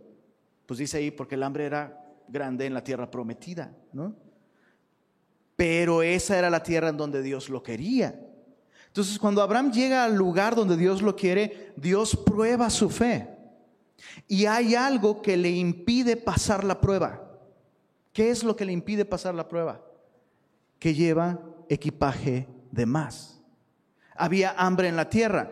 Pues 0.65 0.79
dice 0.79 0.97
ahí, 0.97 1.11
porque 1.11 1.35
el 1.35 1.43
hambre 1.43 1.65
era 1.65 2.05
grande 2.27 2.65
en 2.65 2.73
la 2.73 2.83
tierra 2.83 3.09
prometida, 3.09 3.73
¿no? 3.93 4.15
Pero 5.55 6.03
esa 6.03 6.37
era 6.37 6.49
la 6.49 6.61
tierra 6.61 6.89
en 6.89 6.97
donde 6.97 7.21
Dios 7.21 7.49
lo 7.49 7.63
quería. 7.63 8.28
Entonces, 8.89 9.19
cuando 9.19 9.41
Abraham 9.41 9.71
llega 9.71 10.03
al 10.03 10.15
lugar 10.15 10.55
donde 10.55 10.75
Dios 10.75 11.01
lo 11.01 11.15
quiere, 11.15 11.73
Dios 11.75 12.15
prueba 12.15 12.69
su 12.69 12.89
fe. 12.89 13.29
Y 14.27 14.45
hay 14.45 14.73
algo 14.75 15.21
que 15.21 15.37
le 15.37 15.51
impide 15.51 16.17
pasar 16.17 16.63
la 16.63 16.81
prueba. 16.81 17.21
¿Qué 18.11 18.31
es 18.31 18.43
lo 18.43 18.55
que 18.55 18.65
le 18.65 18.71
impide 18.71 19.05
pasar 19.05 19.35
la 19.35 19.47
prueba? 19.47 19.79
Que 20.79 20.95
lleva 20.95 21.39
equipaje 21.69 22.47
de 22.71 22.85
más. 22.87 23.39
Había 24.15 24.55
hambre 24.57 24.87
en 24.87 24.95
la 24.95 25.09
tierra. 25.09 25.51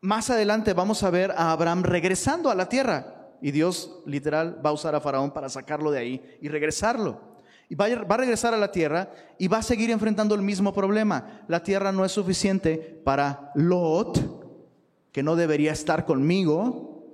Más 0.00 0.28
adelante 0.28 0.72
vamos 0.72 1.04
a 1.04 1.10
ver 1.10 1.30
a 1.30 1.52
Abraham 1.52 1.84
regresando 1.84 2.50
a 2.50 2.56
la 2.56 2.68
tierra. 2.68 3.30
Y 3.40 3.52
Dios 3.52 4.00
literal 4.06 4.60
va 4.64 4.70
a 4.70 4.74
usar 4.74 4.94
a 4.96 5.00
Faraón 5.00 5.30
para 5.30 5.48
sacarlo 5.48 5.92
de 5.92 6.00
ahí 6.00 6.38
y 6.42 6.48
regresarlo 6.48 7.29
y 7.70 7.76
va 7.76 7.84
a, 7.86 8.16
regresar 8.16 8.52
a 8.52 8.58
la 8.58 8.72
tierra 8.72 9.12
y 9.38 9.46
va 9.46 9.58
a 9.58 9.62
seguir 9.62 9.90
enfrentando 9.90 10.34
el 10.34 10.42
mismo 10.42 10.74
problema. 10.74 11.44
La 11.46 11.62
tierra 11.62 11.92
no 11.92 12.04
es 12.04 12.10
suficiente 12.10 12.76
para 13.04 13.52
Lot, 13.54 15.12
que 15.12 15.22
no 15.22 15.36
debería 15.36 15.70
estar 15.70 16.04
conmigo, 16.04 17.06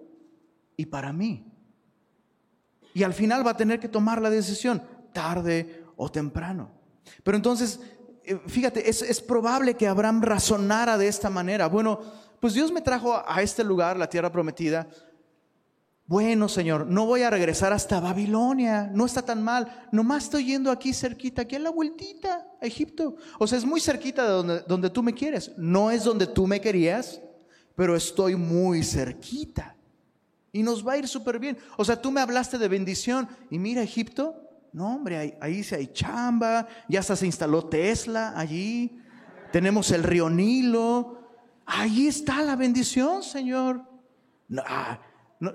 y 0.75 0.87
para 0.87 1.13
mí. 1.13 1.53
Y 2.95 3.03
al 3.03 3.13
final 3.13 3.47
va 3.47 3.51
a 3.51 3.57
tener 3.57 3.79
que 3.79 3.89
tomar 3.89 4.23
la 4.23 4.31
decisión, 4.31 4.83
tarde 5.13 5.85
o 5.95 6.11
temprano. 6.11 6.71
Pero 7.23 7.37
entonces, 7.37 7.79
eh, 8.25 8.41
fíjate, 8.47 8.89
es, 8.89 9.03
es 9.03 9.21
probable 9.21 9.75
que 9.75 9.87
Abraham 9.87 10.23
razonara 10.23 10.97
de 10.97 11.09
esta 11.09 11.29
manera. 11.29 11.67
Bueno, 11.69 12.01
pues 12.41 12.55
Dios 12.55 12.73
me 12.73 12.81
trajo 12.81 13.23
a 13.27 13.43
este 13.43 13.63
lugar, 13.63 13.99
la 13.99 14.09
tierra 14.09 14.33
prometida, 14.33 14.89
bueno, 16.09 16.49
Señor, 16.49 16.87
no 16.87 17.05
voy 17.05 17.23
a 17.23 17.31
regresar 17.31 17.73
hasta 17.73 17.99
Babilonia, 17.99 18.89
no 18.95 19.07
está 19.07 19.23
tan 19.23 19.43
mal, 19.43 19.89
nomás 19.91 20.25
estoy 20.25 20.45
yendo 20.45 20.71
aquí 20.71 20.93
cerquita, 20.93 21.43
aquí 21.43 21.57
en 21.57 21.65
la 21.65 21.71
vueltita, 21.71 22.47
a 22.63 22.67
Egipto. 22.67 23.17
O 23.41 23.47
sea, 23.47 23.59
es 23.59 23.65
muy 23.65 23.81
cerquita 23.81 24.23
de 24.23 24.31
donde, 24.31 24.61
donde 24.69 24.91
tú 24.91 25.03
me 25.03 25.13
quieres. 25.13 25.53
No 25.57 25.91
es 25.91 26.05
donde 26.05 26.29
tú 26.29 26.47
me 26.47 26.61
querías, 26.61 27.21
pero 27.75 27.97
estoy 27.97 28.37
muy 28.37 28.85
cerquita. 28.85 29.75
Y 30.53 30.63
nos 30.63 30.87
va 30.87 30.93
a 30.93 30.99
ir 30.99 31.09
súper 31.09 31.41
bien. 31.41 31.59
O 31.77 31.85
sea, 31.85 32.01
tú 32.01 32.13
me 32.13 32.21
hablaste 32.21 32.57
de 32.57 32.69
bendición 32.69 33.29
y 33.51 33.59
mira 33.59 33.83
Egipto, 33.83 34.47
no 34.73 34.95
hombre, 34.95 35.17
ahí, 35.17 35.35
ahí 35.41 35.65
se 35.65 35.75
hay 35.75 35.89
chamba, 35.89 36.69
ya 36.89 37.01
hasta 37.01 37.17
se 37.17 37.27
instaló 37.27 37.67
Tesla 37.67 38.33
allí, 38.37 39.01
tenemos 39.51 39.91
el 39.91 40.05
río 40.05 40.31
Nilo, 40.31 41.19
ahí 41.65 42.07
está 42.07 42.43
la 42.43 42.55
bendición, 42.55 43.25
Señor. 43.25 43.83
No, 44.49 44.63
ah, 44.65 45.01
no, 45.41 45.53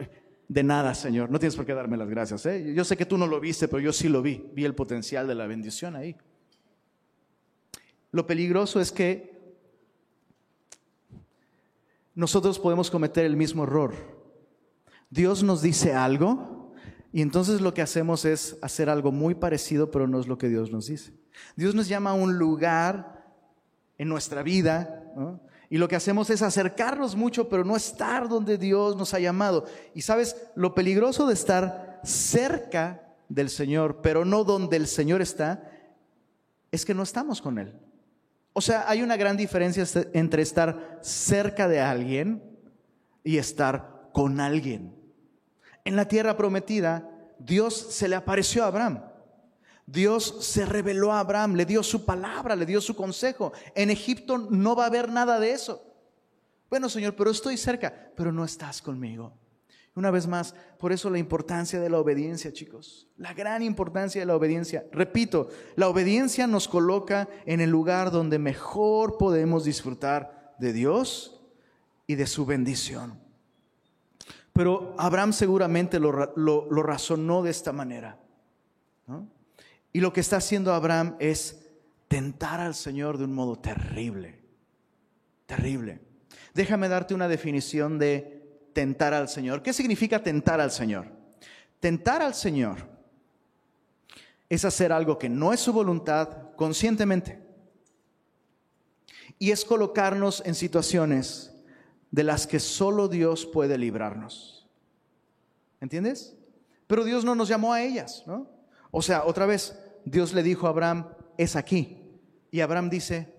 de 0.52 0.64
nada, 0.64 0.94
Señor. 0.94 1.32
No 1.32 1.40
tienes 1.40 1.56
por 1.56 1.66
qué 1.66 1.74
darme 1.74 1.96
las 1.96 2.10
gracias. 2.10 2.46
¿eh? 2.46 2.74
Yo 2.76 2.84
sé 2.84 2.98
que 2.98 3.06
tú 3.06 3.18
no 3.18 3.26
lo 3.26 3.40
viste, 3.40 3.70
pero 3.70 3.80
yo 3.80 3.94
sí 3.94 4.10
lo 4.10 4.22
vi. 4.22 4.52
Vi 4.54 4.66
el 4.66 4.76
potencial 4.76 5.26
de 5.26 5.34
la 5.34 5.48
bendición 5.48 5.96
ahí. 5.96 6.18
Lo 8.12 8.28
peligroso 8.28 8.82
es 8.82 8.92
que 8.92 9.56
nosotros 12.16 12.60
podemos 12.60 12.92
cometer 12.92 13.24
el 13.24 13.38
mismo 13.38 13.64
error. 13.64 13.94
Dios 15.10 15.42
nos 15.42 15.62
dice 15.62 15.94
algo 15.94 16.74
y 17.14 17.22
entonces 17.22 17.62
lo 17.62 17.74
que 17.74 17.82
hacemos 17.82 18.26
es 18.26 18.58
hacer 18.62 18.90
algo 18.90 19.14
muy 19.14 19.36
parecido, 19.36 19.90
pero 19.90 20.06
no 20.06 20.20
es 20.20 20.28
lo 20.28 20.38
que 20.38 20.50
Dios 20.50 20.70
nos 20.70 20.88
dice. 20.88 21.14
Dios 21.56 21.76
nos 21.76 21.88
llama 21.88 22.10
a 22.10 22.16
un 22.16 22.38
lugar 22.38 23.26
en 23.98 24.10
nuestra 24.10 24.44
vida. 24.44 25.14
Y 25.72 25.78
lo 25.78 25.88
que 25.88 25.96
hacemos 25.96 26.30
es 26.30 26.42
acercarnos 26.42 27.16
mucho, 27.16 27.48
pero 27.48 27.64
no 27.64 27.78
estar 27.78 28.28
donde 28.28 28.58
Dios 28.58 28.98
nos 28.98 29.14
ha 29.14 29.20
llamado. 29.20 29.66
Y 29.96 30.02
sabes, 30.02 30.36
lo 30.54 30.76
peligroso 30.76 31.26
de 31.26 31.34
estar 31.34 32.02
cerca 32.04 33.16
del 33.30 33.50
Señor, 33.50 34.02
pero 34.02 34.26
no 34.26 34.44
donde 34.44 34.76
el 34.76 34.86
Señor 34.86 35.22
está, 35.22 35.64
es 36.74 36.84
que 36.84 36.94
no 36.94 37.04
estamos 37.04 37.42
con 37.42 37.58
Él. 37.58 37.74
O 38.52 38.60
sea, 38.60 38.84
hay 38.90 39.02
una 39.02 39.16
gran 39.16 39.38
diferencia 39.38 39.86
entre 40.12 40.42
estar 40.42 41.00
cerca 41.00 41.70
de 41.70 41.80
alguien 41.80 42.44
y 43.24 43.38
estar 43.38 44.10
con 44.12 44.42
alguien. 44.42 44.94
En 45.86 45.96
la 45.96 46.06
tierra 46.06 46.36
prometida, 46.36 47.10
Dios 47.40 47.74
se 47.74 48.10
le 48.10 48.18
apareció 48.18 48.66
a 48.66 48.68
Abraham. 48.68 49.06
Dios 49.92 50.38
se 50.40 50.66
reveló 50.66 51.12
a 51.12 51.20
Abraham, 51.20 51.56
le 51.56 51.66
dio 51.66 51.84
su 51.84 52.06
palabra, 52.06 52.56
le 52.56 52.66
dio 52.66 52.80
su 52.80 52.96
consejo. 52.96 53.52
En 53.76 53.90
Egipto 53.90 54.38
no 54.38 54.76
va 54.76 54.86
a 54.86 54.88
haber 54.88 55.10
nada 55.12 55.40
de 55.40 55.52
eso. 55.52 55.84
Bueno, 56.70 56.88
Señor, 56.88 57.16
pero 57.16 57.32
estoy 57.32 57.58
cerca, 57.58 58.12
pero 58.16 58.32
no 58.32 58.46
estás 58.46 58.82
conmigo. 58.82 59.34
Una 59.94 60.10
vez 60.10 60.26
más, 60.26 60.56
por 60.80 60.94
eso 60.94 61.10
la 61.10 61.18
importancia 61.18 61.82
de 61.82 61.90
la 61.90 62.00
obediencia, 62.00 62.54
chicos. 62.54 63.10
La 63.18 63.34
gran 63.34 63.62
importancia 63.62 64.22
de 64.22 64.26
la 64.26 64.38
obediencia. 64.38 64.86
Repito, 64.94 65.50
la 65.76 65.90
obediencia 65.90 66.48
nos 66.48 66.70
coloca 66.70 67.28
en 67.46 67.60
el 67.60 67.70
lugar 67.70 68.12
donde 68.12 68.40
mejor 68.40 69.18
podemos 69.18 69.66
disfrutar 69.66 70.56
de 70.60 70.72
Dios 70.72 71.42
y 72.08 72.16
de 72.16 72.28
su 72.28 72.46
bendición. 72.46 73.20
Pero 74.54 74.96
Abraham 74.98 75.34
seguramente 75.34 76.00
lo, 76.00 76.12
razonó 76.84 77.44
de 77.44 77.52
esta 77.52 77.74
manera. 77.74 78.18
¿no? 79.08 79.28
Y 79.94 80.00
lo 80.00 80.14
que 80.14 80.22
está 80.22 80.38
haciendo 80.38 80.74
Abraham 80.74 81.16
es 81.20 81.62
tentar 82.08 82.60
al 82.60 82.76
Señor 82.76 83.18
de 83.18 83.26
un 83.26 83.34
modo 83.34 83.58
terrible, 83.58 84.40
terrible. 85.46 86.02
Déjame 86.54 86.90
darte 86.90 87.14
una 87.14 87.28
definición 87.28 87.98
de 87.98 88.70
tentar 88.74 89.14
al 89.14 89.30
Señor. 89.30 89.62
¿Qué 89.62 89.74
significa 89.74 90.22
tentar 90.22 90.60
al 90.60 90.72
Señor? 90.72 91.08
Tentar 91.80 92.22
al 92.22 92.34
Señor 92.34 92.90
es 94.50 94.66
hacer 94.66 94.92
algo 94.92 95.18
que 95.18 95.30
no 95.30 95.54
es 95.54 95.62
su 95.62 95.72
voluntad 95.72 96.54
conscientemente. 96.56 97.42
Y 99.40 99.52
es 99.52 99.66
colocarnos 99.66 100.44
en 100.46 100.56
situaciones 100.56 101.54
de 102.12 102.24
las 102.24 102.46
que 102.46 102.60
solo 102.60 103.08
Dios 103.08 103.46
puede 103.46 103.78
librarnos. 103.78 104.68
¿Entiendes? 105.80 106.36
Pero 106.86 107.06
Dios 107.06 107.24
no 107.24 107.34
nos 107.34 107.48
llamó 107.48 107.72
a 107.74 107.82
ellas, 107.82 108.24
¿no? 108.28 108.51
O 108.92 109.02
sea, 109.02 109.24
otra 109.26 109.46
vez, 109.46 109.78
Dios 110.06 110.34
le 110.34 110.44
dijo 110.44 110.68
a 110.68 110.70
Abraham, 110.70 111.08
es 111.38 111.56
aquí. 111.56 112.20
Y 112.52 112.60
Abraham 112.60 112.90
dice, 112.90 113.34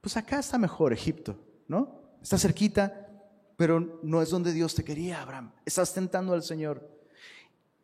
pues 0.00 0.16
acá 0.16 0.38
está 0.38 0.58
mejor 0.58 0.92
Egipto, 0.92 1.36
¿no? 1.68 2.00
Está 2.22 2.38
cerquita, 2.38 3.08
pero 3.56 4.00
no 4.02 4.22
es 4.22 4.30
donde 4.30 4.52
Dios 4.52 4.74
te 4.74 4.84
quería, 4.84 5.20
Abraham. 5.20 5.52
Estás 5.66 5.92
tentando 5.92 6.32
al 6.32 6.42
Señor. 6.42 6.88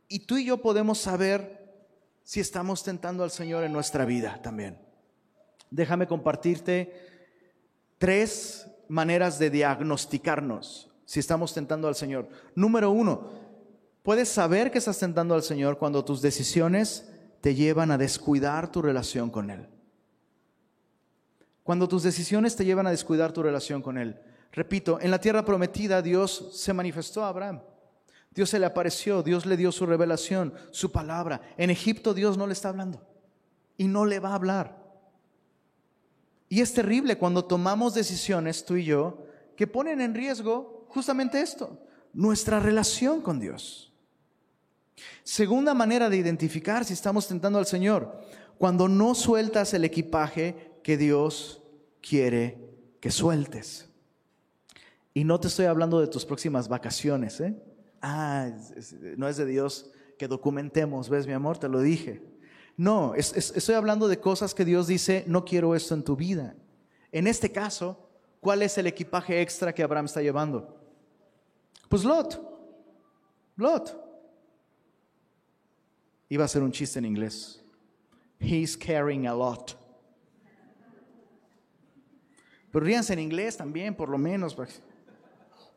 Y 0.09 0.21
tú 0.21 0.37
y 0.37 0.47
yo 0.47 0.63
podemos 0.63 0.99
saber 0.99 1.59
si 2.23 2.41
estamos 2.41 2.83
tentando 2.83 3.25
al 3.25 3.31
Señor 3.31 3.65
en 3.65 3.73
nuestra 3.73 4.05
vida 4.05 4.41
también. 4.43 4.79
Déjame 5.71 6.07
compartirte 6.07 6.93
tres 7.99 8.67
maneras 8.89 9.39
de 9.39 9.51
diagnosticarnos 9.51 10.91
si 11.05 11.21
estamos 11.21 11.53
tentando 11.55 11.89
al 11.89 11.95
Señor. 11.95 12.29
Número 12.55 12.91
uno, 12.91 13.48
puedes 14.03 14.29
saber 14.29 14.71
que 14.71 14.79
estás 14.79 14.99
tentando 14.99 15.35
al 15.35 15.43
Señor 15.43 15.79
cuando 15.79 16.05
tus 16.05 16.23
decisiones 16.23 17.09
te 17.41 17.55
llevan 17.55 17.91
a 17.91 17.99
descuidar 17.99 18.71
tu 18.71 18.83
relación 18.83 19.31
con 19.31 19.51
Él. 19.51 19.69
Cuando 21.63 21.89
tus 21.89 22.03
decisiones 22.03 22.57
te 22.57 22.65
llevan 22.65 22.87
a 22.87 22.91
descuidar 22.91 23.33
tu 23.33 23.43
relación 23.43 23.83
con 23.83 23.99
Él. 23.99 24.19
Repito, 24.53 24.99
en 25.01 25.11
la 25.11 25.21
tierra 25.21 25.45
prometida 25.45 26.03
Dios 26.03 26.51
se 26.53 26.73
manifestó 26.73 27.25
a 27.25 27.29
Abraham. 27.29 27.61
Dios 28.31 28.51
se 28.51 28.59
le 28.59 28.67
apareció, 28.67 29.23
Dios 29.23 29.47
le 29.47 29.57
dio 29.57 29.73
su 29.73 29.85
revelación, 29.85 30.55
su 30.71 30.93
palabra. 30.93 31.41
En 31.57 31.71
Egipto 31.71 32.15
Dios 32.15 32.39
no 32.39 32.47
le 32.47 32.53
está 32.53 32.69
hablando 32.69 33.07
y 33.77 33.89
no 33.89 34.05
le 34.05 34.19
va 34.21 34.31
a 34.31 34.35
hablar. 34.35 34.89
Y 36.49 36.61
es 36.61 36.73
terrible 36.73 37.19
cuando 37.19 37.45
tomamos 37.45 37.95
decisiones, 37.95 38.65
tú 38.65 38.77
y 38.77 38.85
yo, 38.85 39.27
que 39.57 39.67
ponen 39.67 40.01
en 40.01 40.15
riesgo 40.15 40.87
justamente 40.89 41.41
esto, 41.41 41.79
nuestra 42.13 42.61
relación 42.61 43.21
con 43.21 43.39
Dios. 43.39 43.88
Segunda 45.23 45.75
manera 45.75 46.09
de 46.09 46.17
identificar 46.17 46.85
si 46.85 46.93
estamos 46.93 47.27
tentando 47.29 47.59
al 47.59 47.67
Señor, 47.67 48.21
cuando 48.59 48.89
no 48.89 49.15
sueltas 49.15 49.75
el 49.75 49.85
equipaje 49.85 50.79
que 50.83 50.97
Dios 50.97 51.63
quiere 52.01 52.59
que 53.01 53.11
sueltes. 53.11 53.89
Y 55.15 55.25
no 55.25 55.41
te 55.41 55.49
estoy 55.49 55.67
hablando 55.67 56.01
de 56.01 56.07
tus 56.07 56.25
próximas 56.25 56.69
vacaciones, 56.69 57.41
¿eh? 57.41 57.55
Ah, 58.01 58.51
no 59.17 59.29
es 59.29 59.37
de 59.37 59.47
Dios 59.47 59.91
que 60.17 60.29
documentemos, 60.29 61.09
¿ves 61.09 61.27
mi 61.27 61.33
amor? 61.33 61.59
Te 61.59 61.69
lo 61.69 61.81
dije. 61.81 62.23
No, 62.77 63.15
estoy 63.17 63.75
hablando 63.75 64.07
de 64.07 64.21
cosas 64.21 64.55
que 64.55 64.65
Dios 64.65 64.87
dice, 64.87 65.25
no 65.27 65.45
quiero 65.45 65.75
esto 65.75 65.95
en 65.95 66.05
tu 66.05 66.15
vida. 66.15 66.55
En 67.11 67.27
este 67.27 67.51
caso, 67.51 68.09
¿cuál 68.41 68.63
es 68.63 68.79
el 68.79 68.87
equipaje 68.87 69.41
extra 69.41 69.75
que 69.75 69.83
Abraham 69.83 70.07
está 70.07 70.23
llevando? 70.23 70.79
Pues 71.89 72.05
Lot. 72.05 72.41
Lot. 73.57 74.08
Iba 76.29 76.45
a 76.45 76.49
ser 76.49 76.63
un 76.63 76.73
chiste 76.73 76.99
en 76.99 77.07
inglés. 77.07 77.63
He's 78.39 78.77
carrying 78.77 79.27
a 79.27 79.35
lot. 79.35 79.77
Pero 82.71 82.85
ríanse 82.85 83.15
en 83.15 83.19
inglés 83.19 83.57
también, 83.57 83.95
por 83.95 84.09
lo 84.09 84.19
menos. 84.19 84.57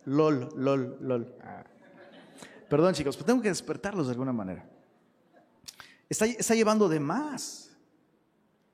LOL, 0.06 0.50
LOL, 0.56 0.98
LOL. 1.00 1.36
Ah. 1.42 1.64
Perdón, 2.70 2.94
chicos, 2.94 3.16
pero 3.16 3.26
tengo 3.26 3.42
que 3.42 3.50
despertarlos 3.50 4.08
de 4.08 4.12
alguna 4.12 4.34
manera. 4.34 4.70
Está, 6.10 6.54
llevando 6.56 6.90
de 6.90 7.00
más. 7.00 7.72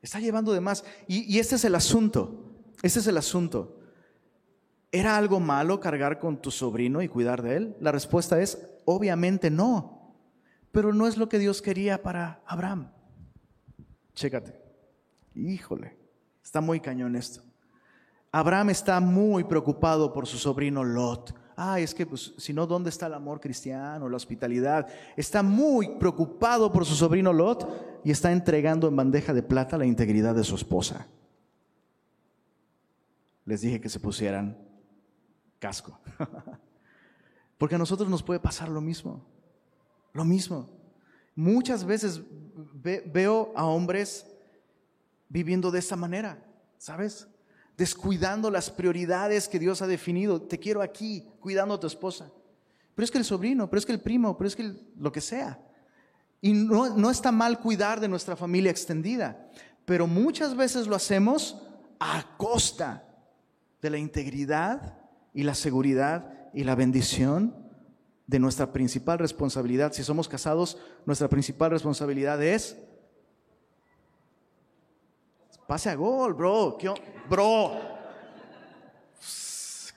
Está 0.01 0.19
llevando 0.19 0.53
de 0.53 0.61
más. 0.61 0.83
Y, 1.07 1.31
y 1.31 1.39
este 1.39 1.55
es 1.55 1.65
el 1.65 1.75
asunto. 1.75 2.55
Este 2.81 2.99
es 2.99 3.07
el 3.07 3.17
asunto. 3.17 3.79
¿Era 4.91 5.17
algo 5.17 5.39
malo 5.39 5.79
cargar 5.79 6.19
con 6.19 6.41
tu 6.41 6.49
sobrino 6.49 7.01
y 7.01 7.07
cuidar 7.07 7.41
de 7.41 7.57
él? 7.57 7.77
La 7.79 7.91
respuesta 7.91 8.41
es, 8.41 8.57
obviamente 8.85 9.51
no. 9.51 9.96
Pero 10.71 10.93
no 10.93 11.07
es 11.07 11.17
lo 11.17 11.29
que 11.29 11.39
Dios 11.39 11.61
quería 11.61 12.01
para 12.01 12.41
Abraham. 12.45 12.91
Chécate. 14.13 14.59
Híjole, 15.35 15.97
está 16.43 16.61
muy 16.61 16.79
cañón 16.79 17.15
esto. 17.15 17.43
Abraham 18.31 18.71
está 18.71 18.99
muy 18.99 19.43
preocupado 19.43 20.11
por 20.11 20.27
su 20.27 20.37
sobrino 20.37 20.83
Lot. 20.83 21.33
Ah, 21.55 21.79
es 21.79 21.93
que 21.93 22.05
pues, 22.05 22.33
si 22.37 22.53
no, 22.53 22.67
¿dónde 22.67 22.89
está 22.89 23.07
el 23.07 23.13
amor 23.13 23.39
cristiano, 23.39 24.09
la 24.09 24.17
hospitalidad? 24.17 24.87
Está 25.15 25.41
muy 25.41 25.97
preocupado 25.97 26.71
por 26.71 26.85
su 26.85 26.95
sobrino 26.95 27.33
Lot 27.33 28.01
y 28.03 28.11
está 28.11 28.31
entregando 28.31 28.87
en 28.87 28.95
bandeja 28.95 29.33
de 29.33 29.43
plata 29.43 29.77
la 29.77 29.85
integridad 29.85 30.35
de 30.35 30.43
su 30.43 30.55
esposa. 30.55 31.07
Les 33.45 33.61
dije 33.61 33.81
que 33.81 33.89
se 33.89 33.99
pusieran 33.99 34.57
casco. 35.57 35.99
Porque 37.57 37.75
a 37.75 37.79
nosotros 37.79 38.09
nos 38.09 38.21
puede 38.21 38.39
pasar 38.39 38.69
lo 38.69 38.81
mismo. 38.81 39.25
Lo 40.17 40.25
mismo. 40.25 40.67
Muchas 41.35 41.85
veces 41.85 42.21
veo 43.13 43.53
a 43.55 43.65
hombres 43.65 44.25
viviendo 45.29 45.69
de 45.69 45.77
esta 45.77 45.95
manera, 45.95 46.43
¿sabes? 46.79 47.27
descuidando 47.77 48.49
las 48.49 48.71
prioridades 48.71 49.47
que 49.47 49.59
Dios 49.59 49.81
ha 49.81 49.87
definido. 49.87 50.41
Te 50.41 50.57
quiero 50.57 50.81
aquí, 50.81 51.29
cuidando 51.39 51.75
a 51.75 51.79
tu 51.79 51.85
esposa. 51.85 52.31
Pero 52.95 53.05
es 53.05 53.11
que 53.11 53.19
el 53.19 53.25
sobrino, 53.25 53.69
pero 53.69 53.77
es 53.77 53.85
que 53.85 53.91
el 53.91 54.01
primo, 54.01 54.35
pero 54.35 54.47
es 54.47 54.55
que 54.55 54.73
lo 54.97 55.11
que 55.11 55.21
sea. 55.21 55.61
Y 56.41 56.53
no, 56.53 56.95
no 56.97 57.11
está 57.11 57.31
mal 57.31 57.59
cuidar 57.59 57.99
de 57.99 58.07
nuestra 58.07 58.35
familia 58.35 58.71
extendida, 58.71 59.47
pero 59.85 60.07
muchas 60.07 60.55
veces 60.55 60.87
lo 60.87 60.95
hacemos 60.95 61.61
a 61.99 62.35
costa 62.37 63.03
de 63.83 63.91
la 63.91 63.99
integridad 63.99 64.97
y 65.33 65.43
la 65.43 65.53
seguridad 65.53 66.49
y 66.53 66.63
la 66.63 66.73
bendición 66.73 67.66
de 68.27 68.39
nuestra 68.39 68.71
principal 68.71 69.17
responsabilidad. 69.17 69.93
Si 69.93 70.03
somos 70.03 70.27
casados, 70.27 70.77
nuestra 71.05 71.27
principal 71.27 71.71
responsabilidad 71.71 72.43
es 72.43 72.77
Pase 75.67 75.89
a 75.89 75.95
gol, 75.95 76.33
bro. 76.33 76.77
Bro. 77.29 77.71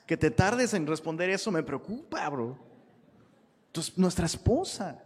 Que 0.05 0.17
te 0.17 0.29
tardes 0.29 0.73
en 0.73 0.85
responder 0.85 1.29
eso 1.29 1.49
me 1.49 1.63
preocupa, 1.63 2.27
bro. 2.29 2.57
Entonces, 3.67 3.97
nuestra 3.97 4.25
esposa, 4.25 5.01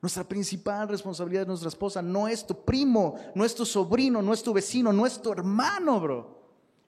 nuestra 0.00 0.24
principal 0.24 0.88
responsabilidad 0.88 1.42
es 1.42 1.48
nuestra 1.48 1.68
esposa. 1.68 2.00
No 2.00 2.26
es 2.26 2.46
tu 2.46 2.64
primo, 2.64 3.16
no 3.34 3.44
es 3.44 3.54
tu 3.54 3.66
sobrino, 3.66 4.22
no 4.22 4.32
es 4.32 4.42
tu 4.42 4.54
vecino, 4.54 4.94
no 4.94 5.04
es 5.04 5.20
tu 5.20 5.30
hermano, 5.30 6.00
bro. 6.00 6.38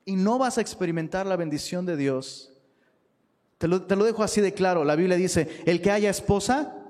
Y 0.07 0.17
no 0.17 0.39
vas 0.39 0.57
a 0.57 0.63
experimentar 0.63 1.27
la 1.27 1.37
bendición 1.37 1.85
de 1.85 1.99
Dios. 1.99 2.50
Te 3.61 3.69
lo, 3.69 3.83
te 3.83 3.95
lo 3.95 4.07
dejo 4.07 4.23
así 4.23 4.41
de 4.41 4.55
claro. 4.55 4.87
La 4.87 4.97
Biblia 4.97 5.19
dice, 5.19 5.63
el 5.67 5.83
que 5.83 5.91
haya 5.91 6.09
esposa, 6.09 6.83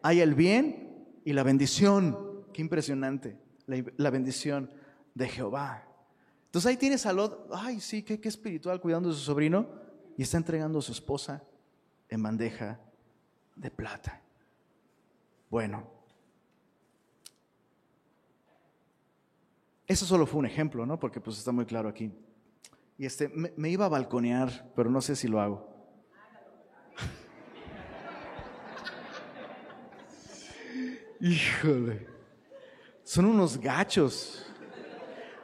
haya 0.00 0.22
el 0.22 0.36
bien 0.36 1.04
y 1.24 1.32
la 1.32 1.42
bendición. 1.42 2.44
Qué 2.52 2.62
impresionante 2.62 3.36
la, 3.66 4.10
bendición 4.10 4.70
de 5.16 5.28
Jehová. 5.28 5.84
Entonces 6.44 6.70
ahí 6.70 6.76
tienes 6.76 7.06
a 7.06 7.14
ay 7.54 7.80
sí, 7.80 8.04
qué, 8.04 8.20
qué 8.20 8.28
espiritual 8.28 8.80
cuidando 8.80 9.08
de 9.08 9.16
su 9.16 9.20
sobrino 9.22 9.68
y 10.16 10.22
está 10.22 10.36
entregando 10.36 10.78
a 10.78 10.82
su 10.82 10.92
esposa 10.92 11.42
en 12.08 12.22
bandeja 12.22 12.78
de 13.56 13.72
plata. 13.72 14.22
Bueno, 15.50 15.90
eso 19.88 20.06
solo 20.06 20.24
fue 20.24 20.38
un 20.38 20.46
ejemplo, 20.46 20.86
¿no? 20.86 21.00
Porque 21.00 21.20
pues 21.20 21.36
está 21.36 21.50
muy 21.50 21.66
claro 21.66 21.88
aquí. 21.88 22.12
Y 22.98 23.06
este, 23.06 23.28
me, 23.28 23.68
iba 23.68 23.84
a 23.84 23.88
balconear, 23.88 24.72
pero 24.74 24.90
no 24.90 25.02
sé 25.02 25.14
si 25.16 25.28
lo 25.28 25.40
hago. 25.40 25.68
Híjole. 31.20 32.06
Son 33.04 33.26
unos 33.26 33.58
gachos. 33.58 34.46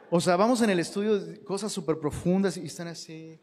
O 0.09 0.19
sea, 0.19 0.35
vamos 0.35 0.61
en 0.61 0.71
el 0.71 0.79
estudio, 0.79 1.21
cosas 1.43 1.71
súper 1.71 1.99
profundas 1.99 2.57
y 2.57 2.65
están 2.65 2.87
así. 2.87 3.39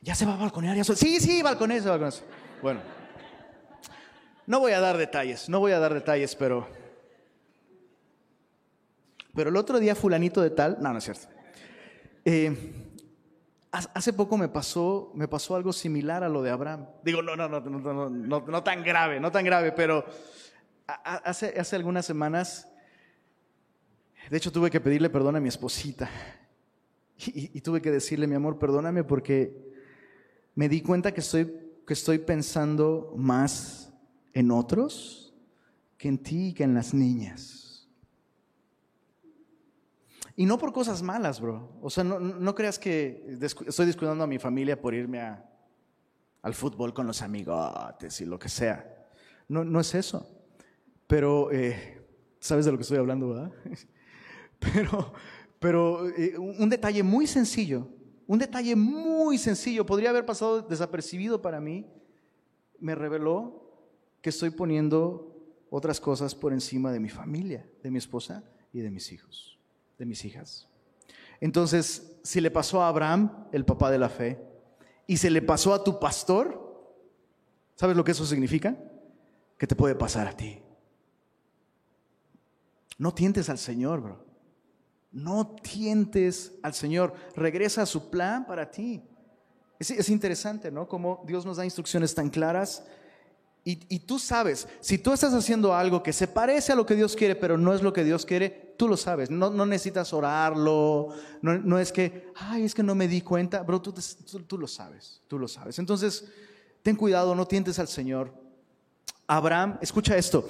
Ya 0.00 0.14
se 0.14 0.24
va 0.26 0.34
a 0.34 0.38
balconear, 0.38 0.76
ya 0.76 0.84
Sí, 0.84 1.20
sí, 1.20 1.42
balconearse, 1.42 1.88
balconearse. 1.88 2.24
Bueno, 2.60 2.80
no 4.46 4.60
voy 4.60 4.72
a 4.72 4.80
dar 4.80 4.96
detalles, 4.96 5.48
no 5.48 5.60
voy 5.60 5.72
a 5.72 5.78
dar 5.78 5.94
detalles, 5.94 6.34
pero. 6.34 6.66
Pero 9.34 9.50
el 9.50 9.56
otro 9.56 9.78
día, 9.78 9.94
Fulanito 9.94 10.42
de 10.42 10.50
Tal. 10.50 10.78
No, 10.80 10.92
no 10.92 10.98
es 10.98 11.04
cierto. 11.04 11.31
Eh, 12.24 12.56
hace 13.70 14.12
poco 14.12 14.36
me 14.36 14.48
pasó, 14.48 15.12
me 15.14 15.28
pasó 15.28 15.56
algo 15.56 15.72
similar 15.72 16.22
a 16.22 16.28
lo 16.28 16.42
de 16.42 16.50
Abraham. 16.50 16.86
Digo, 17.04 17.22
no, 17.22 17.36
no, 17.36 17.48
no, 17.48 17.60
no, 17.60 18.10
no, 18.10 18.40
no, 18.40 18.62
tan 18.62 18.82
grave, 18.82 19.18
no 19.20 19.32
tan 19.32 19.44
grave, 19.44 19.72
pero 19.72 20.04
hace, 20.86 21.54
hace 21.58 21.76
algunas 21.76 22.06
semanas 22.06 22.68
de 24.30 24.36
hecho, 24.36 24.52
tuve 24.52 24.70
que 24.70 24.80
pedirle 24.80 25.10
perdón 25.10 25.36
a 25.36 25.40
mi 25.40 25.48
esposita. 25.48 26.08
Y, 27.24 27.60
tuve 27.60 27.80
que 27.80 27.90
decirle, 27.90 28.26
mi 28.26 28.34
amor, 28.34 28.58
perdóname 28.58 29.04
porque 29.04 29.54
me 30.56 30.68
di 30.68 30.80
cuenta 30.80 31.12
que 31.12 31.20
estoy, 31.20 31.52
que 31.86 31.92
estoy 31.92 32.18
pensando 32.18 33.12
más 33.16 33.92
en 34.32 34.50
otros 34.50 35.32
que 35.98 36.08
en 36.08 36.18
ti 36.18 36.48
y 36.48 36.52
que 36.52 36.64
en 36.64 36.74
las 36.74 36.94
niñas. 36.94 37.61
Y 40.36 40.46
no 40.46 40.58
por 40.58 40.72
cosas 40.72 41.02
malas, 41.02 41.40
bro. 41.40 41.78
O 41.82 41.90
sea, 41.90 42.04
no, 42.04 42.54
creas 42.54 42.78
que 42.78 43.38
estoy 43.66 43.86
descuidando 43.86 44.24
a 44.24 44.26
mi 44.26 44.38
familia 44.38 44.80
por 44.80 44.94
irme 44.94 45.20
a, 45.20 45.44
al 46.42 46.54
fútbol 46.54 46.94
con 46.94 47.06
los 47.06 47.22
amigotes 47.22 48.20
y 48.20 48.24
lo 48.24 48.38
que 48.38 48.48
sea. 48.48 49.08
No, 49.48 49.64
no 49.64 49.80
es 49.80 49.94
eso. 49.94 50.28
Pero, 51.06 51.52
eh, 51.52 52.02
¿sabes 52.40 52.64
de 52.64 52.72
lo 52.72 52.78
que 52.78 52.82
estoy 52.82 52.98
hablando, 52.98 53.28
verdad? 53.28 53.52
Pero, 54.72 55.12
pero 55.58 56.08
eh, 56.10 56.38
un 56.38 56.68
detalle 56.68 57.02
muy 57.02 57.26
sencillo, 57.26 57.88
un 58.26 58.38
detalle 58.38 58.76
muy 58.76 59.38
sencillo, 59.38 59.84
podría 59.84 60.10
haber 60.10 60.24
pasado 60.24 60.62
desapercibido 60.62 61.42
para 61.42 61.60
mí, 61.60 61.86
me 62.78 62.94
reveló 62.94 63.70
que 64.20 64.30
estoy 64.30 64.50
poniendo 64.50 65.36
otras 65.70 66.00
cosas 66.00 66.34
por 66.34 66.52
encima 66.52 66.92
de 66.92 67.00
mi 67.00 67.08
familia, 67.08 67.68
de 67.82 67.90
mi 67.90 67.98
esposa 67.98 68.44
y 68.72 68.80
de 68.80 68.90
mis 68.90 69.12
hijos, 69.12 69.51
de 69.98 70.06
mis 70.06 70.24
hijas. 70.24 70.68
Entonces, 71.40 72.18
si 72.22 72.40
le 72.40 72.50
pasó 72.50 72.82
a 72.82 72.88
Abraham, 72.88 73.48
el 73.52 73.64
papá 73.64 73.90
de 73.90 73.98
la 73.98 74.08
fe, 74.08 74.38
y 75.06 75.16
se 75.16 75.30
le 75.30 75.42
pasó 75.42 75.74
a 75.74 75.82
tu 75.82 75.98
pastor, 75.98 76.96
¿sabes 77.74 77.96
lo 77.96 78.04
que 78.04 78.12
eso 78.12 78.24
significa? 78.24 78.76
Que 79.58 79.66
te 79.66 79.74
puede 79.74 79.94
pasar 79.94 80.28
a 80.28 80.36
ti. 80.36 80.62
No 82.98 83.12
tientes 83.12 83.48
al 83.48 83.58
Señor, 83.58 84.00
bro. 84.00 84.24
No 85.10 85.56
tientes 85.56 86.52
al 86.62 86.72
Señor, 86.72 87.14
regresa 87.36 87.82
a 87.82 87.86
su 87.86 88.10
plan 88.10 88.46
para 88.46 88.70
ti. 88.70 89.02
Es, 89.78 90.08
interesante, 90.08 90.70
¿no? 90.70 90.86
Como 90.86 91.24
Dios 91.26 91.44
nos 91.44 91.56
da 91.56 91.64
instrucciones 91.64 92.14
tan 92.14 92.30
claras 92.30 92.84
Y, 93.64 94.00
tú 94.00 94.18
sabes, 94.18 94.66
si 94.80 94.98
tú 94.98 95.12
estás 95.12 95.32
haciendo 95.34 95.72
algo 95.72 96.02
que 96.02 96.12
se 96.12 96.26
parece 96.26 96.72
a 96.72 96.74
lo 96.74 96.84
que 96.84 96.96
Dios 96.96 97.14
quiere, 97.14 97.36
pero 97.36 97.56
no 97.56 97.72
es 97.72 97.80
lo 97.80 97.92
que 97.92 98.02
Dios 98.02 98.26
quiere, 98.26 98.74
tú 98.76 98.88
lo 98.88 98.96
sabes. 98.96 99.30
No, 99.30 99.50
necesitas 99.64 100.12
orarlo. 100.12 101.10
No, 101.42 101.78
es 101.78 101.92
que, 101.92 102.32
ay, 102.34 102.64
es 102.64 102.74
que 102.74 102.82
no 102.82 102.96
me 102.96 103.06
di 103.06 103.20
cuenta. 103.20 103.62
Bro, 103.62 103.80
tú, 103.80 103.94
tú 104.48 104.58
lo 104.58 104.66
sabes. 104.66 105.22
Tú 105.28 105.38
lo 105.38 105.46
sabes. 105.46 105.78
Entonces, 105.78 106.24
ten 106.82 106.96
cuidado, 106.96 107.36
no 107.36 107.46
tientes 107.46 107.78
al 107.78 107.86
Señor. 107.86 108.34
Abraham, 109.28 109.78
escucha 109.80 110.16
esto. 110.16 110.48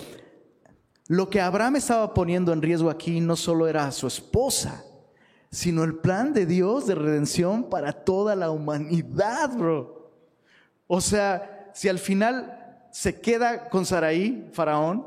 Lo 1.09 1.29
que 1.29 1.43
Abraham 1.43 1.77
estaba 1.77 2.15
poniendo 2.15 2.51
en 2.55 2.63
riesgo 2.63 2.89
aquí 2.89 3.21
no 3.21 3.37
solo 3.37 3.69
era 3.69 3.87
a 3.87 3.93
su 3.93 4.07
esposa, 4.07 4.85
sino 5.51 5.85
el 5.85 5.97
plan 5.97 6.33
de 6.33 6.47
Dios 6.47 6.87
de 6.87 6.95
redención 6.95 7.69
para 7.69 7.93
toda 7.93 8.35
la 8.35 8.51
humanidad, 8.51 9.55
bro. 9.55 10.11
O 10.87 11.03
sea, 11.03 11.71
si 11.75 11.91
al 11.91 11.99
final 11.99 12.62
se 12.93 13.20
queda 13.20 13.68
con 13.68 13.84
Saraí, 13.84 14.49
Faraón, 14.53 15.07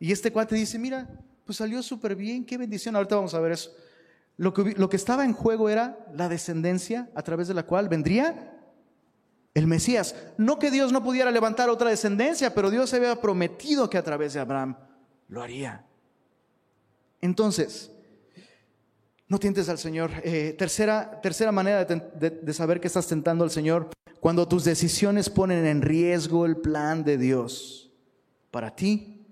y 0.00 0.10
este 0.10 0.32
cuate 0.32 0.54
dice, 0.54 0.78
mira, 0.78 1.08
pues 1.44 1.58
salió 1.58 1.82
súper 1.82 2.16
bien, 2.16 2.44
qué 2.46 2.56
bendición, 2.56 2.96
ahorita 2.96 3.16
vamos 3.16 3.34
a 3.34 3.40
ver 3.40 3.52
eso. 3.52 3.70
Lo 4.36 4.54
que, 4.54 4.72
lo 4.76 4.88
que 4.88 4.96
estaba 4.96 5.24
en 5.24 5.34
juego 5.34 5.68
era 5.68 5.98
la 6.14 6.28
descendencia 6.28 7.10
a 7.14 7.22
través 7.22 7.48
de 7.48 7.54
la 7.54 7.64
cual 7.64 7.88
vendría 7.88 8.52
el 9.54 9.66
Mesías. 9.66 10.14
No 10.38 10.58
que 10.58 10.70
Dios 10.70 10.92
no 10.92 11.02
pudiera 11.04 11.30
levantar 11.30 11.68
otra 11.68 11.90
descendencia, 11.90 12.54
pero 12.54 12.70
Dios 12.70 12.94
había 12.94 13.20
prometido 13.20 13.90
que 13.90 13.98
a 13.98 14.02
través 14.02 14.32
de 14.32 14.40
Abraham 14.40 14.76
lo 15.28 15.42
haría. 15.42 15.84
Entonces, 17.20 17.92
no 19.32 19.38
tientes 19.38 19.70
al 19.70 19.78
Señor. 19.78 20.10
Eh, 20.24 20.54
tercera, 20.58 21.18
tercera 21.22 21.50
manera 21.50 21.86
de, 21.86 22.52
saber 22.52 22.80
que 22.80 22.86
estás 22.86 23.06
tentando 23.06 23.44
al 23.44 23.50
Señor, 23.50 23.88
cuando 24.20 24.46
tus 24.46 24.62
decisiones 24.62 25.30
ponen 25.30 25.64
en 25.64 25.80
riesgo 25.80 26.44
el 26.44 26.58
plan 26.58 27.02
de 27.02 27.16
Dios 27.16 27.90
para 28.50 28.76
ti 28.76 29.26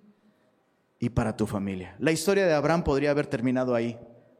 y 0.98 1.10
para 1.10 1.36
tu 1.36 1.46
familia. 1.46 1.96
La 1.98 2.12
historia 2.12 2.46
de 2.46 2.54
Abraham 2.54 2.82
podría 2.82 3.10
haber 3.10 3.26
terminado 3.26 3.74
ahí. 3.74 3.98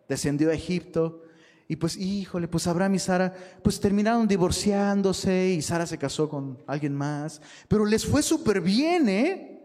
Descendió 0.08 0.48
a 0.48 0.54
Egipto, 0.54 1.24
y 1.68 1.76
pues, 1.76 1.98
híjole, 1.98 2.48
pues 2.48 2.66
Abraham 2.66 2.94
y 2.94 2.98
Sara, 2.98 3.34
pues 3.62 3.78
terminaron 3.78 4.26
divorciándose 4.26 5.50
y 5.50 5.60
Sara 5.60 5.86
se 5.86 5.98
casó 5.98 6.26
con 6.26 6.56
alguien 6.66 6.94
más. 6.94 7.42
Pero 7.68 7.84
les 7.84 8.06
fue 8.06 8.22
súper 8.22 8.62
bien, 8.62 9.08
¿eh? 9.10 9.62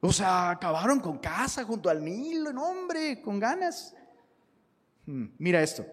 O 0.00 0.12
sea, 0.12 0.50
acabaron 0.50 1.00
con 1.00 1.18
casa 1.18 1.64
junto 1.64 1.90
al 1.90 2.04
Nilo, 2.04 2.50
hombre, 2.50 3.20
con 3.20 3.40
ganas. 3.40 3.96
Hmm, 5.06 5.26
mira 5.38 5.62
esto, 5.62 5.84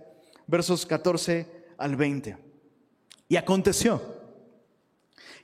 versos 0.48 0.86
14 0.86 1.48
al 1.78 1.96
20. 1.96 2.38
Y 3.28 3.36
aconteció 3.38 4.02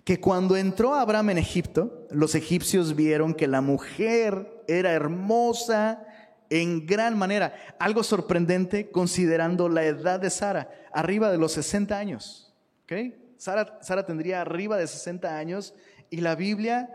que 0.04 0.20
cuando 0.20 0.56
entró 0.56 0.94
Abraham 0.94 1.32
en 1.32 1.38
Egipto, 1.40 2.08
los 2.12 2.36
egipcios 2.36 2.96
vieron 2.96 3.34
que 3.34 3.48
la 3.48 3.62
mujer 3.62 4.64
era 4.68 4.92
hermosa 4.92 6.06
en 6.50 6.86
gran 6.86 7.18
manera. 7.18 7.56
Algo 7.80 8.04
sorprendente 8.04 8.92
considerando 8.92 9.68
la 9.68 9.84
edad 9.84 10.20
de 10.20 10.30
Sara, 10.30 10.70
arriba 10.94 11.32
de 11.32 11.40
los 11.40 11.54
60 11.54 11.98
años. 11.98 12.54
Sara, 13.38 13.80
Sara 13.82 14.06
tendría 14.06 14.42
arriba 14.42 14.78
de 14.78 14.88
60 14.88 15.38
años 15.38 15.74
y 16.12 16.22
la 16.22 16.36
Biblia, 16.36 16.90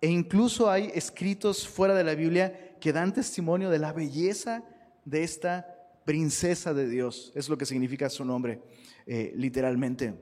e 0.00 0.08
incluso 0.08 0.70
hay 0.70 0.90
escritos 0.94 1.68
fuera 1.68 1.94
de 1.94 2.04
la 2.04 2.14
Biblia 2.14 2.76
que 2.80 2.92
dan 2.92 3.12
testimonio 3.12 3.70
de 3.70 3.78
la 3.78 3.92
belleza 3.92 4.64
de 5.04 5.22
esta 5.22 5.79
princesa 6.10 6.74
de 6.74 6.88
Dios. 6.88 7.30
Es 7.36 7.48
lo 7.48 7.56
que 7.56 7.64
significa 7.64 8.10
su 8.10 8.24
nombre, 8.24 8.60
eh, 9.06 9.32
literalmente. 9.36 10.12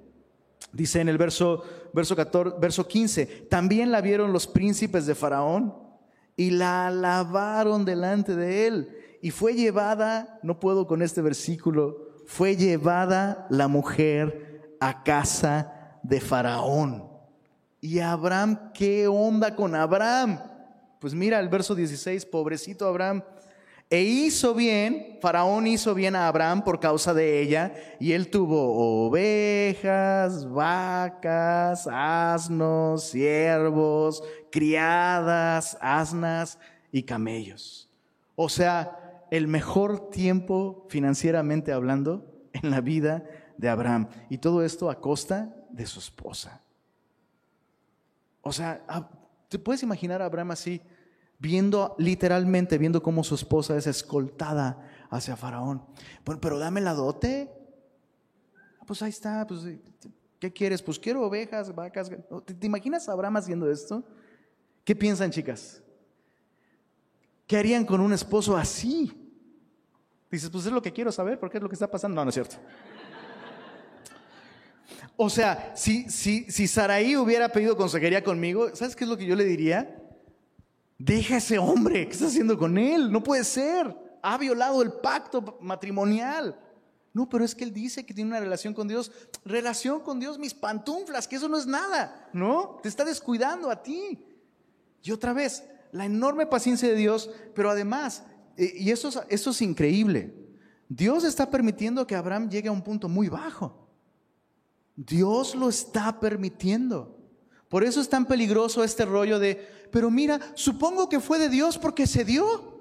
Dice 0.71 1.01
en 1.01 1.09
el 1.09 1.17
verso, 1.17 1.65
verso, 1.95 2.15
14, 2.15 2.59
verso 2.61 2.87
15, 2.87 3.25
también 3.49 3.91
la 3.91 4.03
vieron 4.03 4.31
los 4.31 4.47
príncipes 4.47 5.07
de 5.07 5.15
Faraón 5.15 5.75
y 6.37 6.51
la 6.51 6.89
alabaron 6.89 7.87
delante 7.87 8.37
de 8.37 8.67
él. 8.67 8.89
Y 9.23 9.31
fue 9.31 9.55
llevada, 9.55 10.39
no 10.43 10.61
puedo 10.61 10.87
con 10.87 11.01
este 11.01 11.23
versículo, 11.23 12.11
fue 12.27 12.55
llevada 12.55 13.47
la 13.49 13.67
mujer 13.67 14.77
a 14.81 15.03
casa 15.05 16.01
de 16.03 16.21
Faraón. 16.21 17.09
Y 17.81 18.01
Abraham, 18.01 18.73
¿qué 18.75 19.09
onda 19.09 19.57
con 19.57 19.75
Abraham? 19.75 20.39
Pues 21.01 21.15
mira 21.15 21.41
el 21.41 21.49
verso 21.49 21.75
16, 21.75 22.27
pobrecito 22.27 22.87
Abraham, 22.87 23.23
e 23.91 24.03
hizo 24.03 24.55
bien, 24.55 25.19
Faraón 25.23 25.67
hizo 25.67 25.95
bien 25.95 26.15
a 26.15 26.29
Abraham 26.29 26.63
por 26.63 26.79
causa 26.79 27.15
de 27.15 27.41
ella, 27.41 27.73
y 27.99 28.13
él 28.13 28.29
tuvo 28.29 29.07
ovejas, 29.07 30.51
vacas, 30.51 31.89
asnos, 31.91 33.05
siervos, 33.05 34.23
criadas, 34.51 35.79
asnas 35.81 36.59
y 36.93 37.03
camellos. 37.03 37.89
O 38.37 38.49
sea, 38.49 39.25
el 39.31 39.49
mejor 39.49 40.11
tiempo 40.11 40.87
financieramente 40.89 41.73
hablando 41.73 42.27
en 42.53 42.71
la 42.71 42.81
vida 42.81 43.25
de 43.57 43.69
Abraham. 43.69 44.09
Y 44.29 44.39
todo 44.39 44.63
esto 44.63 44.91
a 44.91 45.01
costa 45.01 45.55
de 45.71 45.87
su 45.87 45.99
esposa. 45.99 46.63
O 48.43 48.53
sea, 48.53 48.83
¿te 49.49 49.59
puedes 49.59 49.83
imaginar 49.83 50.23
a 50.23 50.27
Abraham 50.27 50.53
así? 50.53 50.81
Viendo 51.39 51.95
literalmente, 51.99 52.79
viendo 52.79 53.03
cómo 53.03 53.23
su 53.25 53.35
esposa 53.35 53.77
es 53.77 53.87
escoltada 53.87 55.07
hacia 55.11 55.37
Faraón. 55.37 55.85
Bueno, 56.25 56.41
pero 56.41 56.59
dame 56.59 56.81
la 56.81 56.95
dote. 56.95 57.51
Ah, 58.81 58.85
pues 58.87 59.03
ahí 59.03 59.11
está, 59.11 59.47
pues, 59.47 59.61
¿qué 60.39 60.53
quieres? 60.53 60.83
Pues 60.83 60.99
quiero 60.99 61.23
ovejas, 61.23 61.75
vacas. 61.75 62.11
¿Te, 62.45 62.67
imaginas 62.67 63.09
a 63.09 63.13
Abraham 63.13 63.37
haciendo 63.37 63.71
esto? 63.71 64.05
¿Qué 64.85 64.97
piensan, 64.97 65.31
chicas? 65.31 65.83
¿Qué 67.47 67.57
harían 67.57 67.85
con 67.85 68.01
un 68.01 68.13
esposo 68.13 68.57
así? 68.57 69.13
Dices, 70.31 70.51
pues 70.51 70.67
es 70.67 70.73
lo 70.73 70.83
que 70.83 70.93
quiero 70.93 71.11
saber, 71.11 71.39
porque 71.39 71.57
es 71.57 71.63
lo 71.63 71.69
que 71.69 71.75
está 71.75 71.91
pasando. 71.91 72.17
No, 72.17 72.25
no 72.25 72.29
es 72.29 72.35
cierto. 72.35 72.57
O 75.17 75.31
sea, 75.31 75.73
si, 75.75 76.09
si, 76.11 76.51
si 76.51 76.69
Saraí 76.69 77.17
hubiera 77.17 77.49
pedido 77.49 77.77
consejería 77.77 78.23
conmigo, 78.23 78.75
¿sabes 78.75 78.95
qué 78.95 79.05
es 79.05 79.11
lo 79.11 79.17
que 79.17 79.27
yo 79.27 79.35
le 79.35 79.45
diría? 79.45 79.99
Deja 80.99 81.37
a 81.37 81.39
ese 81.39 81.59
hombre, 81.59 82.07
¿qué 82.07 82.13
está 82.13 82.27
haciendo 82.27 82.59
con 82.59 82.77
él? 82.77 83.11
No 83.11 83.23
puede 83.23 83.45
ser. 83.45 83.97
Ha 84.21 84.37
violado 84.37 84.83
el 84.83 84.93
pacto 84.93 85.57
matrimonial. 85.61 86.59
No, 87.15 87.29
pero 87.29 87.45
es 87.45 87.55
que 87.55 87.65
él 87.65 87.73
dice 87.73 88.05
que 88.05 88.13
tiene 88.13 88.31
una 88.31 88.41
relación 88.41 88.75
con 88.75 88.89
Dios. 88.89 89.13
Relación 89.45 90.01
con 90.01 90.19
Dios, 90.19 90.39
mis 90.39 90.55
pantuflas, 90.55 91.29
que 91.29 91.37
eso 91.37 91.49
no 91.49 91.57
es 91.57 91.67
nada, 91.67 92.29
¿no? 92.33 92.79
Te 92.83 92.89
está 92.89 93.05
descuidando 93.05 93.71
a 93.71 93.83
ti. 93.83 94.25
Y 95.03 95.13
otra 95.13 95.33
vez, 95.33 95.65
la 95.93 96.05
enorme 96.05 96.47
paciencia 96.47 96.89
de 96.89 96.97
Dios, 96.97 97.31
pero 97.55 97.71
además, 97.71 98.25
eh, 98.57 98.75
y 98.77 98.91
eso 98.91 99.09
eso 99.29 99.51
es 99.51 99.63
increíble, 99.63 100.35
Dios 100.89 101.25
está 101.25 101.51
permitiendo 101.51 102.07
que 102.07 102.17
Abraham 102.17 102.49
llegue 102.49 102.69
a 102.69 102.73
un 102.73 102.83
punto 102.83 103.09
muy 103.09 103.29
bajo. 103.29 103.89
Dios 104.97 105.55
lo 105.55 105.69
está 105.69 106.19
permitiendo. 106.19 107.18
Por 107.69 107.85
eso 107.85 108.01
es 108.01 108.09
tan 108.09 108.27
peligroso 108.27 108.83
este 108.83 109.05
rollo 109.05 109.39
de, 109.39 109.57
pero 109.91 110.11
mira, 110.11 110.41
supongo 110.55 111.09
que 111.09 111.21
fue 111.21 111.39
de 111.39 111.49
Dios 111.49 111.79
porque 111.79 112.07
se 112.07 112.25
dio. 112.25 112.79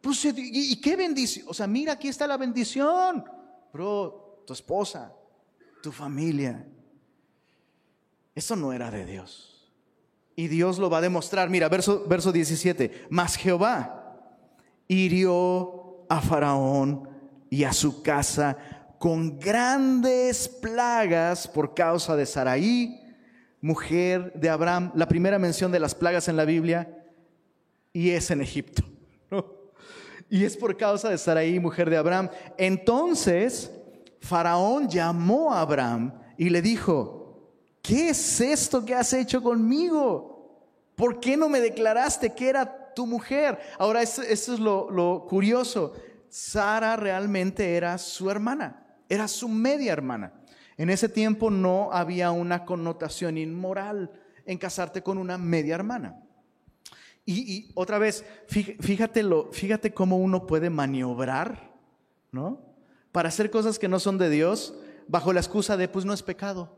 Pues, 0.00 0.24
¿y, 0.24 0.80
qué 0.80 0.96
bendición? 0.96 1.46
O 1.48 1.54
sea, 1.54 1.66
mira, 1.66 1.94
aquí 1.94 2.08
está 2.08 2.26
la 2.26 2.36
bendición. 2.36 3.24
Bro, 3.72 4.42
tu 4.46 4.52
esposa, 4.52 5.14
tu 5.82 5.92
familia. 5.92 6.66
Eso 8.34 8.56
no 8.56 8.72
era 8.72 8.90
de 8.90 9.06
Dios. 9.06 9.72
Y 10.36 10.48
Dios 10.48 10.78
lo 10.78 10.90
va 10.90 10.98
a 10.98 11.02
demostrar. 11.02 11.48
Mira, 11.48 11.68
verso, 11.68 12.04
verso 12.06 12.32
17. 12.32 13.06
Mas 13.10 13.36
Jehová 13.36 14.18
hirió 14.88 16.04
a 16.08 16.20
Faraón 16.20 17.08
y 17.48 17.64
a 17.64 17.72
su 17.72 18.02
casa 18.02 18.58
con 18.98 19.38
grandes 19.38 20.48
plagas 20.48 21.48
por 21.48 21.74
causa 21.74 22.16
de 22.16 22.26
Saraí 22.26 23.01
mujer 23.62 24.32
de 24.34 24.50
Abraham, 24.50 24.92
la 24.94 25.08
primera 25.08 25.38
mención 25.38 25.72
de 25.72 25.80
las 25.80 25.94
plagas 25.94 26.28
en 26.28 26.36
la 26.36 26.44
Biblia, 26.44 27.02
y 27.94 28.10
es 28.10 28.30
en 28.30 28.42
Egipto. 28.42 28.82
Y 30.28 30.44
es 30.44 30.56
por 30.56 30.78
causa 30.78 31.10
de 31.10 31.18
Sarai, 31.18 31.60
mujer 31.60 31.90
de 31.90 31.98
Abraham. 31.98 32.30
Entonces, 32.56 33.70
Faraón 34.20 34.88
llamó 34.88 35.52
a 35.52 35.60
Abraham 35.60 36.14
y 36.38 36.48
le 36.48 36.62
dijo, 36.62 37.52
¿qué 37.82 38.08
es 38.08 38.40
esto 38.40 38.82
que 38.82 38.94
has 38.94 39.12
hecho 39.12 39.42
conmigo? 39.42 40.58
¿Por 40.96 41.20
qué 41.20 41.36
no 41.36 41.50
me 41.50 41.60
declaraste 41.60 42.32
que 42.32 42.48
era 42.48 42.94
tu 42.94 43.06
mujer? 43.06 43.58
Ahora, 43.78 44.00
esto, 44.00 44.22
es 44.22 44.48
lo, 44.48 44.90
lo 44.90 45.26
curioso. 45.28 45.92
Sara 46.30 46.96
realmente 46.96 47.76
era 47.76 47.98
su 47.98 48.30
hermana, 48.30 48.86
era 49.10 49.28
su 49.28 49.50
media 49.50 49.92
hermana. 49.92 50.32
En 50.76 50.90
ese 50.90 51.08
tiempo 51.08 51.50
no 51.50 51.92
había 51.92 52.30
una 52.30 52.64
connotación 52.64 53.38
inmoral 53.38 54.10
en 54.46 54.58
casarte 54.58 55.02
con 55.02 55.18
una 55.18 55.38
media 55.38 55.74
hermana. 55.74 56.22
Y, 57.24 57.70
otra 57.74 57.98
vez, 57.98 58.24
fíjate, 58.48 59.24
fíjate 59.52 59.94
cómo 59.94 60.16
uno 60.16 60.46
puede 60.46 60.70
maniobrar, 60.70 61.72
¿no? 62.32 62.74
Para 63.12 63.28
hacer 63.28 63.50
cosas 63.50 63.78
que 63.78 63.88
no 63.88 64.00
son 64.00 64.18
de 64.18 64.28
Dios 64.28 64.74
bajo 65.06 65.32
la 65.32 65.40
excusa 65.40 65.76
de, 65.76 65.88
pues 65.88 66.04
no 66.04 66.12
es 66.12 66.22
pecado. 66.22 66.76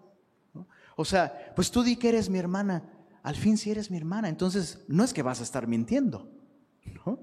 O 0.96 1.04
sea, 1.04 1.52
pues 1.56 1.70
tú 1.70 1.82
di 1.82 1.96
que 1.96 2.10
eres 2.10 2.28
mi 2.28 2.38
hermana. 2.38 2.90
Al 3.22 3.36
fin 3.36 3.56
si 3.56 3.70
eres 3.70 3.90
mi 3.90 3.96
hermana, 3.96 4.28
entonces 4.28 4.84
no 4.86 5.02
es 5.02 5.14
que 5.14 5.22
vas 5.22 5.40
a 5.40 5.44
estar 5.44 5.66
mintiendo. 5.66 6.30
¿no? 7.06 7.18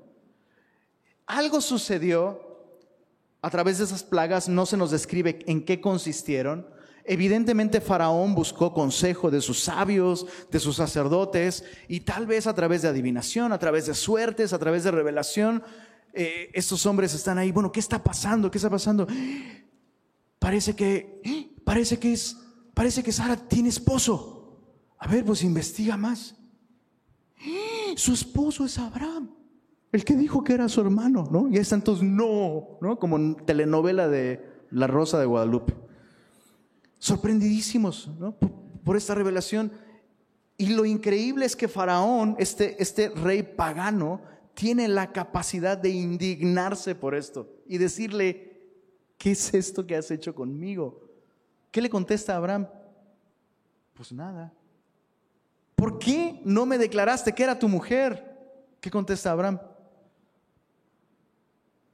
Algo 1.27 1.61
sucedió 1.61 2.50
a 3.41 3.49
través 3.49 3.77
de 3.77 3.85
esas 3.85 4.03
plagas, 4.03 4.47
no 4.47 4.65
se 4.65 4.77
nos 4.77 4.91
describe 4.91 5.39
en 5.47 5.65
qué 5.65 5.81
consistieron. 5.81 6.67
Evidentemente 7.03 7.81
Faraón 7.81 8.35
buscó 8.35 8.73
consejo 8.73 9.31
de 9.31 9.41
sus 9.41 9.59
sabios, 9.59 10.27
de 10.51 10.59
sus 10.59 10.75
sacerdotes, 10.75 11.63
y 11.87 12.01
tal 12.01 12.27
vez 12.27 12.45
a 12.45 12.53
través 12.53 12.83
de 12.83 12.89
adivinación, 12.89 13.51
a 13.51 13.59
través 13.59 13.87
de 13.87 13.95
suertes, 13.95 14.53
a 14.53 14.59
través 14.59 14.83
de 14.83 14.91
revelación, 14.91 15.63
eh, 16.13 16.51
estos 16.53 16.85
hombres 16.85 17.13
están 17.13 17.37
ahí. 17.37 17.51
Bueno, 17.51 17.71
¿qué 17.71 17.79
está 17.79 18.03
pasando? 18.03 18.51
¿Qué 18.51 18.57
está 18.57 18.69
pasando? 18.69 19.07
Parece 20.37 20.75
que, 20.75 21.53
parece 21.63 21.97
que 21.97 22.13
es, 22.13 22.37
parece 22.73 23.01
que 23.01 23.11
Sara 23.11 23.35
tiene 23.35 23.69
esposo. 23.69 24.59
A 24.99 25.07
ver, 25.07 25.25
pues 25.25 25.43
investiga 25.43 25.97
más. 25.97 26.35
Su 27.95 28.13
esposo 28.13 28.65
es 28.65 28.77
Abraham, 28.77 29.31
el 29.91 30.05
que 30.05 30.15
dijo 30.15 30.43
que 30.43 30.53
era 30.53 30.69
su 30.69 30.81
hermano, 30.81 31.27
¿no? 31.29 31.49
Y 31.49 31.57
están 31.57 31.83
todos, 31.83 32.01
no, 32.01 32.77
¿no? 32.81 32.97
Como 32.97 33.17
en 33.17 33.35
telenovela 33.35 34.07
de 34.07 34.43
La 34.69 34.87
Rosa 34.87 35.19
de 35.19 35.25
Guadalupe. 35.25 35.73
Sorprendidísimos, 36.97 38.09
¿no? 38.19 38.35
Por, 38.83 38.95
esta 38.95 39.15
revelación. 39.15 39.71
Y 40.57 40.69
lo 40.69 40.85
increíble 40.85 41.45
es 41.45 41.55
que 41.55 41.67
Faraón, 41.67 42.35
este, 42.39 42.81
este 42.81 43.09
rey 43.09 43.43
pagano, 43.43 44.21
tiene 44.53 44.87
la 44.87 45.11
capacidad 45.11 45.77
de 45.77 45.89
indignarse 45.89 46.95
por 46.95 47.15
esto 47.15 47.49
y 47.67 47.77
decirle, 47.77 48.51
¿qué 49.17 49.31
es 49.31 49.53
esto 49.53 49.85
que 49.85 49.95
has 49.95 50.11
hecho 50.11 50.35
conmigo? 50.35 51.01
¿Qué 51.71 51.81
le 51.81 51.89
contesta 51.89 52.33
a 52.33 52.37
Abraham? 52.37 52.67
Pues 53.93 54.11
nada. 54.11 54.53
¿Por 55.75 55.99
qué 55.99 56.41
no 56.45 56.65
me 56.65 56.77
declaraste 56.77 57.33
que 57.33 57.43
era 57.43 57.57
tu 57.57 57.67
mujer? 57.67 58.31
¿Qué 58.79 58.91
contesta 58.91 59.31
Abraham? 59.31 59.59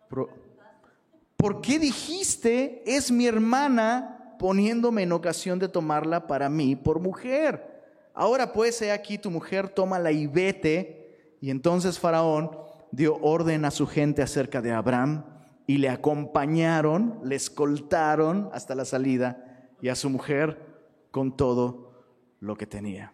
¿Por 0.10 1.62
qué 1.62 1.80
dijiste, 1.80 2.84
es 2.86 3.12
mi 3.12 3.28
hermana, 3.28 4.36
poniéndome 4.40 5.04
en 5.04 5.12
ocasión 5.12 5.60
de 5.60 5.68
tomarla 5.68 6.28
para 6.28 6.50
mí 6.50 6.76
por 6.76 7.00
mujer? 7.00 7.78
Ahora 8.14 8.52
pues, 8.52 8.82
he 8.82 8.92
aquí 8.92 9.18
tu 9.18 9.30
mujer, 9.30 9.70
tómala 9.70 10.12
y 10.12 10.26
vete 10.26 11.38
y 11.40 11.52
entonces 11.52 12.00
Faraón 12.00 12.52
dio 12.92 13.18
orden 13.22 13.66
a 13.66 13.72
su 13.72 13.86
gente 13.86 14.22
acerca 14.22 14.62
de 14.62 14.72
Abraham 14.72 15.26
y 15.68 15.78
le 15.78 15.90
acompañaron, 15.90 17.20
le 17.24 17.36
escoltaron 17.36 18.50
hasta 18.54 18.74
la 18.74 18.86
salida 18.86 19.70
y 19.82 19.90
a 19.90 19.96
su 19.96 20.10
mujer 20.10 20.66
con 21.12 21.36
todo 21.36 21.92
lo 22.40 22.56
que 22.56 22.66
tenía. 22.66 23.14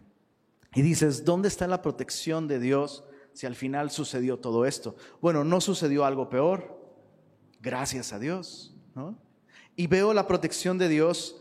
Y 0.75 0.81
dices, 0.81 1.25
¿dónde 1.25 1.47
está 1.47 1.67
la 1.67 1.81
protección 1.81 2.47
de 2.47 2.59
Dios 2.59 3.03
si 3.33 3.45
al 3.45 3.55
final 3.55 3.91
sucedió 3.91 4.37
todo 4.37 4.65
esto? 4.65 4.95
Bueno, 5.21 5.43
no 5.43 5.61
sucedió 5.61 6.05
algo 6.05 6.29
peor, 6.29 6.72
gracias 7.63 8.11
a 8.13 8.19
Dios, 8.19 8.75
Y 9.75 9.87
veo 9.87 10.13
la 10.13 10.27
protección 10.27 10.77
de 10.77 10.87
Dios 10.87 11.35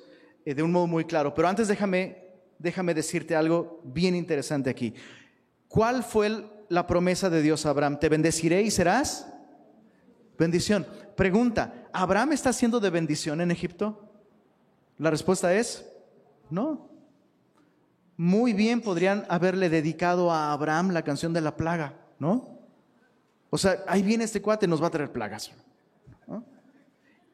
eh, 0.47 0.55
de 0.55 0.63
un 0.63 0.73
modo 0.73 0.87
muy 0.87 1.05
claro, 1.05 1.35
pero 1.35 1.49
antes 1.49 1.69
déjame, 1.69 2.17
déjame 2.59 2.95
decirte 2.95 3.37
algo 3.37 3.83
bien 3.85 4.15
interesante 4.15 4.71
aquí. 4.71 4.95
¿Cuál 5.69 6.03
fue 6.03 6.47
la 6.73 6.87
promesa 6.87 7.29
de 7.29 7.43
Dios 7.43 7.67
a 7.67 7.71
Abraham, 7.71 7.99
te 8.01 8.09
bendeciré 8.09 8.63
y 8.63 8.71
serás 8.71 9.27
bendición. 10.39 10.87
Pregunta, 11.17 11.89
¿Abraham 11.93 12.33
está 12.33 12.51
siendo 12.53 12.81
de 12.81 12.89
bendición 12.89 13.43
en 13.43 13.51
Egipto? 13.51 14.09
La 14.97 15.11
respuesta 15.11 15.53
es, 15.53 15.87
no. 16.49 16.89
Muy 18.17 18.55
bien 18.55 18.81
podrían 18.81 19.27
haberle 19.29 19.69
dedicado 19.69 20.31
a 20.31 20.53
Abraham 20.53 20.93
la 20.93 21.03
canción 21.03 21.35
de 21.35 21.43
la 21.43 21.57
plaga, 21.57 21.95
¿no? 22.19 22.61
O 23.51 23.59
sea, 23.59 23.85
ahí 23.87 24.03
viene 24.03 24.25
este 24.25 24.41
cuate, 24.41 24.67
nos 24.67 24.83
va 24.83 24.87
a 24.87 24.91
traer 24.91 25.13
plagas. 25.13 25.53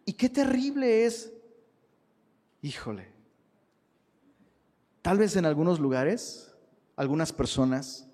Y 0.09 0.15
qué 0.15 0.31
terrible 0.31 1.05
es, 1.05 1.31
híjole, 2.63 3.13
tal 5.03 5.19
vez 5.19 5.37
en 5.37 5.45
algunos 5.45 5.81
lugares, 5.81 6.51
algunas 6.97 7.31
personas 7.31 8.09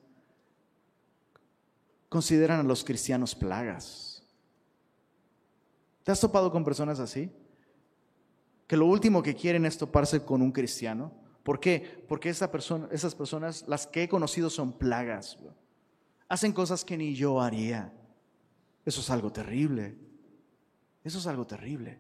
consideran 2.09 2.59
a 2.59 2.63
los 2.65 2.83
cristianos 2.83 3.37
plagas. 3.37 4.27
¿Te 6.03 6.11
has 6.11 6.19
topado 6.19 6.51
con 6.51 6.65
personas 6.65 6.99
así? 6.99 7.31
Que 8.67 8.77
lo 8.77 8.87
último 8.87 9.23
que 9.23 9.37
quieren 9.37 9.65
es 9.65 9.79
toparse 9.79 10.25
con 10.25 10.43
un 10.43 10.51
cristiano. 10.51 11.13
¿Por 11.45 11.61
qué? 11.61 12.05
Porque 12.09 12.29
esa 12.29 12.51
persona, 12.51 12.89
esas 12.91 13.15
personas, 13.15 13.69
las 13.69 13.87
que 13.87 14.03
he 14.03 14.09
conocido, 14.09 14.51
son 14.51 14.73
plagas. 14.73 15.39
Hacen 16.29 16.53
cosas 16.53 16.85
que 16.85 16.97
ni 16.97 17.15
yo 17.15 17.41
haría. 17.41 17.93
Eso 18.85 19.01
es 19.01 19.11
algo 19.11 19.31
terrible. 19.31 19.97
Eso 21.05 21.19
es 21.19 21.27
algo 21.27 21.47
terrible. 21.47 21.99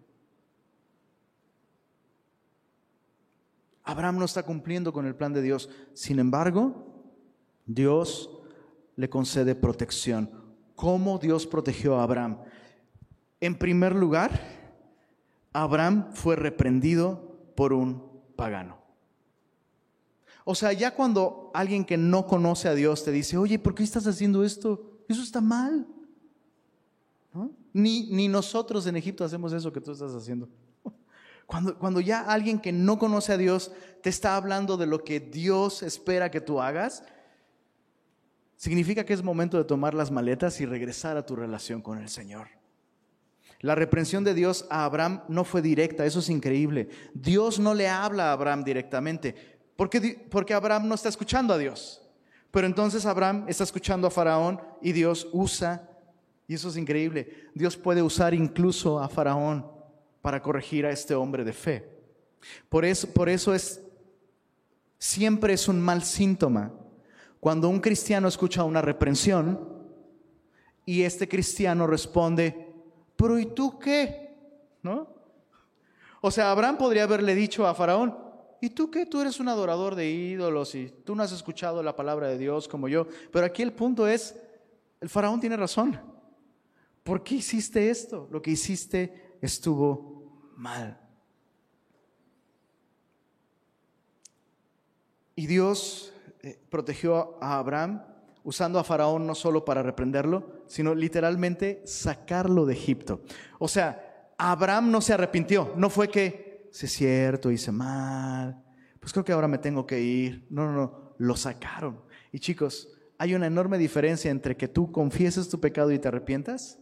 Abraham 3.84 4.18
no 4.18 4.24
está 4.24 4.42
cumpliendo 4.42 4.92
con 4.92 5.06
el 5.06 5.14
plan 5.14 5.34
de 5.34 5.42
Dios. 5.42 5.68
Sin 5.92 6.18
embargo, 6.18 7.04
Dios 7.66 8.30
le 8.96 9.10
concede 9.10 9.54
protección. 9.54 10.30
¿Cómo 10.74 11.18
Dios 11.18 11.46
protegió 11.46 11.98
a 11.98 12.02
Abraham? 12.02 12.38
En 13.40 13.58
primer 13.58 13.94
lugar, 13.94 14.40
Abraham 15.52 16.10
fue 16.14 16.34
reprendido 16.34 17.52
por 17.54 17.74
un 17.74 18.02
pagano. 18.36 18.78
O 20.44 20.54
sea, 20.54 20.72
ya 20.72 20.94
cuando 20.94 21.50
alguien 21.54 21.84
que 21.84 21.96
no 21.96 22.26
conoce 22.26 22.68
a 22.68 22.74
Dios 22.74 23.04
te 23.04 23.12
dice, 23.12 23.36
oye, 23.36 23.58
¿por 23.58 23.74
qué 23.74 23.82
estás 23.82 24.06
haciendo 24.06 24.44
esto? 24.44 25.04
Eso 25.08 25.22
está 25.22 25.40
mal. 25.42 25.86
Ni, 27.72 28.10
ni 28.10 28.28
nosotros 28.28 28.86
en 28.86 28.96
Egipto 28.96 29.24
hacemos 29.24 29.52
eso 29.52 29.72
que 29.72 29.80
tú 29.80 29.92
estás 29.92 30.12
haciendo. 30.12 30.48
Cuando, 31.46 31.78
cuando 31.78 32.00
ya 32.00 32.20
alguien 32.20 32.58
que 32.58 32.72
no 32.72 32.98
conoce 32.98 33.32
a 33.34 33.36
Dios 33.36 33.70
te 34.02 34.08
está 34.08 34.34
hablando 34.34 34.78
de 34.78 34.86
lo 34.86 35.04
que 35.04 35.20
Dios 35.20 35.82
espera 35.82 36.30
que 36.30 36.40
tú 36.40 36.62
hagas, 36.62 37.04
significa 38.56 39.04
que 39.04 39.12
es 39.12 39.22
momento 39.22 39.58
de 39.58 39.64
tomar 39.64 39.92
las 39.92 40.10
maletas 40.10 40.58
y 40.62 40.66
regresar 40.66 41.18
a 41.18 41.26
tu 41.26 41.36
relación 41.36 41.82
con 41.82 41.98
el 41.98 42.08
Señor. 42.08 42.48
La 43.60 43.74
reprensión 43.74 44.24
de 44.24 44.34
Dios 44.34 44.66
a 44.70 44.84
Abraham 44.84 45.22
no 45.28 45.44
fue 45.44 45.62
directa, 45.62 46.04
eso 46.04 46.18
es 46.18 46.28
increíble. 46.28 46.88
Dios 47.14 47.58
no 47.58 47.74
le 47.74 47.88
habla 47.88 48.30
a 48.30 48.32
Abraham 48.32 48.62
directamente, 48.62 49.34
porque, 49.76 50.26
porque 50.30 50.54
Abraham 50.54 50.88
no 50.88 50.94
está 50.94 51.08
escuchando 51.08 51.54
a 51.54 51.58
Dios. 51.58 52.02
Pero 52.50 52.66
entonces 52.66 53.06
Abraham 53.06 53.46
está 53.48 53.64
escuchando 53.64 54.06
a 54.06 54.10
Faraón 54.10 54.60
y 54.80 54.92
Dios 54.92 55.28
usa, 55.32 55.93
y 56.46 56.54
eso 56.54 56.68
es 56.68 56.76
increíble, 56.76 57.48
Dios 57.54 57.76
puede 57.76 58.02
usar 58.02 58.34
incluso 58.34 59.00
a 59.00 59.08
Faraón 59.08 59.66
para 60.20 60.42
corregir 60.42 60.86
a 60.86 60.90
este 60.90 61.14
hombre 61.14 61.44
de 61.44 61.52
fe. 61.52 61.88
Por 62.68 62.84
eso, 62.84 63.08
por 63.08 63.28
eso 63.28 63.54
es, 63.54 63.80
siempre 64.98 65.54
es 65.54 65.68
un 65.68 65.80
mal 65.80 66.02
síntoma 66.02 66.72
cuando 67.40 67.68
un 67.68 67.80
cristiano 67.80 68.28
escucha 68.28 68.64
una 68.64 68.82
reprensión 68.82 69.68
y 70.86 71.02
este 71.02 71.28
cristiano 71.28 71.86
responde, 71.86 72.72
pero 73.16 73.38
¿y 73.38 73.46
tú 73.46 73.78
qué? 73.78 74.36
¿No? 74.82 75.08
O 76.20 76.30
sea, 76.30 76.50
Abraham 76.50 76.78
podría 76.78 77.04
haberle 77.04 77.34
dicho 77.34 77.66
a 77.66 77.74
Faraón, 77.74 78.16
¿y 78.60 78.70
tú 78.70 78.90
qué? 78.90 79.04
Tú 79.06 79.20
eres 79.20 79.40
un 79.40 79.48
adorador 79.48 79.94
de 79.94 80.10
ídolos 80.10 80.74
y 80.74 80.88
tú 81.04 81.14
no 81.14 81.22
has 81.22 81.32
escuchado 81.32 81.82
la 81.82 81.96
palabra 81.96 82.28
de 82.28 82.38
Dios 82.38 82.66
como 82.66 82.88
yo. 82.88 83.06
Pero 83.30 83.44
aquí 83.44 83.62
el 83.62 83.72
punto 83.72 84.06
es, 84.06 84.34
el 85.00 85.10
Faraón 85.10 85.40
tiene 85.40 85.56
razón. 85.56 86.13
¿Por 87.04 87.22
qué 87.22 87.36
hiciste 87.36 87.90
esto? 87.90 88.28
Lo 88.32 88.40
que 88.40 88.50
hiciste 88.50 89.36
estuvo 89.42 90.50
mal. 90.56 90.98
Y 95.36 95.46
Dios 95.46 96.12
eh, 96.42 96.58
protegió 96.70 97.36
a 97.42 97.58
Abraham 97.58 98.02
usando 98.42 98.78
a 98.78 98.84
Faraón 98.84 99.26
no 99.26 99.34
solo 99.34 99.64
para 99.64 99.82
reprenderlo, 99.82 100.62
sino 100.66 100.94
literalmente 100.94 101.82
sacarlo 101.84 102.64
de 102.64 102.72
Egipto. 102.72 103.20
O 103.58 103.68
sea, 103.68 104.32
Abraham 104.38 104.90
no 104.90 105.00
se 105.00 105.12
arrepintió, 105.12 105.74
no 105.76 105.90
fue 105.90 106.08
que, 106.08 106.68
si 106.72 106.86
es 106.86 106.92
cierto, 106.92 107.50
hice 107.50 107.70
mal, 107.70 108.62
pues 108.98 109.12
creo 109.12 109.24
que 109.24 109.32
ahora 109.32 109.48
me 109.48 109.58
tengo 109.58 109.86
que 109.86 110.00
ir. 110.00 110.46
No, 110.48 110.64
no, 110.64 110.72
no, 110.72 111.14
lo 111.18 111.36
sacaron. 111.36 112.00
Y 112.32 112.38
chicos, 112.38 112.88
hay 113.18 113.34
una 113.34 113.46
enorme 113.46 113.76
diferencia 113.76 114.30
entre 114.30 114.56
que 114.56 114.68
tú 114.68 114.90
confieses 114.90 115.50
tu 115.50 115.60
pecado 115.60 115.92
y 115.92 115.98
te 115.98 116.08
arrepientas 116.08 116.78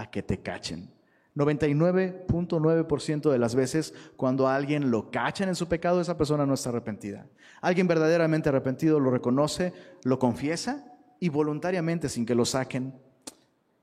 a 0.00 0.10
que 0.10 0.22
te 0.22 0.40
cachen. 0.40 0.90
99.9% 1.36 3.30
de 3.30 3.38
las 3.38 3.54
veces 3.54 3.94
cuando 4.16 4.48
alguien 4.48 4.90
lo 4.90 5.10
cachan 5.10 5.48
en 5.48 5.54
su 5.54 5.68
pecado, 5.68 6.00
esa 6.00 6.16
persona 6.16 6.46
no 6.46 6.54
está 6.54 6.70
arrepentida. 6.70 7.26
Alguien 7.60 7.86
verdaderamente 7.86 8.48
arrepentido 8.48 8.98
lo 8.98 9.10
reconoce, 9.10 9.72
lo 10.04 10.18
confiesa 10.18 10.84
y 11.20 11.28
voluntariamente, 11.28 12.08
sin 12.08 12.24
que 12.24 12.34
lo 12.34 12.44
saquen 12.44 12.94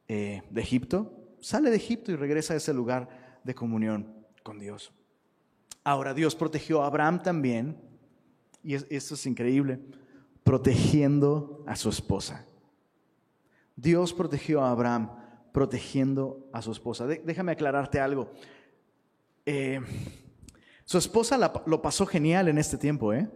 eh, 0.08 0.42
de 0.50 0.62
Egipto, 0.62 1.36
sale 1.40 1.70
de 1.70 1.78
Egipto 1.78 2.12
y 2.12 2.16
regresa 2.16 2.54
a 2.54 2.58
ese 2.58 2.74
lugar 2.74 3.40
de 3.44 3.54
comunión 3.56 4.14
con 4.44 4.60
Dios. 4.60 4.92
Ahora, 5.84 6.14
Dios 6.14 6.36
protegió 6.36 6.82
a 6.84 6.88
Abraham 6.88 7.22
también 7.22 7.78
y 8.64 8.74
esto 8.74 9.14
es 9.14 9.26
increíble, 9.26 9.80
protegiendo 10.44 11.64
a 11.68 11.76
su 11.76 11.90
esposa. 11.90 12.46
Dios 13.78 14.14
protegió 14.14 14.62
a 14.62 14.72
Abraham 14.72 15.12
protegiendo 15.54 16.48
a 16.54 16.62
su 16.62 16.72
esposa. 16.72 17.08
déjame 17.08 17.52
aclararte 17.52 18.00
algo. 18.00 18.32
Eh, 19.46 19.80
su 20.86 20.98
esposa 20.98 21.38
lo 21.66 21.82
pasó 21.82 22.06
genial 22.06 22.48
en 22.48 22.58
este 22.58 22.78
tiempo, 22.78 23.14
¿eh? 23.14 23.30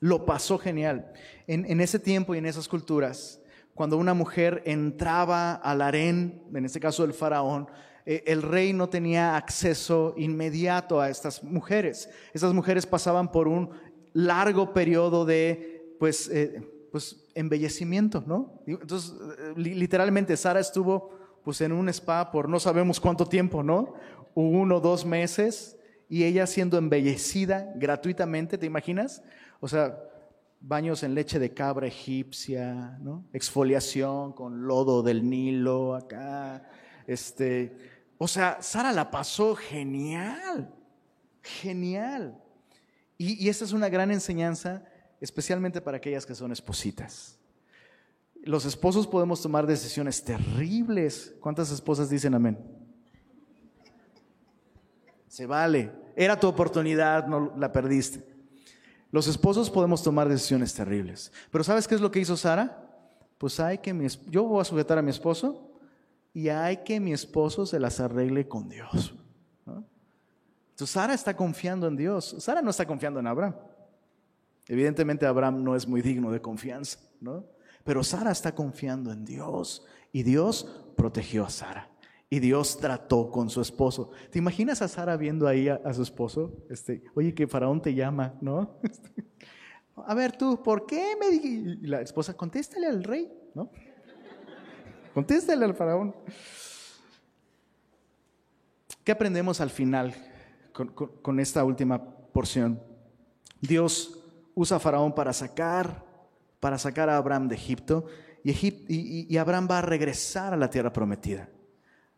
Lo 0.00 0.26
pasó 0.26 0.58
genial. 0.58 1.12
En, 1.46 1.80
ese 1.80 2.00
tiempo 2.00 2.34
y 2.34 2.38
en 2.38 2.46
esas 2.46 2.66
culturas, 2.66 3.40
cuando 3.74 3.96
una 3.96 4.14
mujer 4.14 4.60
entraba 4.64 5.54
al 5.54 5.80
harén, 5.82 6.42
en 6.52 6.64
este 6.64 6.80
caso 6.80 7.04
el 7.04 7.14
faraón, 7.14 7.68
eh, 8.04 8.24
el 8.26 8.42
rey 8.42 8.72
no 8.72 8.88
tenía 8.88 9.36
acceso 9.36 10.14
inmediato 10.16 11.00
a 11.00 11.08
estas 11.08 11.44
mujeres. 11.44 12.10
Estas 12.32 12.52
mujeres 12.52 12.84
pasaban 12.84 13.30
por 13.30 13.46
un 13.46 13.70
largo 14.12 14.72
periodo 14.72 15.24
de, 15.24 15.94
pues, 16.00 16.28
eh, 16.28 16.60
pues 16.92 17.24
embellecimiento, 17.34 18.22
¿no? 18.26 18.62
Entonces, 18.66 19.14
eh, 19.38 19.54
literalmente, 19.56 20.36
Sara 20.36 20.60
estuvo, 20.60 21.18
pues, 21.42 21.60
en 21.62 21.72
un 21.72 21.88
spa 21.88 22.30
por 22.30 22.48
no 22.48 22.60
sabemos 22.60 23.00
cuánto 23.00 23.26
tiempo, 23.26 23.62
¿no? 23.62 23.94
Uno, 24.34 24.78
dos 24.78 25.04
meses, 25.04 25.76
y 26.08 26.24
ella 26.24 26.46
siendo 26.46 26.76
embellecida 26.76 27.72
gratuitamente, 27.76 28.58
¿te 28.58 28.66
imaginas? 28.66 29.22
O 29.60 29.66
sea, 29.68 29.98
baños 30.60 31.02
en 31.02 31.14
leche 31.14 31.38
de 31.38 31.54
cabra 31.54 31.86
egipcia, 31.86 32.98
¿no? 33.00 33.24
Exfoliación 33.32 34.32
con 34.32 34.66
lodo 34.66 35.02
del 35.02 35.28
Nilo 35.28 35.94
acá, 35.94 36.68
este, 37.06 37.76
o 38.18 38.28
sea, 38.28 38.58
Sara 38.60 38.92
la 38.92 39.10
pasó 39.10 39.56
genial, 39.56 40.72
genial. 41.42 42.38
Y, 43.18 43.48
esta 43.48 43.64
es 43.64 43.72
una 43.72 43.88
gran 43.88 44.10
enseñanza, 44.10 44.84
especialmente 45.22 45.80
para 45.80 45.98
aquellas 45.98 46.26
que 46.26 46.34
son 46.34 46.50
espositas. 46.50 47.38
Los 48.42 48.64
esposos 48.64 49.06
podemos 49.06 49.40
tomar 49.40 49.68
decisiones 49.68 50.24
terribles. 50.24 51.32
¿Cuántas 51.40 51.70
esposas 51.70 52.10
dicen 52.10 52.34
amén? 52.34 52.58
Se 55.28 55.46
vale. 55.46 55.92
Era 56.16 56.38
tu 56.38 56.48
oportunidad, 56.48 57.28
no 57.28 57.54
la 57.56 57.70
perdiste. 57.70 58.26
Los 59.12 59.28
esposos 59.28 59.70
podemos 59.70 60.02
tomar 60.02 60.28
decisiones 60.28 60.74
terribles. 60.74 61.30
Pero 61.52 61.62
¿sabes 61.62 61.86
qué 61.86 61.94
es 61.94 62.00
lo 62.00 62.10
que 62.10 62.18
hizo 62.18 62.36
Sara? 62.36 62.90
Pues 63.38 63.60
hay 63.60 63.78
que 63.78 63.94
mi, 63.94 64.08
yo 64.28 64.42
voy 64.42 64.60
a 64.60 64.64
sujetar 64.64 64.98
a 64.98 65.02
mi 65.02 65.10
esposo 65.10 65.70
y 66.34 66.48
hay 66.48 66.78
que 66.78 66.98
mi 66.98 67.12
esposo 67.12 67.64
se 67.64 67.78
las 67.78 68.00
arregle 68.00 68.48
con 68.48 68.68
Dios. 68.68 69.14
Entonces 69.66 70.90
Sara 70.90 71.14
está 71.14 71.36
confiando 71.36 71.86
en 71.86 71.96
Dios. 71.96 72.34
Sara 72.40 72.60
no 72.60 72.70
está 72.70 72.84
confiando 72.84 73.20
en 73.20 73.28
Abraham. 73.28 73.54
Evidentemente 74.68 75.26
Abraham 75.26 75.62
no 75.62 75.76
es 75.76 75.86
muy 75.86 76.02
digno 76.02 76.30
de 76.30 76.40
confianza, 76.40 76.98
¿no? 77.20 77.46
Pero 77.84 78.04
Sara 78.04 78.30
está 78.30 78.54
confiando 78.54 79.12
en 79.12 79.24
Dios 79.24 79.84
y 80.12 80.22
Dios 80.22 80.92
protegió 80.96 81.44
a 81.44 81.50
Sara. 81.50 81.88
Y 82.30 82.40
Dios 82.40 82.78
trató 82.78 83.30
con 83.30 83.50
su 83.50 83.60
esposo. 83.60 84.10
¿Te 84.30 84.38
imaginas 84.38 84.80
a 84.80 84.88
Sara 84.88 85.16
viendo 85.16 85.46
ahí 85.46 85.68
a, 85.68 85.92
su 85.92 86.02
esposo? 86.02 86.64
Este, 86.70 87.04
Oye, 87.14 87.34
que 87.34 87.46
Faraón 87.46 87.82
te 87.82 87.94
llama, 87.94 88.34
¿no? 88.40 88.78
a 89.96 90.14
ver 90.14 90.32
tú, 90.32 90.62
¿por 90.62 90.86
qué 90.86 91.14
me 91.20 91.28
Y 91.34 91.86
la 91.86 92.00
esposa, 92.00 92.34
contéstale 92.34 92.86
al 92.86 93.04
rey, 93.04 93.30
¿no? 93.54 93.70
Contéstale 95.14 95.64
al 95.64 95.74
faraón. 95.74 96.16
¿Qué 99.04 99.12
aprendemos 99.12 99.60
al 99.60 99.70
final 99.70 100.14
con, 101.22 101.38
esta 101.40 101.64
última 101.64 102.02
porción? 102.32 102.80
Dios 103.60 104.21
usa 104.54 104.76
a 104.76 104.80
Faraón 104.80 105.14
para 105.14 105.32
sacar, 105.32 106.04
para 106.60 106.78
sacar 106.78 107.08
a 107.08 107.16
Abraham 107.16 107.48
de 107.48 107.54
Egipto 107.54 108.06
y, 108.44 109.26
y, 109.32 109.36
Abraham 109.36 109.68
va 109.70 109.78
a 109.78 109.82
regresar 109.82 110.52
a 110.52 110.56
la 110.56 110.68
tierra 110.68 110.92
prometida, 110.92 111.48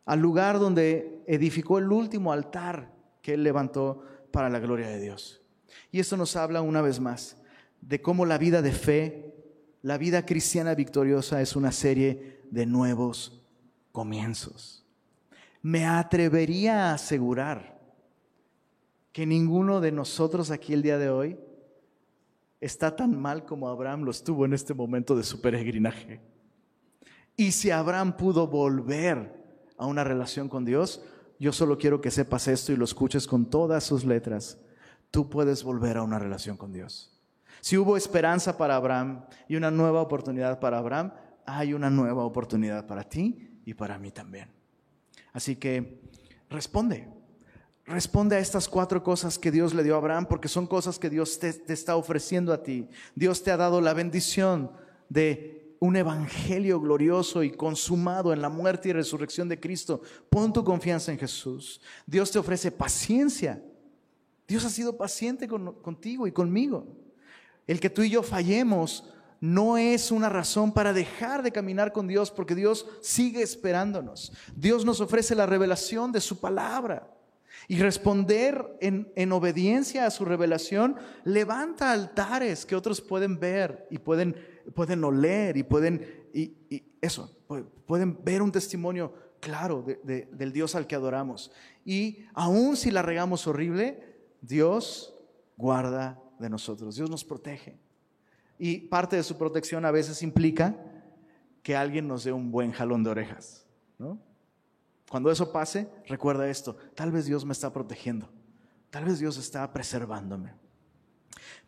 al 0.06 0.20
lugar 0.20 0.58
donde 0.58 1.22
edificó 1.26 1.78
el 1.78 1.92
último 1.92 2.32
altar 2.32 2.92
que 3.20 3.34
él 3.34 3.42
levantó 3.42 4.02
para 4.30 4.48
la 4.48 4.58
gloria 4.58 4.88
de 4.88 5.00
Dios. 5.00 5.42
Y 5.90 6.00
esto 6.00 6.16
nos 6.16 6.36
habla 6.36 6.62
una 6.62 6.80
vez 6.80 6.98
más 7.00 7.36
de 7.80 8.00
cómo 8.00 8.24
la 8.24 8.38
vida 8.38 8.62
de 8.62 8.72
fe, 8.72 9.34
la 9.82 9.98
vida 9.98 10.24
cristiana 10.24 10.74
victoriosa 10.74 11.42
es 11.42 11.56
una 11.56 11.72
serie 11.72 12.40
de 12.50 12.64
nuevos 12.64 13.42
comienzos. 13.92 14.86
Me 15.60 15.86
atrevería 15.86 16.90
a 16.90 16.94
asegurar 16.94 17.80
que 19.12 19.26
ninguno 19.26 19.80
de 19.80 19.92
nosotros 19.92 20.50
aquí 20.50 20.72
el 20.72 20.82
día 20.82 20.98
de 20.98 21.10
hoy 21.10 21.38
está 22.64 22.96
tan 22.96 23.20
mal 23.20 23.44
como 23.44 23.68
Abraham 23.68 24.04
lo 24.04 24.10
estuvo 24.10 24.46
en 24.46 24.54
este 24.54 24.72
momento 24.72 25.14
de 25.14 25.22
su 25.22 25.42
peregrinaje. 25.42 26.20
Y 27.36 27.52
si 27.52 27.70
Abraham 27.70 28.16
pudo 28.16 28.46
volver 28.46 29.44
a 29.76 29.86
una 29.86 30.02
relación 30.02 30.48
con 30.48 30.64
Dios, 30.64 31.02
yo 31.38 31.52
solo 31.52 31.76
quiero 31.76 32.00
que 32.00 32.10
sepas 32.10 32.48
esto 32.48 32.72
y 32.72 32.76
lo 32.76 32.84
escuches 32.84 33.26
con 33.26 33.50
todas 33.50 33.84
sus 33.84 34.04
letras. 34.04 34.58
Tú 35.10 35.28
puedes 35.28 35.62
volver 35.62 35.98
a 35.98 36.02
una 36.02 36.18
relación 36.18 36.56
con 36.56 36.72
Dios. 36.72 37.20
Si 37.60 37.76
hubo 37.76 37.98
esperanza 37.98 38.56
para 38.56 38.76
Abraham 38.76 39.26
y 39.46 39.56
una 39.56 39.70
nueva 39.70 40.00
oportunidad 40.00 40.58
para 40.58 40.78
Abraham, 40.78 41.12
hay 41.44 41.74
una 41.74 41.90
nueva 41.90 42.24
oportunidad 42.24 42.86
para 42.86 43.04
ti 43.04 43.60
y 43.66 43.74
para 43.74 43.98
mí 43.98 44.10
también. 44.10 44.48
Así 45.34 45.56
que 45.56 46.00
responde. 46.48 47.13
Responde 47.86 48.36
a 48.36 48.38
estas 48.38 48.66
cuatro 48.66 49.02
cosas 49.02 49.38
que 49.38 49.50
Dios 49.50 49.74
le 49.74 49.82
dio 49.82 49.94
a 49.94 49.98
Abraham 49.98 50.26
porque 50.26 50.48
son 50.48 50.66
cosas 50.66 50.98
que 50.98 51.10
Dios 51.10 51.38
te, 51.38 51.62
está 51.68 51.96
ofreciendo 51.96 52.52
a 52.52 52.62
ti. 52.62 52.88
Dios 53.14 53.42
te 53.42 53.50
ha 53.50 53.58
dado 53.58 53.80
la 53.82 53.92
bendición 53.92 54.70
de 55.10 55.76
un 55.80 55.96
evangelio 55.96 56.80
glorioso 56.80 57.42
y 57.42 57.50
consumado 57.50 58.32
en 58.32 58.40
la 58.40 58.48
muerte 58.48 58.88
y 58.88 58.92
resurrección 58.92 59.50
de 59.50 59.60
Cristo. 59.60 60.00
Pon 60.30 60.50
tu 60.50 60.64
confianza 60.64 61.12
en 61.12 61.18
Jesús. 61.18 61.82
Dios 62.06 62.30
te 62.30 62.38
ofrece 62.38 62.70
paciencia. 62.72 63.62
Dios 64.48 64.64
ha 64.64 64.70
sido 64.70 64.96
paciente 64.96 65.46
contigo 65.46 66.26
y 66.26 66.32
conmigo. 66.32 66.86
El 67.66 67.80
que 67.80 67.90
tú 67.90 68.00
y 68.00 68.08
yo 68.08 68.22
fallemos 68.22 69.10
no 69.40 69.76
es 69.76 70.10
una 70.10 70.30
razón 70.30 70.72
para 70.72 70.94
dejar 70.94 71.42
de 71.42 71.52
caminar 71.52 71.92
con 71.92 72.08
Dios 72.08 72.30
porque 72.30 72.54
Dios 72.54 72.86
sigue 73.02 73.42
esperándonos. 73.42 74.32
Dios 74.56 74.86
nos 74.86 75.02
ofrece 75.02 75.34
la 75.34 75.44
revelación 75.44 76.12
de 76.12 76.22
su 76.22 76.40
palabra. 76.40 77.13
Y 77.68 77.78
responder 77.78 78.76
en, 78.80 79.32
obediencia 79.32 80.06
a 80.06 80.10
su 80.10 80.24
revelación 80.24 80.96
levanta 81.24 81.92
altares 81.92 82.66
que 82.66 82.76
otros 82.76 83.00
pueden 83.00 83.38
ver 83.40 83.86
y 83.90 83.98
pueden, 83.98 84.36
pueden 84.74 85.02
oler 85.04 85.56
y 85.56 85.62
pueden, 85.62 86.28
y, 86.32 86.54
eso, 87.00 87.36
pueden 87.86 88.22
ver 88.22 88.42
un 88.42 88.52
testimonio 88.52 89.12
claro 89.40 89.84
del 90.02 90.52
Dios 90.52 90.74
al 90.74 90.86
que 90.86 90.94
adoramos. 90.94 91.52
Y 91.84 92.24
aun 92.34 92.76
si 92.76 92.90
la 92.90 93.02
regamos 93.02 93.46
horrible, 93.46 94.14
Dios 94.40 95.14
guarda 95.56 96.20
de 96.38 96.50
nosotros, 96.50 96.96
Dios 96.96 97.10
nos 97.10 97.24
protege. 97.24 97.78
Y 98.58 98.78
parte 98.88 99.16
de 99.16 99.22
su 99.22 99.36
protección 99.36 99.84
a 99.84 99.90
veces 99.90 100.22
implica 100.22 100.76
que 101.62 101.74
alguien 101.74 102.06
nos 102.06 102.24
dé 102.24 102.32
un 102.32 102.50
buen 102.50 102.72
jalón 102.72 103.02
de 103.02 103.10
orejas. 103.10 103.66
Cuando 105.14 105.30
eso 105.30 105.52
pase, 105.52 105.88
recuerda 106.08 106.50
esto, 106.50 106.76
tal 106.96 107.12
vez 107.12 107.26
Dios 107.26 107.44
me 107.44 107.52
está 107.52 107.72
protegiendo, 107.72 108.28
tal 108.90 109.04
vez 109.04 109.20
Dios 109.20 109.36
está 109.36 109.72
preservándome. 109.72 110.52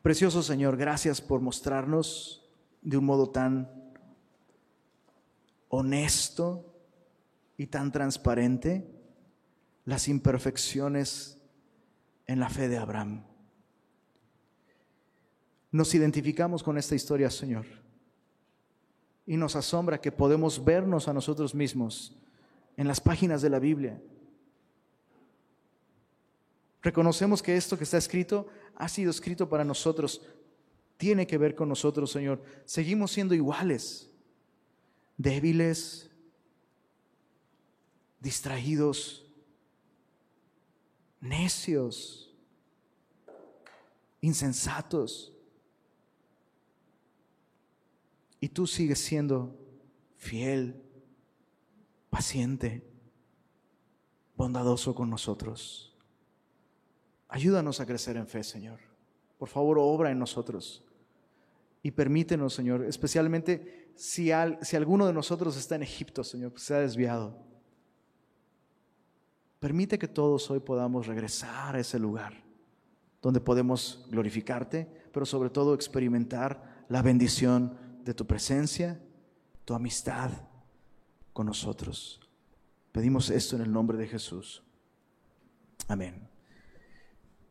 Precioso 0.03 0.43
Señor, 0.43 0.77
gracias 0.77 1.21
por 1.21 1.41
mostrarnos 1.41 2.45
de 2.83 2.97
un 2.97 3.05
modo 3.05 3.31
tan 3.31 3.71
honesto 5.69 6.75
y 7.57 7.69
tan 7.69 7.93
transparente 7.93 8.91
las 9.85 10.09
imperfecciones 10.09 11.39
en 12.27 12.41
la 12.41 12.49
fe 12.49 12.69
de 12.69 12.79
Abraham. 12.79 13.27
Nos 15.71 15.95
identificamos 15.95 16.65
con 16.65 16.79
esta 16.79 16.97
historia, 16.97 17.31
Señor. 17.31 17.67
Y 19.25 19.37
nos 19.37 19.55
asombra 19.55 20.01
que 20.01 20.11
podemos 20.11 20.65
vernos 20.65 21.07
a 21.07 21.13
nosotros 21.13 21.55
mismos 21.55 22.13
en 22.77 22.87
las 22.87 23.01
páginas 23.01 23.43
de 23.43 23.51
la 23.51 23.59
Biblia. 23.59 24.01
Reconocemos 26.83 27.43
que 27.43 27.57
esto 27.57 27.77
que 27.77 27.85
está 27.85 27.99
escrito 27.99 28.47
ha 28.77 28.89
sido 28.89 29.11
escrito 29.11 29.49
para 29.49 29.65
nosotros, 29.65 30.23
tiene 30.97 31.27
que 31.27 31.39
ver 31.39 31.55
con 31.55 31.69
nosotros, 31.69 32.11
Señor. 32.11 32.43
Seguimos 32.65 33.11
siendo 33.11 33.35
iguales, 33.35 34.11
débiles, 35.17 36.11
distraídos, 38.21 39.27
necios, 41.21 42.35
insensatos. 44.21 45.33
Y 48.41 48.49
tú 48.49 48.67
sigues 48.67 49.01
siendo 49.01 49.59
fiel, 50.17 50.86
paciente, 52.17 52.83
bondadoso 54.39 54.95
con 54.95 55.11
nosotros. 55.11 55.95
Ayúdanos 57.29 57.79
a 57.79 57.85
crecer 57.85 58.17
en 58.17 58.27
fe, 58.27 58.43
Señor. 58.43 58.81
Por 59.37 59.51
favor, 59.51 59.77
obra 59.79 60.11
en 60.11 60.19
nosotros. 60.19 60.83
Y 61.83 61.91
permítenos, 61.91 62.55
Señor, 62.55 62.87
especialmente 62.87 63.93
si, 63.97 64.31
si 64.63 64.77
alguno 64.77 65.07
de 65.07 65.13
nosotros 65.13 65.59
está 65.59 65.75
en 65.75 65.83
Egipto, 65.83 66.25
Señor, 66.25 66.55
que 66.55 66.61
se 66.61 66.75
ha 66.75 66.81
desviado. 66.81 67.37
Permite 69.61 69.99
que 69.99 70.09
todos 70.09 70.51
hoy 70.51 70.61
podamos 70.61 71.07
regresar 71.07 71.77
a 71.77 71.81
ese 71.81 71.99
lugar 71.99 72.33
donde 73.21 73.43
podemos 73.43 74.07
glorificarte, 74.11 74.89
pero 75.13 75.27
sobre 75.27 75.51
todo 75.51 75.75
experimentar 75.75 76.87
la 76.89 77.03
bendición 77.03 77.77
de 78.05 78.15
tu 78.15 78.27
presencia, 78.27 78.99
tu 79.67 79.75
amistad 79.75 80.31
con 81.37 81.47
nosotros. 81.47 82.19
Pedimos 82.93 83.29
esto 83.29 83.57
en 83.57 83.63
el 83.63 83.71
nombre 83.71 83.99
de 83.99 84.07
Jesús. 84.07 84.63
Amén. 85.87 86.27